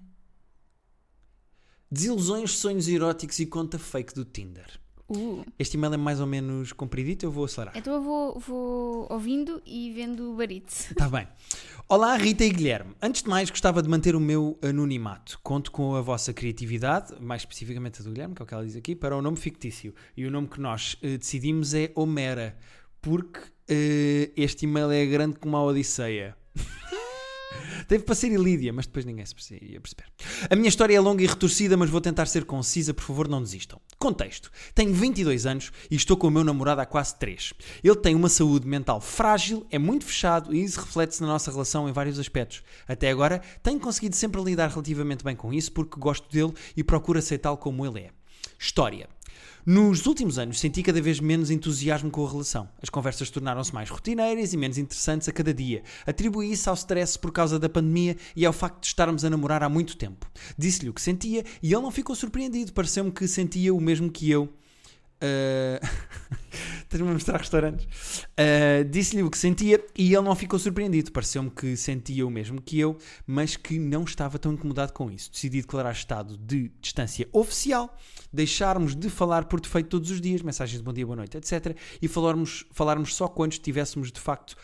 Desilusões, 1.91 2.51
sonhos 2.57 2.87
eróticos 2.87 3.39
e 3.39 3.45
conta 3.45 3.79
fake 3.79 4.13
do 4.13 4.25
Tinder. 4.25 4.79
Uh. 5.15 5.45
Este 5.59 5.77
e-mail 5.77 5.93
é 5.93 5.97
mais 5.97 6.19
ou 6.19 6.25
menos 6.25 6.73
compridito, 6.73 7.25
eu 7.25 7.31
vou 7.31 7.45
acelerar. 7.45 7.77
Então 7.77 7.93
eu 7.93 8.01
vou, 8.01 8.39
vou 8.39 9.07
ouvindo 9.09 9.61
e 9.65 9.91
vendo 9.91 10.31
o 10.31 10.35
barite. 10.35 10.91
Está 10.91 11.07
bem. 11.09 11.27
Olá, 11.87 12.15
Rita 12.15 12.43
e 12.43 12.49
Guilherme. 12.49 12.95
Antes 13.01 13.21
de 13.21 13.29
mais, 13.29 13.49
gostava 13.49 13.81
de 13.81 13.89
manter 13.89 14.15
o 14.15 14.19
meu 14.19 14.57
anonimato. 14.61 15.39
Conto 15.43 15.71
com 15.71 15.95
a 15.95 16.01
vossa 16.01 16.33
criatividade, 16.33 17.13
mais 17.21 17.41
especificamente 17.41 18.01
a 18.01 18.03
do 18.03 18.11
Guilherme, 18.11 18.33
que 18.33 18.41
é 18.41 18.43
o 18.43 18.47
que 18.47 18.53
ela 18.53 18.65
diz 18.65 18.75
aqui, 18.75 18.95
para 18.95 19.15
o 19.15 19.21
nome 19.21 19.37
fictício. 19.37 19.93
E 20.15 20.25
o 20.25 20.31
nome 20.31 20.47
que 20.47 20.59
nós 20.59 20.97
eh, 21.03 21.17
decidimos 21.17 21.73
é 21.73 21.91
Homera, 21.93 22.57
porque 23.01 23.41
eh, 23.67 24.31
este 24.35 24.65
e-mail 24.65 24.91
é 24.91 25.05
grande 25.05 25.37
como 25.37 25.57
a 25.57 25.63
Odisseia. 25.63 26.35
Teve 27.87 28.03
para 28.03 28.15
ser 28.15 28.31
Ilídia, 28.31 28.71
mas 28.71 28.85
depois 28.85 29.05
ninguém 29.05 29.25
se 29.25 29.33
ia 29.61 29.79
perceber. 29.79 30.05
A 30.49 30.55
minha 30.55 30.69
história 30.69 30.95
é 30.95 30.99
longa 30.99 31.23
e 31.23 31.27
retorcida, 31.27 31.75
mas 31.75 31.89
vou 31.89 32.01
tentar 32.01 32.25
ser 32.27 32.45
concisa, 32.45 32.93
por 32.93 33.03
favor, 33.03 33.27
não 33.27 33.41
desistam. 33.41 33.79
Contexto: 33.97 34.51
tenho 34.73 34.93
22 34.93 35.45
anos 35.45 35.71
e 35.89 35.95
estou 35.95 36.17
com 36.17 36.27
o 36.27 36.31
meu 36.31 36.43
namorado 36.43 36.81
há 36.81 36.85
quase 36.85 37.15
3. 37.17 37.53
Ele 37.83 37.95
tem 37.95 38.15
uma 38.15 38.29
saúde 38.29 38.67
mental 38.67 39.01
frágil, 39.01 39.65
é 39.69 39.77
muito 39.77 40.05
fechado 40.05 40.53
e 40.53 40.63
isso 40.63 40.79
reflete-se 40.79 41.21
na 41.21 41.27
nossa 41.27 41.51
relação 41.51 41.89
em 41.89 41.91
vários 41.91 42.19
aspectos. 42.19 42.63
Até 42.87 43.09
agora, 43.09 43.41
tenho 43.61 43.79
conseguido 43.79 44.15
sempre 44.15 44.41
lidar 44.41 44.69
relativamente 44.69 45.23
bem 45.23 45.35
com 45.35 45.53
isso 45.53 45.71
porque 45.71 45.99
gosto 45.99 46.29
dele 46.31 46.53
e 46.75 46.83
procuro 46.83 47.19
aceitá-lo 47.19 47.57
como 47.57 47.85
ele 47.85 47.99
é. 47.99 48.11
História. 48.59 49.07
Nos 49.65 50.05
últimos 50.05 50.37
anos 50.37 50.59
senti 50.59 50.83
cada 50.83 51.01
vez 51.01 51.21
menos 51.21 51.49
entusiasmo 51.49 52.11
com 52.11 52.25
a 52.25 52.29
relação. 52.29 52.67
As 52.81 52.89
conversas 52.89 53.29
tornaram-se 53.29 53.73
mais 53.73 53.89
rotineiras 53.89 54.51
e 54.51 54.57
menos 54.57 54.77
interessantes 54.77 55.29
a 55.29 55.31
cada 55.31 55.53
dia. 55.53 55.83
Atribuí 56.05 56.51
isso 56.51 56.69
ao 56.69 56.75
stress 56.75 57.17
por 57.17 57.31
causa 57.31 57.57
da 57.57 57.69
pandemia 57.69 58.17
e 58.35 58.45
ao 58.45 58.51
facto 58.51 58.81
de 58.81 58.87
estarmos 58.87 59.23
a 59.23 59.29
namorar 59.29 59.63
há 59.63 59.69
muito 59.69 59.95
tempo. 59.95 60.29
Disse-lhe 60.57 60.89
o 60.89 60.93
que 60.93 61.01
sentia 61.01 61.45
e 61.61 61.73
ele 61.73 61.81
não 61.81 61.91
ficou 61.91 62.13
surpreendido. 62.13 62.73
Pareceu-me 62.73 63.09
que 63.09 63.25
sentia 63.25 63.73
o 63.73 63.79
mesmo 63.79 64.11
que 64.11 64.29
eu. 64.29 64.53
Uh... 65.23 65.79
Estás-me 66.93 67.09
a 67.09 67.13
mostrar 67.13 67.37
restaurantes. 67.39 67.87
Uh, 68.39 68.85
Disse-lhe 68.87 69.23
o 69.23 69.31
que 69.31 69.37
sentia 69.37 69.83
e 69.97 70.13
ele 70.13 70.21
não 70.21 70.35
ficou 70.35 70.59
surpreendido. 70.59 71.11
Pareceu-me 71.11 71.49
que 71.49 71.75
sentia 71.75 72.25
o 72.25 72.29
mesmo 72.29 72.61
que 72.61 72.79
eu, 72.79 72.99
mas 73.25 73.55
que 73.55 73.79
não 73.79 74.03
estava 74.03 74.37
tão 74.37 74.53
incomodado 74.53 74.93
com 74.93 75.09
isso. 75.09 75.31
Decidi 75.31 75.61
declarar 75.61 75.91
estado 75.91 76.37
de 76.37 76.71
distância 76.79 77.27
oficial, 77.33 77.97
deixarmos 78.31 78.95
de 78.95 79.09
falar 79.09 79.45
por 79.45 79.59
defeito 79.59 79.89
todos 79.89 80.11
os 80.11 80.21
dias, 80.21 80.43
mensagens 80.43 80.77
de 80.77 80.83
bom 80.83 80.93
dia, 80.93 81.03
boa 81.03 81.15
noite, 81.15 81.35
etc. 81.35 81.75
E 81.99 82.07
falarmos, 82.07 82.63
falarmos 82.71 83.15
só 83.15 83.27
quando 83.27 83.53
tivéssemos 83.53 84.11
de 84.11 84.19
facto 84.19 84.55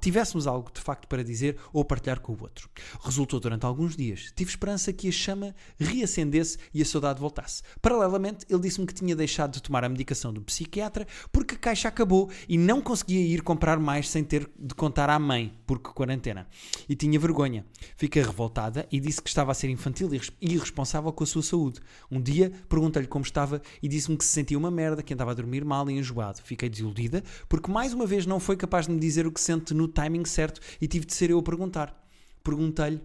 tivéssemos 0.00 0.48
algo 0.48 0.72
de 0.74 0.80
facto 0.80 1.06
para 1.06 1.22
dizer 1.22 1.56
ou 1.72 1.84
partilhar 1.84 2.18
com 2.18 2.32
o 2.32 2.42
outro. 2.42 2.68
Resultou 3.00 3.38
durante 3.38 3.64
alguns 3.64 3.96
dias. 3.96 4.32
Tive 4.34 4.50
esperança 4.50 4.92
que 4.92 5.08
a 5.08 5.12
chama 5.12 5.54
reacendesse 5.78 6.58
e 6.74 6.82
a 6.82 6.84
saudade 6.84 7.20
voltasse. 7.20 7.62
Paralelamente, 7.80 8.44
ele 8.48 8.60
disse-me 8.60 8.86
que 8.88 8.94
tinha 8.94 9.14
deixado 9.14 9.52
de 9.52 9.62
tomar 9.62 9.84
a 9.84 9.88
medicação 9.88 10.32
do 10.32 10.42
psiquiatra 10.42 11.06
porque 11.30 11.59
caixa 11.60 11.86
acabou 11.86 12.30
e 12.48 12.58
não 12.58 12.80
conseguia 12.80 13.20
ir 13.20 13.42
comprar 13.42 13.78
mais 13.78 14.08
sem 14.08 14.24
ter 14.24 14.50
de 14.58 14.74
contar 14.74 15.08
à 15.08 15.18
mãe, 15.18 15.52
porque 15.66 15.90
quarentena. 15.90 16.48
E 16.88 16.96
tinha 16.96 17.18
vergonha. 17.18 17.64
Fiquei 17.96 18.22
revoltada 18.22 18.88
e 18.90 18.98
disse 18.98 19.22
que 19.22 19.28
estava 19.28 19.52
a 19.52 19.54
ser 19.54 19.68
infantil 19.68 20.08
e 20.12 20.16
irres- 20.16 20.32
irresponsável 20.40 21.12
com 21.12 21.22
a 21.22 21.26
sua 21.26 21.42
saúde. 21.42 21.80
Um 22.10 22.20
dia 22.20 22.50
perguntei-lhe 22.68 23.06
como 23.06 23.24
estava 23.24 23.60
e 23.82 23.86
disse-me 23.86 24.16
que 24.16 24.24
se 24.24 24.32
sentia 24.32 24.58
uma 24.58 24.70
merda, 24.70 25.02
que 25.02 25.14
andava 25.14 25.30
a 25.30 25.34
dormir 25.34 25.64
mal 25.64 25.88
e 25.90 25.98
enjoado. 25.98 26.40
Fiquei 26.42 26.68
desiludida 26.68 27.22
porque 27.48 27.70
mais 27.70 27.92
uma 27.92 28.06
vez 28.06 28.26
não 28.26 28.40
foi 28.40 28.56
capaz 28.56 28.86
de 28.86 28.92
me 28.92 28.98
dizer 28.98 29.26
o 29.26 29.32
que 29.32 29.40
sente 29.40 29.74
no 29.74 29.86
timing 29.86 30.24
certo 30.24 30.60
e 30.80 30.88
tive 30.88 31.04
de 31.06 31.14
ser 31.14 31.30
eu 31.30 31.38
a 31.38 31.42
perguntar. 31.42 31.94
Perguntei-lhe 32.42 33.02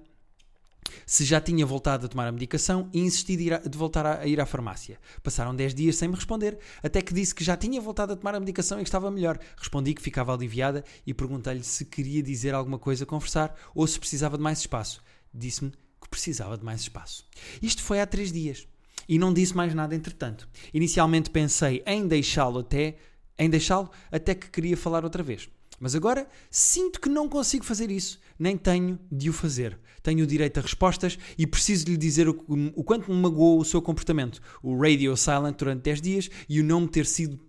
se 1.06 1.24
já 1.26 1.40
tinha 1.42 1.66
voltado 1.66 2.06
a 2.06 2.10
tomar 2.10 2.28
a 2.28 2.32
medicação 2.32 2.90
e 2.94 3.00
insisti 3.00 3.36
de, 3.38 3.44
ir 3.44 3.54
a- 3.54 3.58
de 3.60 3.78
voltar 3.78 4.06
a, 4.06 4.20
a 4.22 4.28
ir 4.28 4.40
à 4.42 4.46
farmácia. 4.46 5.00
Passaram 5.24 5.56
10 5.56 5.74
dias 5.74 5.96
sem 5.96 6.08
me 6.08 6.16
responder, 6.16 6.58
até 6.84 7.02
que 7.02 7.14
disse 7.14 7.34
que 7.34 7.44
já 7.44 7.56
tinha 7.58 7.80
voltado 7.82 8.14
a 8.14 8.16
tomar 8.16 8.36
a 8.36 8.40
medicação 8.40 8.80
e 8.80 8.84
que 8.84 8.88
estava 8.88 9.10
melhor. 9.12 9.40
Respondi 9.58 9.94
que 9.94 10.02
ficava 10.02 10.34
aliviada 10.34 10.84
e 11.06 11.14
perguntei-lhe 11.14 11.64
se 11.64 11.86
queria 11.86 12.22
dizer 12.24 12.54
alguma 12.54 12.80
coisa, 12.80 13.06
conversar 13.06 13.56
ou 13.74 13.86
se 13.88 14.00
precisava 14.00 14.38
de 14.38 14.44
mais 14.44 14.60
espaço. 14.60 15.04
Disse-me 15.34 15.72
que 15.72 16.10
precisava 16.10 16.58
de 16.58 16.64
mais 16.64 16.82
espaço. 16.82 17.26
Isto 17.62 17.82
foi 17.84 18.00
há 18.00 18.06
3 18.06 18.32
dias 18.32 18.68
e 19.08 19.18
não 19.20 19.34
disse 19.34 19.56
mais 19.56 19.74
nada 19.74 19.96
entretanto. 19.96 20.48
Inicialmente 20.74 21.30
pensei 21.30 21.84
em 21.86 22.08
deixá-lo 22.08 22.60
até 22.60 22.96
em 23.38 23.50
deixá-lo 23.50 23.92
até 24.12 24.34
que 24.34 24.50
queria 24.50 24.78
falar 24.78 25.04
outra 25.04 25.22
vez. 25.22 25.50
Mas 25.80 25.96
agora 25.96 26.28
sinto 26.50 27.00
que 27.00 27.10
não 27.10 27.28
consigo 27.28 27.66
fazer 27.66 27.92
isso, 27.92 28.20
nem 28.38 28.58
tenho 28.58 29.00
de 29.12 29.30
o 29.30 29.34
fazer. 29.34 29.80
Tenho 30.02 30.24
o 30.24 30.28
direito 30.28 30.60
a 30.60 30.62
respostas 30.62 31.18
e 31.38 31.48
preciso 31.48 31.86
lhe 31.88 31.98
dizer 31.98 32.30
o, 32.30 32.46
o 32.76 32.84
quanto 32.84 33.12
me 33.12 33.20
magoou 33.20 33.60
o 33.60 33.66
seu 33.66 33.82
comportamento. 33.82 34.40
O 34.62 34.78
radio 34.80 35.18
silent 35.18 35.58
durante 35.58 35.82
10 35.82 36.02
dias 36.02 36.30
e 36.48 36.62
o 36.62 36.64
não 36.64 36.82
me 36.82 36.88
ter 36.88 37.06
sido. 37.06 37.40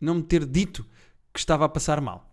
não 0.00 0.16
me 0.16 0.22
ter 0.22 0.46
dito 0.46 0.86
que 1.32 1.38
estava 1.38 1.64
a 1.64 1.68
passar 1.68 2.00
mal. 2.00 2.28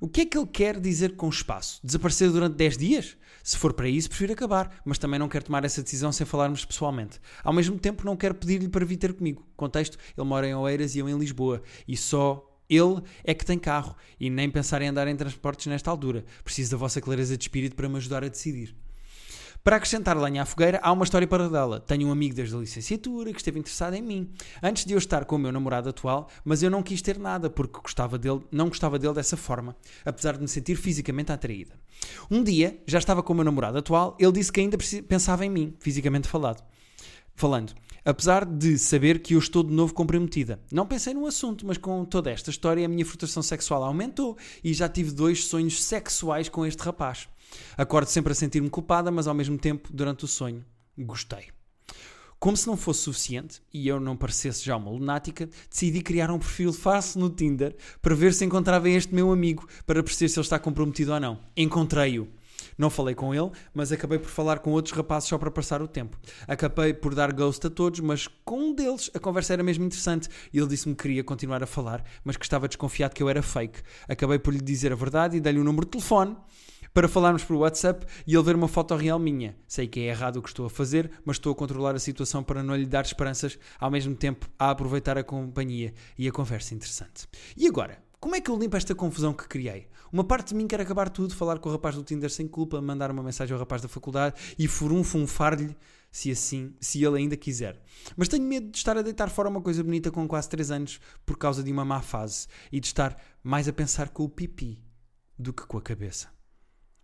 O 0.00 0.08
que 0.08 0.22
é 0.22 0.26
que 0.26 0.36
ele 0.36 0.46
quer 0.46 0.78
dizer 0.78 1.16
com 1.16 1.28
espaço? 1.28 1.80
Desaparecer 1.82 2.30
durante 2.30 2.56
10 2.56 2.76
dias? 2.76 3.16
Se 3.42 3.56
for 3.56 3.72
para 3.72 3.88
isso, 3.88 4.08
prefiro 4.08 4.32
acabar, 4.32 4.82
mas 4.84 4.98
também 4.98 5.18
não 5.18 5.28
quero 5.28 5.44
tomar 5.44 5.64
essa 5.64 5.82
decisão 5.82 6.12
sem 6.12 6.26
falarmos 6.26 6.64
pessoalmente. 6.64 7.20
Ao 7.42 7.52
mesmo 7.52 7.78
tempo, 7.78 8.04
não 8.04 8.16
quero 8.16 8.34
pedir-lhe 8.34 8.68
para 8.68 8.84
vir 8.84 8.96
ter 8.96 9.14
comigo. 9.14 9.46
Contexto: 9.56 9.96
ele 10.16 10.26
mora 10.26 10.46
em 10.46 10.54
Oeiras 10.54 10.94
e 10.94 10.98
eu 10.98 11.08
em 11.08 11.18
Lisboa, 11.18 11.62
e 11.86 11.96
só 11.96 12.53
ele 12.68 13.02
é 13.22 13.34
que 13.34 13.44
tem 13.44 13.58
carro, 13.58 13.96
e 14.18 14.30
nem 14.30 14.50
pensar 14.50 14.82
em 14.82 14.88
andar 14.88 15.08
em 15.08 15.16
transportes 15.16 15.66
nesta 15.66 15.90
altura. 15.90 16.24
Preciso 16.42 16.72
da 16.72 16.76
vossa 16.76 17.00
clareza 17.00 17.36
de 17.36 17.44
espírito 17.44 17.76
para 17.76 17.88
me 17.88 17.96
ajudar 17.96 18.24
a 18.24 18.28
decidir. 18.28 18.74
Para 19.64 19.76
acrescentar 19.76 20.14
lenha 20.18 20.42
à 20.42 20.44
fogueira, 20.44 20.78
há 20.82 20.92
uma 20.92 21.04
história 21.04 21.26
paralela. 21.26 21.80
Tenho 21.80 22.08
um 22.08 22.12
amigo 22.12 22.34
desde 22.34 22.54
a 22.54 22.58
licenciatura 22.58 23.32
que 23.32 23.38
esteve 23.38 23.58
interessado 23.58 23.94
em 23.94 24.02
mim, 24.02 24.30
antes 24.62 24.84
de 24.84 24.92
eu 24.92 24.98
estar 24.98 25.24
com 25.24 25.36
o 25.36 25.38
meu 25.38 25.50
namorado 25.50 25.88
atual, 25.88 26.28
mas 26.44 26.62
eu 26.62 26.70
não 26.70 26.82
quis 26.82 27.00
ter 27.00 27.18
nada 27.18 27.48
porque 27.48 27.80
gostava 27.80 28.18
dele, 28.18 28.42
não 28.52 28.68
gostava 28.68 28.98
dele 28.98 29.14
dessa 29.14 29.38
forma, 29.38 29.74
apesar 30.04 30.32
de 30.36 30.42
me 30.42 30.48
sentir 30.48 30.76
fisicamente 30.76 31.32
atraída. 31.32 31.74
Um 32.30 32.44
dia, 32.44 32.78
já 32.86 32.98
estava 32.98 33.22
com 33.22 33.32
o 33.32 33.36
meu 33.36 33.44
namorado 33.44 33.78
atual, 33.78 34.14
ele 34.20 34.32
disse 34.32 34.52
que 34.52 34.60
ainda 34.60 34.76
pensava 35.08 35.46
em 35.46 35.50
mim, 35.50 35.74
fisicamente 35.80 36.28
falado. 36.28 36.62
Falando. 37.34 37.72
Apesar 38.04 38.44
de 38.44 38.78
saber 38.78 39.20
que 39.20 39.34
eu 39.34 39.38
estou 39.38 39.62
de 39.62 39.72
novo 39.72 39.94
comprometida. 39.94 40.60
Não 40.70 40.86
pensei 40.86 41.14
no 41.14 41.26
assunto, 41.26 41.66
mas 41.66 41.78
com 41.78 42.04
toda 42.04 42.30
esta 42.30 42.50
história 42.50 42.84
a 42.84 42.88
minha 42.88 43.04
frustração 43.04 43.42
sexual 43.42 43.82
aumentou 43.82 44.36
e 44.62 44.74
já 44.74 44.88
tive 44.88 45.10
dois 45.10 45.46
sonhos 45.46 45.82
sexuais 45.82 46.50
com 46.50 46.66
este 46.66 46.82
rapaz. 46.82 47.28
Acordo 47.78 48.08
sempre 48.08 48.32
a 48.32 48.34
sentir-me 48.34 48.68
culpada, 48.68 49.10
mas 49.10 49.26
ao 49.26 49.34
mesmo 49.34 49.56
tempo, 49.56 49.88
durante 49.90 50.24
o 50.24 50.28
sonho, 50.28 50.62
gostei. 50.98 51.46
Como 52.38 52.58
se 52.58 52.66
não 52.66 52.76
fosse 52.76 53.00
suficiente 53.00 53.62
e 53.72 53.88
eu 53.88 53.98
não 53.98 54.18
parecesse 54.18 54.62
já 54.62 54.76
uma 54.76 54.90
lunática, 54.90 55.48
decidi 55.70 56.02
criar 56.02 56.30
um 56.30 56.38
perfil 56.38 56.74
falso 56.74 57.18
no 57.18 57.30
Tinder 57.30 57.74
para 58.02 58.14
ver 58.14 58.34
se 58.34 58.44
encontrava 58.44 58.86
este 58.90 59.14
meu 59.14 59.32
amigo 59.32 59.66
para 59.86 60.02
perceber 60.02 60.28
se 60.28 60.38
ele 60.38 60.44
está 60.44 60.58
comprometido 60.58 61.14
ou 61.14 61.20
não. 61.20 61.40
Encontrei-o. 61.56 62.28
Não 62.76 62.90
falei 62.90 63.14
com 63.14 63.34
ele, 63.34 63.50
mas 63.72 63.92
acabei 63.92 64.18
por 64.18 64.28
falar 64.28 64.58
com 64.58 64.72
outros 64.72 64.94
rapazes 64.94 65.28
só 65.28 65.38
para 65.38 65.50
passar 65.50 65.82
o 65.82 65.88
tempo. 65.88 66.18
Acabei 66.46 66.92
por 66.92 67.14
dar 67.14 67.32
ghost 67.32 67.66
a 67.66 67.70
todos, 67.70 68.00
mas 68.00 68.28
com 68.44 68.70
um 68.70 68.74
deles 68.74 69.10
a 69.14 69.18
conversa 69.18 69.52
era 69.52 69.62
mesmo 69.62 69.84
interessante 69.84 70.28
e 70.52 70.58
ele 70.58 70.68
disse-me 70.68 70.94
que 70.94 71.02
queria 71.02 71.24
continuar 71.24 71.62
a 71.62 71.66
falar, 71.66 72.04
mas 72.24 72.36
que 72.36 72.44
estava 72.44 72.68
desconfiado 72.68 73.14
que 73.14 73.22
eu 73.22 73.28
era 73.28 73.42
fake. 73.42 73.80
Acabei 74.08 74.38
por 74.38 74.52
lhe 74.52 74.60
dizer 74.60 74.92
a 74.92 74.96
verdade 74.96 75.36
e 75.36 75.40
dei-lhe 75.40 75.60
o 75.60 75.64
número 75.64 75.86
de 75.86 75.92
telefone 75.92 76.36
para 76.94 77.08
falarmos 77.08 77.42
por 77.42 77.56
WhatsApp 77.56 78.06
e 78.24 78.34
ele 78.34 78.44
ver 78.44 78.54
uma 78.54 78.68
foto 78.68 78.94
real 78.94 79.18
minha. 79.18 79.56
Sei 79.66 79.88
que 79.88 80.00
é 80.00 80.04
errado 80.04 80.36
o 80.36 80.42
que 80.42 80.48
estou 80.48 80.66
a 80.66 80.70
fazer, 80.70 81.10
mas 81.24 81.36
estou 81.36 81.52
a 81.52 81.56
controlar 81.56 81.94
a 81.96 81.98
situação 81.98 82.42
para 82.42 82.62
não 82.62 82.76
lhe 82.76 82.86
dar 82.86 83.04
esperanças, 83.04 83.58
ao 83.80 83.90
mesmo 83.90 84.14
tempo 84.14 84.48
a 84.56 84.70
aproveitar 84.70 85.18
a 85.18 85.24
companhia 85.24 85.92
e 86.16 86.28
a 86.28 86.32
conversa 86.32 86.72
interessante. 86.72 87.26
E 87.56 87.66
agora? 87.66 88.03
Como 88.24 88.34
é 88.34 88.40
que 88.40 88.50
eu 88.50 88.56
limpo 88.58 88.74
esta 88.74 88.94
confusão 88.94 89.34
que 89.34 89.46
criei? 89.46 89.86
Uma 90.10 90.24
parte 90.24 90.48
de 90.48 90.54
mim 90.54 90.66
quer 90.66 90.80
acabar 90.80 91.10
tudo, 91.10 91.34
falar 91.34 91.58
com 91.58 91.68
o 91.68 91.72
rapaz 91.72 91.94
do 91.94 92.02
Tinder 92.02 92.30
sem 92.30 92.48
culpa, 92.48 92.80
mandar 92.80 93.10
uma 93.10 93.22
mensagem 93.22 93.52
ao 93.52 93.60
rapaz 93.60 93.82
da 93.82 93.88
faculdade 93.88 94.54
e 94.58 94.66
furunfunfar-lhe 94.66 95.76
se 96.10 96.30
assim, 96.30 96.74
se 96.80 97.04
ele 97.04 97.18
ainda 97.18 97.36
quiser. 97.36 97.78
Mas 98.16 98.28
tenho 98.28 98.42
medo 98.42 98.70
de 98.70 98.78
estar 98.78 98.96
a 98.96 99.02
deitar 99.02 99.28
fora 99.28 99.50
uma 99.50 99.60
coisa 99.60 99.84
bonita 99.84 100.10
com 100.10 100.26
quase 100.26 100.48
3 100.48 100.70
anos 100.70 101.00
por 101.26 101.36
causa 101.36 101.62
de 101.62 101.70
uma 101.70 101.84
má 101.84 102.00
fase 102.00 102.46
e 102.72 102.80
de 102.80 102.86
estar 102.86 103.14
mais 103.42 103.68
a 103.68 103.74
pensar 103.74 104.08
com 104.08 104.24
o 104.24 104.28
pipi 104.30 104.82
do 105.38 105.52
que 105.52 105.66
com 105.66 105.76
a 105.76 105.82
cabeça. 105.82 106.30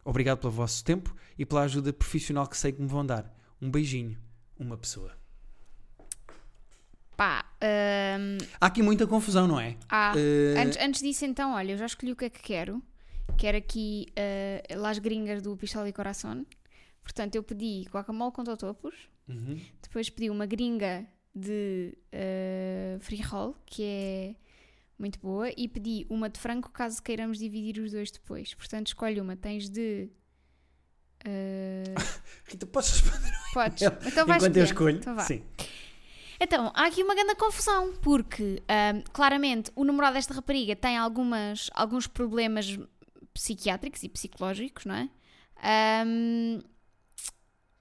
Obrigado 0.02 0.38
pelo 0.38 0.54
vosso 0.54 0.82
tempo 0.82 1.14
e 1.38 1.44
pela 1.44 1.64
ajuda 1.64 1.92
profissional 1.92 2.46
que 2.46 2.56
sei 2.56 2.72
que 2.72 2.80
me 2.80 2.88
vão 2.88 3.04
dar. 3.04 3.30
Um 3.60 3.70
beijinho, 3.70 4.16
uma 4.58 4.78
pessoa. 4.78 5.19
Pá, 7.20 7.44
hum, 8.18 8.38
Há 8.58 8.64
aqui 8.64 8.82
muita 8.82 9.06
confusão, 9.06 9.46
não 9.46 9.60
é? 9.60 9.76
há. 9.90 10.14
Eh, 10.16 10.58
Antes, 10.58 10.78
antes 10.80 11.02
disso, 11.02 11.26
então, 11.26 11.52
olha, 11.52 11.72
eu 11.72 11.76
já 11.76 11.84
escolhi 11.84 12.12
o 12.12 12.16
que 12.16 12.24
é 12.24 12.30
que 12.30 12.40
quero. 12.40 12.82
Quero 13.36 13.58
aqui 13.58 14.06
uh, 14.16 14.78
Las 14.80 14.98
Gringas 14.98 15.42
do 15.42 15.54
Pistola 15.54 15.86
e 15.86 15.92
Coração. 15.92 16.46
Portanto, 17.02 17.34
eu 17.34 17.42
pedi 17.42 17.86
guacamole 17.90 18.32
com 18.32 18.42
totopos. 18.42 18.94
uhum. 19.28 19.60
Depois 19.82 20.08
pedi 20.08 20.30
uma 20.30 20.46
gringa 20.46 21.06
de 21.34 21.94
uh, 22.06 22.98
frijol, 23.00 23.54
que 23.66 23.82
é 23.84 24.34
muito 24.98 25.18
boa. 25.20 25.50
E 25.58 25.68
pedi 25.68 26.06
uma 26.08 26.30
de 26.30 26.40
frango, 26.40 26.70
caso 26.70 27.02
queiramos 27.02 27.38
dividir 27.38 27.82
os 27.82 27.92
dois 27.92 28.10
depois. 28.10 28.54
Portanto, 28.54 28.86
escolhe 28.86 29.20
uma. 29.20 29.36
Tens 29.36 29.68
de. 29.68 30.08
Rita, 32.48 32.64
podes 32.64 32.92
responder 32.92 33.30
podes. 33.52 33.82
Então 34.06 34.26
vais 34.26 34.42
enquanto 34.42 34.56
eu 34.56 34.64
escolher. 34.64 34.94
escolho? 34.94 34.96
Então 34.96 35.14
vá. 35.14 35.22
Sim. 35.24 35.42
Então, 36.40 36.72
há 36.74 36.86
aqui 36.86 37.02
uma 37.02 37.14
grande 37.14 37.34
confusão, 37.34 37.92
porque 38.00 38.62
ahm, 38.66 39.02
claramente 39.12 39.70
o 39.76 39.84
namorado 39.84 40.14
desta 40.14 40.32
rapariga 40.32 40.74
tem 40.74 40.96
algumas, 40.96 41.68
alguns 41.74 42.06
problemas 42.06 42.78
psiquiátricos 43.34 44.02
e 44.02 44.08
psicológicos, 44.08 44.86
não 44.86 44.94
é? 44.94 45.10
Ahm, 45.62 46.62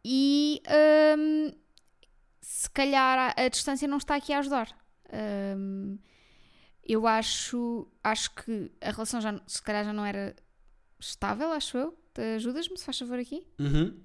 e 0.03 0.61
ahm, 0.67 1.53
se 2.41 2.69
calhar 2.71 3.33
a, 3.37 3.43
a 3.45 3.47
distância 3.47 3.87
não 3.87 3.97
está 3.97 4.15
aqui 4.15 4.33
a 4.33 4.39
ajudar. 4.39 4.77
Eu 6.83 7.07
acho, 7.07 7.87
acho 8.03 8.33
que 8.35 8.71
a 8.81 8.91
relação 8.91 9.21
já, 9.21 9.39
se 9.47 9.61
calhar 9.61 9.85
já 9.85 9.93
não 9.93 10.05
era 10.05 10.35
estável, 10.99 11.51
acho 11.51 11.77
eu. 11.77 11.97
Ajudas-me, 12.35 12.77
se 12.77 12.83
faz 12.83 12.99
favor 12.99 13.17
aqui? 13.17 13.47
Uhum. 13.59 13.97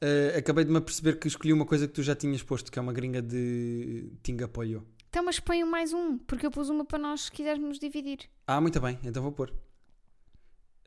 Uh, 0.00 0.38
acabei 0.38 0.64
de 0.64 0.70
me 0.70 0.78
aperceber 0.78 1.18
que 1.18 1.26
escolhi 1.26 1.52
uma 1.52 1.66
coisa 1.66 1.88
que 1.88 1.92
tu 1.92 2.02
já 2.02 2.14
tinhas 2.14 2.42
posto, 2.42 2.70
que 2.70 2.78
é 2.78 2.82
uma 2.82 2.92
gringa 2.92 3.20
de 3.20 4.12
Ting 4.22 4.42
Apoio. 4.42 4.86
Então, 5.08 5.24
mas 5.24 5.40
põe 5.40 5.64
mais 5.64 5.92
um, 5.92 6.18
porque 6.18 6.46
eu 6.46 6.50
pus 6.50 6.68
uma 6.68 6.84
para 6.84 6.98
nós 6.98 7.22
se 7.22 7.32
quisermos 7.32 7.78
dividir. 7.78 8.28
Ah, 8.46 8.60
muito 8.60 8.80
bem, 8.80 8.98
então 9.02 9.22
vou 9.22 9.32
pôr. 9.32 9.52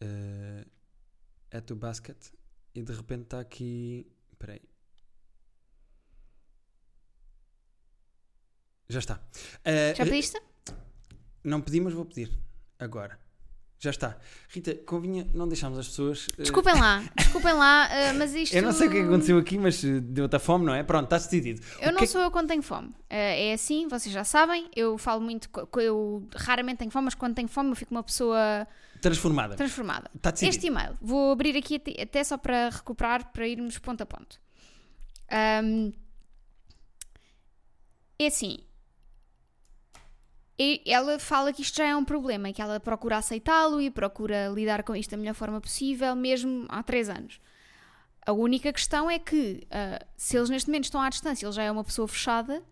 Uh, 0.01 0.65
at 1.51 1.65
the 1.65 1.75
basket. 1.75 2.17
E 2.73 2.81
de 2.81 2.93
repente 2.93 3.23
está 3.23 3.39
aqui. 3.39 4.07
Espera 4.31 4.53
aí. 4.53 4.61
Já 8.87 8.99
está. 8.99 9.15
Uh, 9.15 9.95
Já 9.95 10.05
pediste? 10.05 10.41
Não 11.43 11.61
pedi, 11.61 11.81
mas 11.81 11.93
vou 11.93 12.05
pedir. 12.05 12.31
Agora. 12.79 13.19
Já 13.83 13.89
está. 13.89 14.15
Rita, 14.47 14.75
convinha 14.85 15.27
não 15.33 15.47
deixarmos 15.47 15.79
as 15.79 15.87
pessoas. 15.87 16.27
uh, 16.27 16.43
Desculpem 16.43 16.75
lá, 16.79 17.03
desculpem 17.17 17.51
lá, 17.53 17.87
uh, 17.89 18.15
mas 18.15 18.35
isto. 18.35 18.55
Eu 18.55 18.61
não 18.61 18.71
sei 18.71 18.87
o 18.87 18.91
que 18.91 18.97
é 18.97 19.01
que 19.01 19.07
aconteceu 19.07 19.37
aqui, 19.39 19.57
mas 19.57 19.81
uh, 19.83 19.99
deu-te 19.99 20.35
a 20.35 20.39
fome, 20.39 20.65
não 20.67 20.73
é? 20.75 20.83
Pronto, 20.83 21.05
está 21.05 21.17
decidido. 21.17 21.59
Eu 21.81 21.89
O 21.89 21.91
não 21.93 21.97
que 21.97 22.03
é 22.03 22.07
sou 22.07 22.21
eu 22.21 22.29
quando 22.29 22.47
tenho 22.47 22.61
fome. 22.61 22.89
Uh, 22.89 22.93
é 23.09 23.53
assim, 23.53 23.87
vocês 23.87 24.13
já 24.13 24.23
sabem. 24.23 24.69
Eu 24.75 24.99
falo 24.99 25.19
muito. 25.19 25.49
Eu 25.81 26.27
raramente 26.35 26.77
tenho 26.77 26.91
fome, 26.91 27.05
mas 27.05 27.15
quando 27.15 27.33
tenho 27.33 27.47
fome 27.47 27.71
eu 27.71 27.75
fico 27.75 27.91
uma 27.91 28.03
pessoa 28.03 28.67
Transformada. 29.01 29.55
transformada. 29.55 30.11
Está 30.15 30.29
decidido. 30.29 30.55
Este 30.55 30.67
e-mail, 30.67 30.95
vou 31.01 31.31
abrir 31.31 31.57
aqui 31.57 31.81
até, 31.99 32.23
só 32.23 32.37
para 32.37 32.69
recuperar, 32.69 33.31
para 33.33 33.47
irmos 33.47 33.79
ponto 33.79 34.01
a 34.03 34.05
ponto. 34.05 34.39
Ahm, 35.31 35.91
é 38.19 38.27
assim. 38.27 38.59
Ela 40.85 41.17
fala 41.17 41.51
que 41.51 41.61
isto 41.61 41.77
já 41.77 41.85
é 41.85 41.95
um 41.95 42.05
problema, 42.05 42.51
que 42.53 42.61
ela 42.61 42.79
procura 42.79 43.17
aceitá-lo 43.17 43.81
e 43.81 43.89
procura 43.89 44.47
lidar 44.49 44.83
com 44.83 44.95
isto 44.95 45.11
da 45.11 45.17
melhor 45.17 45.33
forma 45.33 45.59
possível, 45.59 46.15
mesmo 46.15 46.65
há 46.69 46.83
três 46.83 47.09
anos. 47.09 47.39
A 48.25 48.31
única 48.31 48.71
questão 48.71 49.09
é 49.09 49.17
que, 49.17 49.65
ah, 49.71 50.05
se 50.15 50.37
eles 50.37 50.49
neste 50.49 50.69
momento 50.69 50.83
estão 50.85 51.01
à 51.01 51.09
distância, 51.09 51.45
ele 51.45 51.53
já 51.53 51.63
é 51.63 51.71
uma 51.71 51.83
pessoa 51.83 52.07
fechada. 52.07 52.63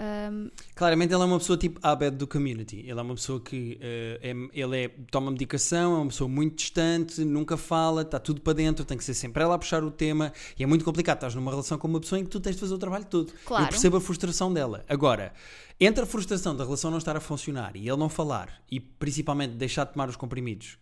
Ahm, 0.00 0.48
Claramente 0.74 1.12
ele 1.12 1.22
é 1.22 1.26
uma 1.26 1.38
pessoa 1.38 1.58
tipo 1.58 1.78
Abed 1.82 2.16
do 2.16 2.26
community. 2.26 2.78
Ele 2.80 2.98
é 2.98 3.02
uma 3.02 3.14
pessoa 3.14 3.38
que 3.40 3.78
eh, 3.80 4.18
é- 4.22 4.60
ele 4.60 4.84
é, 4.84 4.88
toma 5.10 5.30
medicação, 5.30 5.94
é 5.94 5.98
uma 5.98 6.06
pessoa 6.08 6.28
muito 6.28 6.56
distante, 6.56 7.22
nunca 7.24 7.56
fala, 7.56 8.02
está 8.02 8.18
tudo 8.18 8.40
para 8.40 8.54
dentro, 8.54 8.84
tem 8.84 8.96
que 8.96 9.04
ser 9.04 9.14
sempre 9.14 9.42
ela 9.42 9.54
a 9.54 9.58
puxar 9.58 9.84
o 9.84 9.90
tema 9.90 10.32
e 10.58 10.62
é 10.62 10.66
muito 10.66 10.84
complicado. 10.84 11.18
Estás 11.18 11.34
numa 11.34 11.50
relação 11.50 11.76
com 11.78 11.86
uma 11.86 12.00
pessoa 12.00 12.18
em 12.18 12.24
que 12.24 12.30
tu 12.30 12.40
tens 12.40 12.54
de 12.56 12.60
fazer 12.60 12.74
o 12.74 12.78
trabalho 12.78 13.04
todo. 13.04 13.32
Claro. 13.44 13.64
Eu 13.64 13.68
percebo 13.68 13.96
a 13.98 14.00
frustração 14.00 14.52
dela. 14.52 14.84
Agora, 14.88 15.32
entre 15.78 16.02
a 16.02 16.06
frustração 16.06 16.56
da 16.56 16.64
relação 16.64 16.90
não 16.90 16.98
estar 16.98 17.16
a 17.16 17.20
funcionar 17.20 17.76
e 17.76 17.80
ele 17.88 17.96
não 17.98 18.08
falar 18.08 18.62
e 18.70 18.80
principalmente 18.80 19.52
deixar 19.54 19.84
de 19.84 19.92
tomar 19.92 20.08
os 20.08 20.16
comprimidos. 20.16 20.78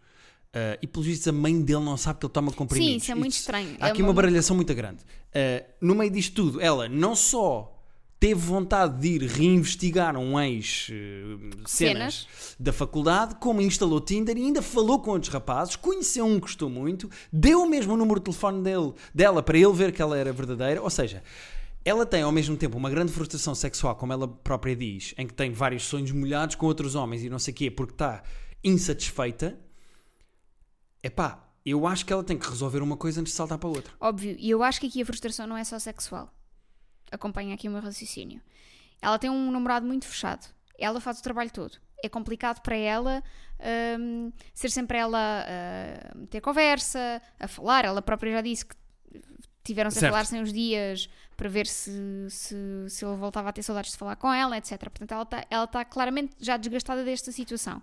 eh, 0.54 0.78
e 0.81 0.87
pelos 0.87 1.07
vistos 1.07 1.28
a 1.28 1.33
mãe 1.33 1.61
dele 1.61 1.85
não 1.85 1.96
sabe 1.98 2.20
que 2.20 2.24
ele 2.24 2.33
toma 2.33 2.50
comprimidos. 2.50 2.92
Sim, 2.94 2.96
isso 2.96 3.12
é 3.12 3.14
muito 3.14 3.33
Isto- 3.33 3.40
estranho. 3.40 3.76
Há 3.78 3.88
É 3.88 3.90
aqui 3.90 4.00
uma- 4.00 4.09
uma 4.09 4.14
baralhação 4.14 4.57
muito 4.57 4.74
grande. 4.74 5.00
Uh, 5.28 5.62
no 5.78 5.94
meio 5.94 6.11
disto 6.11 6.35
tudo, 6.35 6.59
ela 6.59 6.88
não 6.88 7.14
só 7.14 7.77
teve 8.20 8.40
vontade 8.40 9.00
de 9.00 9.09
ir 9.09 9.22
reinvestigar 9.28 10.16
um 10.16 10.38
ex 10.40 10.88
uh, 10.88 11.68
cenas, 11.68 12.26
da 12.59 12.72
faculdade, 12.72 13.37
como 13.37 13.61
instalou 13.61 14.00
Tinder 14.00 14.37
e 14.37 14.42
ainda 14.42 14.61
falou 14.61 15.00
com 15.00 15.12
outros 15.12 15.33
rapazes, 15.33 15.76
conheceu 15.76 16.26
um 16.26 16.35
que 16.35 16.40
gostou 16.40 16.68
muito, 16.68 17.09
deu 17.33 17.62
o 17.62 17.68
mesmo 17.68 17.96
número 17.96 18.20
de 18.20 18.24
telefone 18.24 18.62
dele, 18.62 18.92
dela 19.14 19.42
para 19.42 19.57
ele 19.57 19.72
ver 19.72 19.92
que 19.92 20.02
ela 20.02 20.16
era 20.16 20.33
verdadeira, 20.33 20.83
ou 20.83 20.90
seja, 20.90 21.22
ela 21.85 22.04
tem 22.04 22.22
ao 22.22 22.33
mesmo 22.33 22.57
tempo 22.57 22.76
uma 22.76 22.90
grande 22.90 23.12
frustração 23.12 23.54
sexual, 23.54 23.94
como 23.94 24.12
ela 24.12 24.26
própria 24.26 24.74
diz, 24.74 25.14
em 25.16 25.26
que 25.26 25.35
tem 25.35 25.52
vários 25.52 25.85
sonhos 25.85 26.11
molhados 26.11 26.57
com 26.57 26.66
outros 26.66 26.94
homens 26.94 27.22
e 27.22 27.31
não 27.31 27.38
sei 27.38 27.52
o 27.52 27.57
quê, 27.57 27.70
porque 27.70 27.94
está 27.94 28.22
insatisfeita. 28.62 29.59
Epá, 31.02 31.48
eu 31.64 31.87
acho 31.87 32.04
que 32.04 32.12
ela 32.12 32.24
tem 32.24 32.37
que 32.37 32.48
resolver 32.48 32.83
uma 32.83 32.96
coisa 32.96 33.21
antes 33.21 33.33
de 33.33 33.37
saltar 33.37 33.58
para 33.58 33.69
outra. 33.69 33.92
Óbvio, 34.00 34.37
e 34.38 34.50
eu 34.50 34.62
acho 34.62 34.81
que 34.81 34.88
aqui 34.88 35.00
a 35.00 35.06
frustração 35.06 35.46
não 35.46 35.56
é 35.56 35.64
só 35.64 35.79
sexual. 35.79 36.35
Acompanha 37.11 37.54
aqui 37.54 37.69
o 37.69 37.71
meu 37.71 37.81
raciocínio. 37.81 38.40
Ela 39.00 39.19
tem 39.19 39.31
um 39.31 39.50
namorado 39.50 39.87
muito 39.87 40.06
fechado. 40.06 40.46
Ela 40.79 41.00
faz 41.00 41.19
o 41.19 41.23
trabalho 41.23 41.50
todo. 41.50 41.79
É 42.02 42.09
complicado 42.09 42.61
para 42.61 42.77
ela 42.77 43.23
hum, 43.98 44.33
ser 44.54 44.71
sempre 44.71 44.98
ela 44.98 45.44
a 45.44 46.27
ter 46.27 46.40
conversa, 46.40 47.21
a 47.38 47.48
falar. 47.48 47.85
Ela 47.85 48.02
própria 48.02 48.33
já 48.33 48.40
disse 48.40 48.65
que 48.67 48.77
tiveram-se 49.65 50.04
a 50.04 50.11
falar 50.11 50.25
sem 50.25 50.40
uns 50.40 50.52
dias 50.52 51.09
para 51.37 51.48
ver 51.48 51.67
se, 51.67 51.92
se, 52.31 52.56
se 52.88 53.04
ele 53.04 53.17
voltava 53.17 53.48
a 53.48 53.52
ter 53.52 53.63
saudades 53.63 53.92
de 53.92 53.98
falar 53.98 54.17
com 54.17 54.33
ela, 54.33 54.56
etc. 54.56 54.79
Portanto, 54.79 55.13
ela 55.13 55.23
está 55.23 55.46
ela 55.50 55.67
tá 55.67 55.85
claramente 55.85 56.35
já 56.40 56.56
desgastada 56.56 57.04
desta 57.04 57.31
situação. 57.33 57.83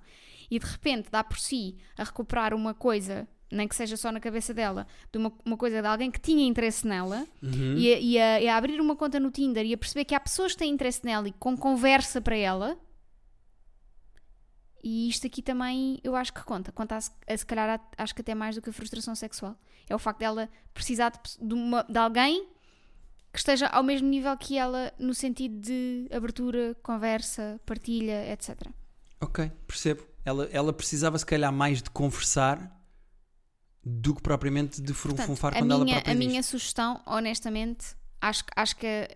E 0.50 0.60
de 0.60 0.66
repente 0.66 1.10
dá 1.10 1.24
por 1.24 1.40
si 1.40 1.78
a 1.98 2.04
recuperar 2.04 2.54
uma 2.54 2.74
coisa 2.74 3.28
nem 3.52 3.68
que 3.68 3.76
seja 3.76 3.96
só 3.96 4.12
na 4.12 4.20
cabeça 4.20 4.54
dela, 4.54 4.88
de 5.12 5.18
uma, 5.20 5.32
uma 5.46 5.56
coisa 5.58 5.82
de 5.82 5.88
alguém 5.88 6.10
que 6.12 6.20
tinha 6.20 6.46
interesse 6.46 6.86
nela, 6.88 7.26
Uhum. 7.42 7.78
e, 7.78 7.94
a, 7.94 8.00
e 8.00 8.20
a- 8.20 8.42
e 8.42 8.48
a 8.48 8.58
abrir 8.58 8.80
uma 8.82 8.96
conta 8.96 9.20
no 9.20 9.30
Tinder 9.32 9.66
e 9.66 9.74
a 9.74 9.78
perceber 9.78 10.06
que 10.06 10.16
há 10.16 10.20
pessoas 10.20 10.54
que 10.54 10.60
têm 10.60 10.72
interesse 10.74 11.06
nela 11.06 11.28
e 11.28 11.32
com 11.34 11.56
conversa 11.58 12.20
para 12.20 12.36
ela. 12.36 12.78
E 14.84 15.10
isto 15.10 15.26
aqui 15.26 15.42
também 15.42 16.00
eu 16.04 16.16
acho 16.16 16.32
que 16.34 16.44
conta. 16.44 16.72
Conta 16.72 16.96
a, 16.98 17.02
se- 17.02 17.12
a 17.28 17.36
se 17.38 17.46
calhar 17.46 17.82
acho 17.98 18.14
que 18.14 18.22
até 18.22 18.36
mais 18.36 18.56
do 18.56 18.62
que 18.62 18.70
a 18.70 18.74
frustração 18.74 19.16
sexual. 19.16 19.56
É 19.90 19.96
o 19.96 20.00
facto 20.00 20.20
dela 20.20 20.50
precisar 20.74 21.10
de, 21.12 21.48
de 21.48 21.54
uma- 21.54 21.84
de 21.84 21.98
alguém 21.98 22.48
que 23.32 23.40
esteja 23.40 23.68
ao 23.68 23.84
mesmo 23.84 24.08
nível 24.08 24.36
que 24.38 24.58
ela 24.58 24.94
no 25.00 25.14
sentido 25.14 25.60
de 25.60 26.08
abertura, 26.12 26.76
conversa, 26.84 27.60
partilha, 27.66 28.32
etc. 28.32 28.68
Ok, 29.20 29.52
percebo. 29.68 30.04
Ela, 30.24 30.46
ela 30.52 30.72
precisava, 30.74 31.18
se 31.18 31.26
calhar, 31.26 31.52
mais 31.52 31.82
de 31.82 31.90
conversar 31.90 32.75
do 33.86 34.16
que 34.16 34.22
propriamente 34.22 34.82
de 34.82 34.94
a 35.54 35.60
quando 35.60 35.72
ela 35.72 35.84
minha, 35.84 35.96
própria 35.98 36.12
a 36.14 36.18
diz. 36.18 36.28
minha 36.28 36.42
sugestão, 36.44 37.00
honestamente, 37.06 37.96
acho, 38.20 38.44
que- 38.46 38.52
acho 38.56 38.76
que 38.76 39.08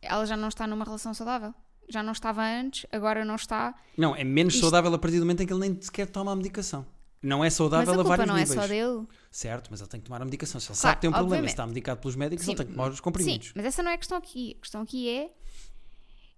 ela 0.00 0.24
já 0.26 0.36
não 0.36 0.48
está 0.48 0.66
numa 0.66 0.84
relação 0.84 1.12
saudável. 1.12 1.54
Já 1.90 2.02
não 2.02 2.12
estava 2.12 2.42
antes, 2.42 2.86
agora 2.90 3.22
não 3.26 3.34
está. 3.34 3.74
Não, 3.98 4.16
é 4.16 4.24
menos 4.24 4.54
Isto- 4.54 4.62
saudável 4.64 4.94
a 4.94 4.98
partir 4.98 5.18
do 5.18 5.24
momento 5.26 5.42
em 5.42 5.46
que 5.46 5.52
ele 5.52 5.60
nem 5.60 5.78
sequer 5.82 6.06
toma 6.06 6.32
a 6.32 6.36
medicação. 6.36 6.86
Não 7.22 7.38
é 7.38 7.46
Mas 7.46 7.54
saudável 7.54 7.90
a 7.90 7.92
a, 7.92 7.96
culpa 7.96 8.08
vários 8.08 8.26
não 8.26 8.36
é 8.36 8.40
níveis. 8.40 8.60
só 8.60 8.66
dele. 8.66 9.06
Certo, 9.30 9.68
mas 9.70 9.80
ele 9.80 9.88
tem 9.90 10.00
que 10.00 10.06
tomar 10.06 10.20
a 10.22 10.24
medicação. 10.24 10.60
Se 10.60 10.66
ele 10.70 10.78
Claro, 10.78 10.80
sabe 10.82 10.94
que 10.96 11.00
tem 11.02 11.10
um 11.10 11.12
problema 11.12 11.46
se 11.48 11.52
está 11.52 11.66
medicado 11.66 12.00
pelos 12.00 12.16
médicos, 12.16 12.44
Sim, 12.44 12.52
ele 12.52 12.56
tem 12.58 12.66
que 12.66 12.72
tomar 12.72 12.90
os 12.90 13.00
comprimidos. 13.00 13.46
Sim, 13.48 13.52
mas 13.56 13.64
essa 13.66 13.82
não 13.82 13.90
é 13.90 13.94
a 13.94 13.98
questão 13.98 14.16
aqui. 14.18 14.54
A 14.58 14.60
questão 14.60 14.82
aqui 14.82 15.08
é. 15.08 15.30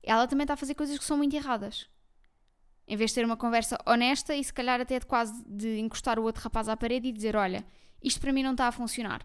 Ela 0.02 0.26
também 0.28 0.44
está 0.44 0.54
a 0.54 0.56
fazer 0.56 0.74
coisas 0.74 0.96
que 0.98 1.04
são 1.04 1.16
muito 1.16 1.34
erradas. 1.34 1.86
Em 2.88 2.96
vez 2.96 3.10
de 3.10 3.16
ter 3.16 3.24
uma 3.24 3.36
conversa 3.36 3.76
honesta 3.86 4.34
e 4.34 4.42
se 4.44 4.52
calhar 4.52 4.80
até 4.80 4.98
de 4.98 5.06
quase 5.06 5.42
de 5.46 5.78
encostar 5.80 6.18
o 6.18 6.22
outro 6.22 6.42
rapaz 6.42 6.68
à 6.68 6.76
parede 6.76 7.08
e 7.08 7.12
dizer: 7.12 7.34
Olha, 7.36 7.64
isto 8.02 8.20
para 8.20 8.32
mim 8.32 8.42
não 8.42 8.52
está 8.52 8.68
a 8.68 8.72
funcionar. 8.72 9.22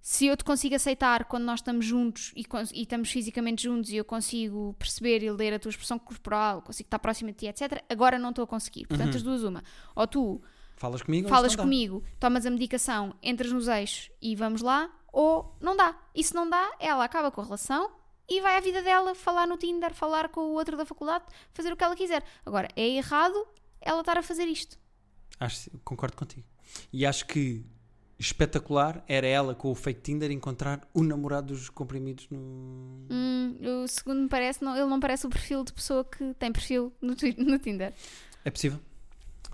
Se 0.00 0.26
eu 0.26 0.36
te 0.36 0.44
consigo 0.44 0.74
aceitar 0.74 1.24
quando 1.24 1.44
nós 1.44 1.58
estamos 1.60 1.84
juntos 1.84 2.32
e, 2.36 2.44
e 2.74 2.82
estamos 2.82 3.10
fisicamente 3.10 3.64
juntos 3.64 3.90
e 3.90 3.96
eu 3.96 4.04
consigo 4.04 4.74
perceber 4.78 5.22
e 5.22 5.30
ler 5.30 5.52
a 5.54 5.58
tua 5.58 5.68
expressão 5.70 5.98
corporal, 5.98 6.62
consigo 6.62 6.86
estar 6.86 6.98
próxima 7.00 7.32
de 7.32 7.38
ti, 7.38 7.46
etc., 7.46 7.82
agora 7.88 8.16
não 8.18 8.30
estou 8.30 8.44
a 8.44 8.46
conseguir. 8.46 8.86
Portanto, 8.86 9.10
Uhum. 9.10 9.16
as 9.16 9.22
duas, 9.22 9.42
uma. 9.42 9.64
Ou 9.96 10.06
tu 10.06 10.40
Falas 10.76 11.02
comigo 11.02 11.28
falas 11.28 11.56
comigo, 11.56 12.04
tomas 12.20 12.44
a 12.46 12.50
medicação, 12.50 13.14
entras 13.22 13.50
nos 13.50 13.66
eixos 13.66 14.10
e 14.22 14.36
vamos 14.36 14.62
lá, 14.62 14.90
ou 15.12 15.56
não 15.60 15.76
dá. 15.76 15.96
E 16.14 16.22
se 16.22 16.34
não 16.34 16.48
dá, 16.48 16.70
ela 16.78 17.02
acaba 17.02 17.30
com 17.30 17.40
a 17.40 17.44
relação 17.44 17.90
e 18.28 18.40
vai 18.40 18.56
à 18.56 18.60
vida 18.60 18.82
dela 18.82 19.14
falar 19.14 19.46
no 19.46 19.56
Tinder, 19.56 19.94
falar 19.94 20.28
com 20.28 20.40
o 20.40 20.52
outro 20.54 20.76
da 20.76 20.84
faculdade, 20.84 21.24
fazer 21.52 21.72
o 21.72 21.76
que 21.76 21.84
ela 21.84 21.96
quiser. 21.96 22.22
Agora, 22.44 22.68
é 22.74 22.88
errado 22.88 23.46
ela 23.80 24.00
estar 24.00 24.18
a 24.18 24.22
fazer 24.22 24.46
isto. 24.46 24.78
Acho, 25.38 25.70
concordo 25.84 26.16
contigo. 26.16 26.46
E 26.92 27.06
acho 27.06 27.26
que 27.26 27.64
espetacular 28.18 29.04
era 29.06 29.26
ela 29.26 29.54
com 29.54 29.70
o 29.70 29.74
fake 29.74 30.00
Tinder 30.00 30.30
encontrar 30.30 30.80
o 30.94 31.02
namorado 31.02 31.48
dos 31.52 31.68
comprimidos 31.68 32.26
no. 32.30 32.38
Hum, 33.10 33.56
o 33.84 33.88
segundo 33.88 34.22
me 34.22 34.28
parece, 34.28 34.62
não, 34.64 34.74
ele 34.74 34.86
não 34.86 34.98
parece 34.98 35.26
o 35.26 35.30
perfil 35.30 35.62
de 35.64 35.72
pessoa 35.72 36.04
que 36.04 36.34
tem 36.34 36.50
perfil 36.50 36.92
no, 37.00 37.14
no 37.38 37.58
Tinder. 37.58 37.92
É 38.44 38.50
possível. 38.50 38.80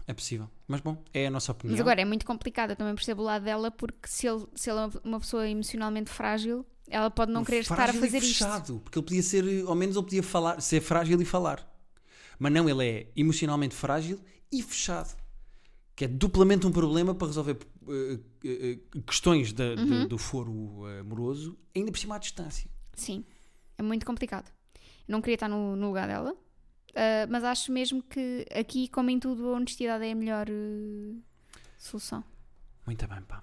É 0.06 0.12
possível. 0.12 0.48
Mas 0.66 0.80
bom, 0.80 1.02
é 1.12 1.26
a 1.26 1.30
nossa 1.30 1.52
opinião. 1.52 1.72
Mas 1.72 1.80
agora 1.80 2.00
é 2.00 2.04
muito 2.04 2.24
complicado, 2.26 2.70
eu 2.70 2.76
também 2.76 2.94
percebo 2.94 3.22
o 3.22 3.24
lado 3.24 3.44
dela, 3.44 3.70
porque 3.70 4.08
se 4.08 4.26
ele, 4.26 4.46
se 4.54 4.70
ele 4.70 4.80
é 4.80 4.90
uma 5.04 5.20
pessoa 5.20 5.48
emocionalmente 5.48 6.10
frágil, 6.10 6.66
ela 6.88 7.10
pode 7.10 7.32
não 7.32 7.44
querer 7.44 7.60
estar 7.60 7.88
a 7.88 7.92
fazer 7.92 8.18
isto. 8.18 8.38
fechado, 8.38 8.80
Porque 8.80 8.98
ele 8.98 9.06
podia 9.06 9.22
ser, 9.22 9.64
ao 9.66 9.74
menos 9.74 9.96
ele 9.96 10.04
podia 10.04 10.22
falar, 10.22 10.60
ser 10.60 10.80
frágil 10.80 11.20
e 11.20 11.24
falar. 11.24 11.66
Mas 12.38 12.52
não, 12.52 12.68
ele 12.68 12.84
é 12.86 13.06
emocionalmente 13.16 13.74
frágil 13.74 14.20
e 14.50 14.62
fechado. 14.62 15.16
Que 15.94 16.06
é 16.06 16.08
duplamente 16.08 16.66
um 16.66 16.72
problema 16.72 17.14
para 17.14 17.26
resolver 17.28 17.58
eh, 17.88 18.18
eh, 18.44 18.78
questões 19.06 19.52
da- 19.52 19.74
Uhum. 19.74 20.08
do 20.08 20.16
foro 20.18 20.84
amoroso, 21.00 21.56
ainda 21.76 21.92
por 21.92 21.98
cima 21.98 22.16
à 22.16 22.18
distância. 22.18 22.68
Sim, 22.94 23.24
é 23.78 23.82
muito 23.82 24.04
complicado. 24.06 24.50
Eu 25.06 25.12
não 25.12 25.20
queria 25.20 25.34
estar 25.34 25.48
no, 25.48 25.76
no 25.76 25.88
lugar 25.88 26.08
dela, 26.08 26.34
ah, 26.94 27.26
mas 27.28 27.44
acho 27.44 27.70
mesmo 27.70 28.02
que 28.02 28.46
aqui, 28.54 28.88
como 28.88 29.10
em 29.10 29.18
tudo, 29.20 29.48
a 29.48 29.52
honestidade 29.56 30.04
é 30.04 30.12
a 30.12 30.14
melhor 30.14 30.46
solução. 31.78 32.24
Muito 32.86 33.06
bem, 33.06 33.20
pá. 33.22 33.42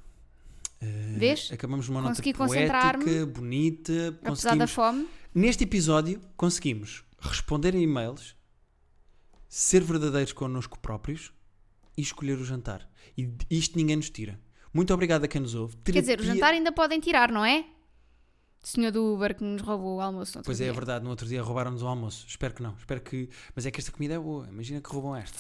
Eh, 0.82 1.16
Vês? 1.18 1.50
Acabamos 1.52 1.88
numa 1.90 2.02
Consegui 2.04 2.32
nota 2.34 2.48
poética, 2.48 3.26
bonita. 3.26 4.18
Apesar 4.24 4.56
da 4.56 4.68
fome, 4.68 5.08
neste 5.34 5.64
episódio, 5.64 6.22
conseguimos 6.38 7.04
responder 7.20 7.76
a 7.76 7.78
e-mails, 7.78 8.36
ser 9.48 9.84
verdadeiros 9.84 10.32
connosco 10.34 10.80
próprios 10.80 11.34
e 11.98 12.02
escolher 12.02 12.38
o 12.38 12.46
jantar. 12.46 12.90
E 13.18 13.30
isto 13.50 13.78
ninguém 13.78 13.96
nos 13.98 14.10
tira. 14.10 14.40
Muito 14.74 14.94
obrigado 14.94 15.24
a 15.24 15.28
quem 15.28 15.42
nos 15.42 15.56
ouve. 15.56 15.76
quer 15.84 16.00
dizer, 16.00 16.14
o 16.14 16.18
Terapia- 16.22 16.34
jantar 16.36 16.54
ainda 16.54 16.72
podem 16.72 17.00
tirar, 17.00 17.32
não 17.32 17.44
é? 17.44 17.66
Senhor 18.62 18.92
do 18.92 19.14
Uber 19.16 19.36
que 19.36 19.44
nos 19.44 19.62
roubou 19.62 19.98
o 19.98 20.02
almoço. 20.02 20.34
no 20.36 20.40
outro 20.40 20.44
Pois 20.46 20.60
é, 20.62 20.66
é 20.66 20.68
dia. 20.68 20.74
verdade. 20.74 21.04
No 21.04 21.10
outro 21.10 21.26
dia 21.28 21.42
roubaram-nos 21.42 21.82
o 21.82 21.88
almoço. 21.88 22.26
Espero 22.28 22.54
que 22.54 22.62
não. 22.62 22.76
Espero 22.76 23.02
que. 23.02 23.30
Mas 23.56 23.66
é 23.66 23.72
que 23.72 23.80
esta 23.80 23.92
comida 23.92 24.14
é 24.16 24.20
boa. 24.20 24.48
Imagina 24.50 24.82
que 24.82 24.90
roubam 24.90 25.16
esta. 25.16 25.40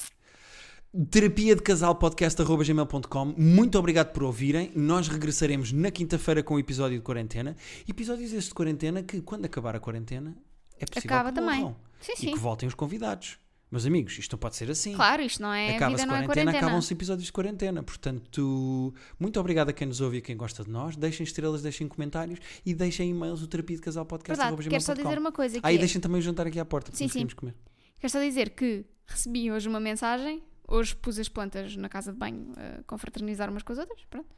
Terapia 1.11 1.55
de 1.55 1.61
casal 1.61 1.93
podcast.gmail.com 1.95 3.25
Muito 3.37 3.77
obrigado 3.77 4.11
por 4.11 4.23
ouvirem. 4.23 4.71
Nós 4.75 5.07
regressaremos 5.07 5.71
na 5.71 5.91
quinta-feira 5.91 6.41
com 6.41 6.55
o 6.55 6.59
episódio 6.59 6.97
de 6.97 7.03
quarentena. 7.03 7.55
Episódios 7.87 8.31
estes 8.31 8.47
de 8.47 8.55
quarentena 8.55 9.03
que, 9.03 9.21
quando 9.21 9.45
acabar 9.45 9.75
a 9.75 9.79
quarentena, 9.79 10.35
é 10.79 10.85
possível 10.87 11.15
Acaba 11.15 11.29
que 11.29 11.35
também. 11.35 11.59
morram. 11.59 11.75
Sim, 12.01 12.13
E 12.13 12.17
sim. 12.17 12.31
que 12.33 12.39
voltem 12.39 12.67
os 12.67 12.73
convidados. 12.73 13.37
Meus 13.71 13.85
amigos, 13.85 14.17
isto 14.17 14.31
não 14.31 14.39
pode 14.39 14.55
ser 14.55 14.71
assim. 14.71 14.95
Claro, 14.95 15.21
isto 15.21 15.39
não 15.43 15.53
é. 15.53 15.75
Acaba-se 15.75 15.97
vida 16.01 16.07
não 16.07 16.15
é 16.15 16.25
quarentena, 16.25 16.45
quarentena. 16.45 16.57
acabam-se 16.67 16.91
episódios 16.91 17.25
de 17.27 17.31
quarentena. 17.33 17.83
Portanto, 17.83 18.91
muito 19.19 19.39
obrigado 19.39 19.69
a 19.69 19.73
quem 19.73 19.87
nos 19.87 20.01
ouve 20.01 20.15
e 20.17 20.19
a 20.19 20.21
quem 20.23 20.35
gosta 20.35 20.63
de 20.63 20.71
nós. 20.71 20.95
Deixem 20.95 21.23
estrelas, 21.23 21.61
deixem 21.61 21.87
comentários 21.87 22.39
e 22.65 22.73
deixem 22.73 23.11
e-mails 23.11 23.41
do 23.41 23.47
terapia 23.47 23.75
de 23.75 23.83
casal 23.83 24.07
Verdade, 24.09 24.67
quero 24.67 24.81
só 24.81 24.95
dizer 24.95 25.19
uma 25.19 25.31
coisa. 25.31 25.61
Que 25.61 25.67
Ah, 25.67 25.71
é- 25.71 25.77
deixem 25.77 26.01
também 26.01 26.17
o 26.17 26.21
jantar 26.23 26.47
aqui 26.47 26.59
à 26.59 26.65
porta, 26.65 26.89
porque 26.91 27.07
Sim, 27.07 27.27
sim. 27.27 27.27
comer. 27.35 27.53
Quero 27.99 28.11
só 28.11 28.19
dizer 28.19 28.49
que 28.51 28.85
recebi 29.05 29.51
hoje 29.51 29.69
uma 29.69 29.79
mensagem. 29.79 30.41
Hoje 30.69 30.95
pus 30.95 31.17
as 31.17 31.27
plantas 31.27 31.75
na 31.75 31.89
casa 31.89 32.13
de 32.13 32.17
banho 32.17 32.53
a 32.55 32.83
confraternizar 32.83 33.49
umas 33.49 33.63
com 33.63 33.73
as 33.73 33.79
outras. 33.79 34.05
Pronto. 34.05 34.29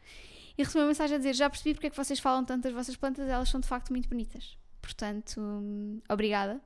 E 0.58 0.64
recebi 0.64 0.80
uma 0.80 0.88
mensagem 0.88 1.16
a 1.16 1.18
dizer: 1.18 1.34
Já 1.34 1.50
percebi 1.50 1.74
porque 1.74 1.88
é 1.88 1.90
que 1.90 1.98
vocês 1.98 2.20
falam 2.20 2.46
tanto 2.46 2.64
das 2.64 2.74
vossas 2.74 2.96
plantas, 2.96 3.28
elas 3.28 3.50
são 3.50 3.60
de 3.60 3.68
facto 3.68 3.92
muito 3.92 4.08
bonitas. 4.08 4.58
Portanto, 4.82 5.42
obrigada. 6.10 6.62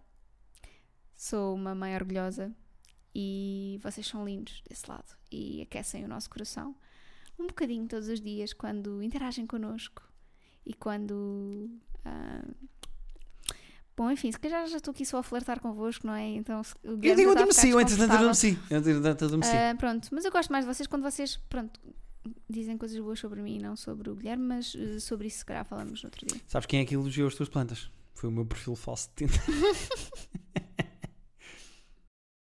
Sou 1.16 1.56
uma 1.56 1.74
mãe 1.74 1.96
orgulhosa 1.96 2.54
e 3.14 3.80
vocês 3.82 4.06
são 4.06 4.26
lindos 4.26 4.62
desse 4.68 4.90
lado 4.90 5.16
e 5.32 5.62
aquecem 5.62 6.04
o 6.04 6.08
nosso 6.08 6.30
coração 6.30 6.76
um 7.40 7.48
bocadinho 7.48 7.88
todos 7.88 8.08
os 8.08 8.20
dias 8.22 8.54
quando 8.54 9.02
interagem 9.02 9.48
connosco 9.48 10.04
e 10.66 10.74
quando. 10.74 11.70
ah, 12.04 12.44
Bom, 13.98 14.12
enfim, 14.12 14.30
se 14.32 14.38
calhar 14.40 14.68
já 14.68 14.78
estou 14.78 14.92
aqui 14.92 15.06
só 15.06 15.20
a 15.20 15.24
flertar 15.24 15.60
convosco, 15.62 16.06
não 16.06 16.14
é? 16.14 16.28
Então, 16.28 16.62
se- 16.64 16.74
o 16.84 16.90
Eu 17.02 17.16
digo 17.16 17.30
está 17.30 17.30
a 17.30 17.32
adormeci, 17.32 17.70
eu 17.70 17.80
entretanto 17.80 18.12
adormeci. 18.12 18.60
Eu 18.70 18.78
entretanto 18.80 19.26
adormeci. 19.26 19.56
Ah, 19.56 19.76
pronto, 19.78 20.10
mas 20.12 20.26
eu 20.26 20.32
gosto 20.32 20.52
mais 20.52 20.66
de 20.66 20.74
vocês 20.74 20.86
quando 20.88 21.02
vocês, 21.04 21.38
pronto, 21.50 21.80
dizem 22.50 22.78
coisas 22.78 23.00
boas 23.00 23.20
sobre 23.20 23.42
mim, 23.42 23.58
não 23.60 23.76
sobre 23.78 24.10
o 24.10 24.16
Guilherme, 24.16 24.44
mas 24.46 24.76
eh, 24.78 25.00
sobre 25.00 25.28
isso 25.28 25.38
se 25.40 25.46
calhar 25.46 25.64
falamos 25.64 26.04
no 26.04 26.08
outro 26.08 26.26
dia. 26.26 26.42
Sabes 26.48 26.66
quem 26.66 26.82
é 26.82 26.86
que 26.86 26.94
elogiou 26.96 27.28
as 27.28 27.36
tuas 27.36 27.48
plantas? 27.48 27.90
Foi 28.14 28.28
o 28.30 28.32
meu 28.32 28.46
perfil 28.46 28.76
falso 28.76 29.10
de 29.16 29.28
Tinder. 29.28 29.42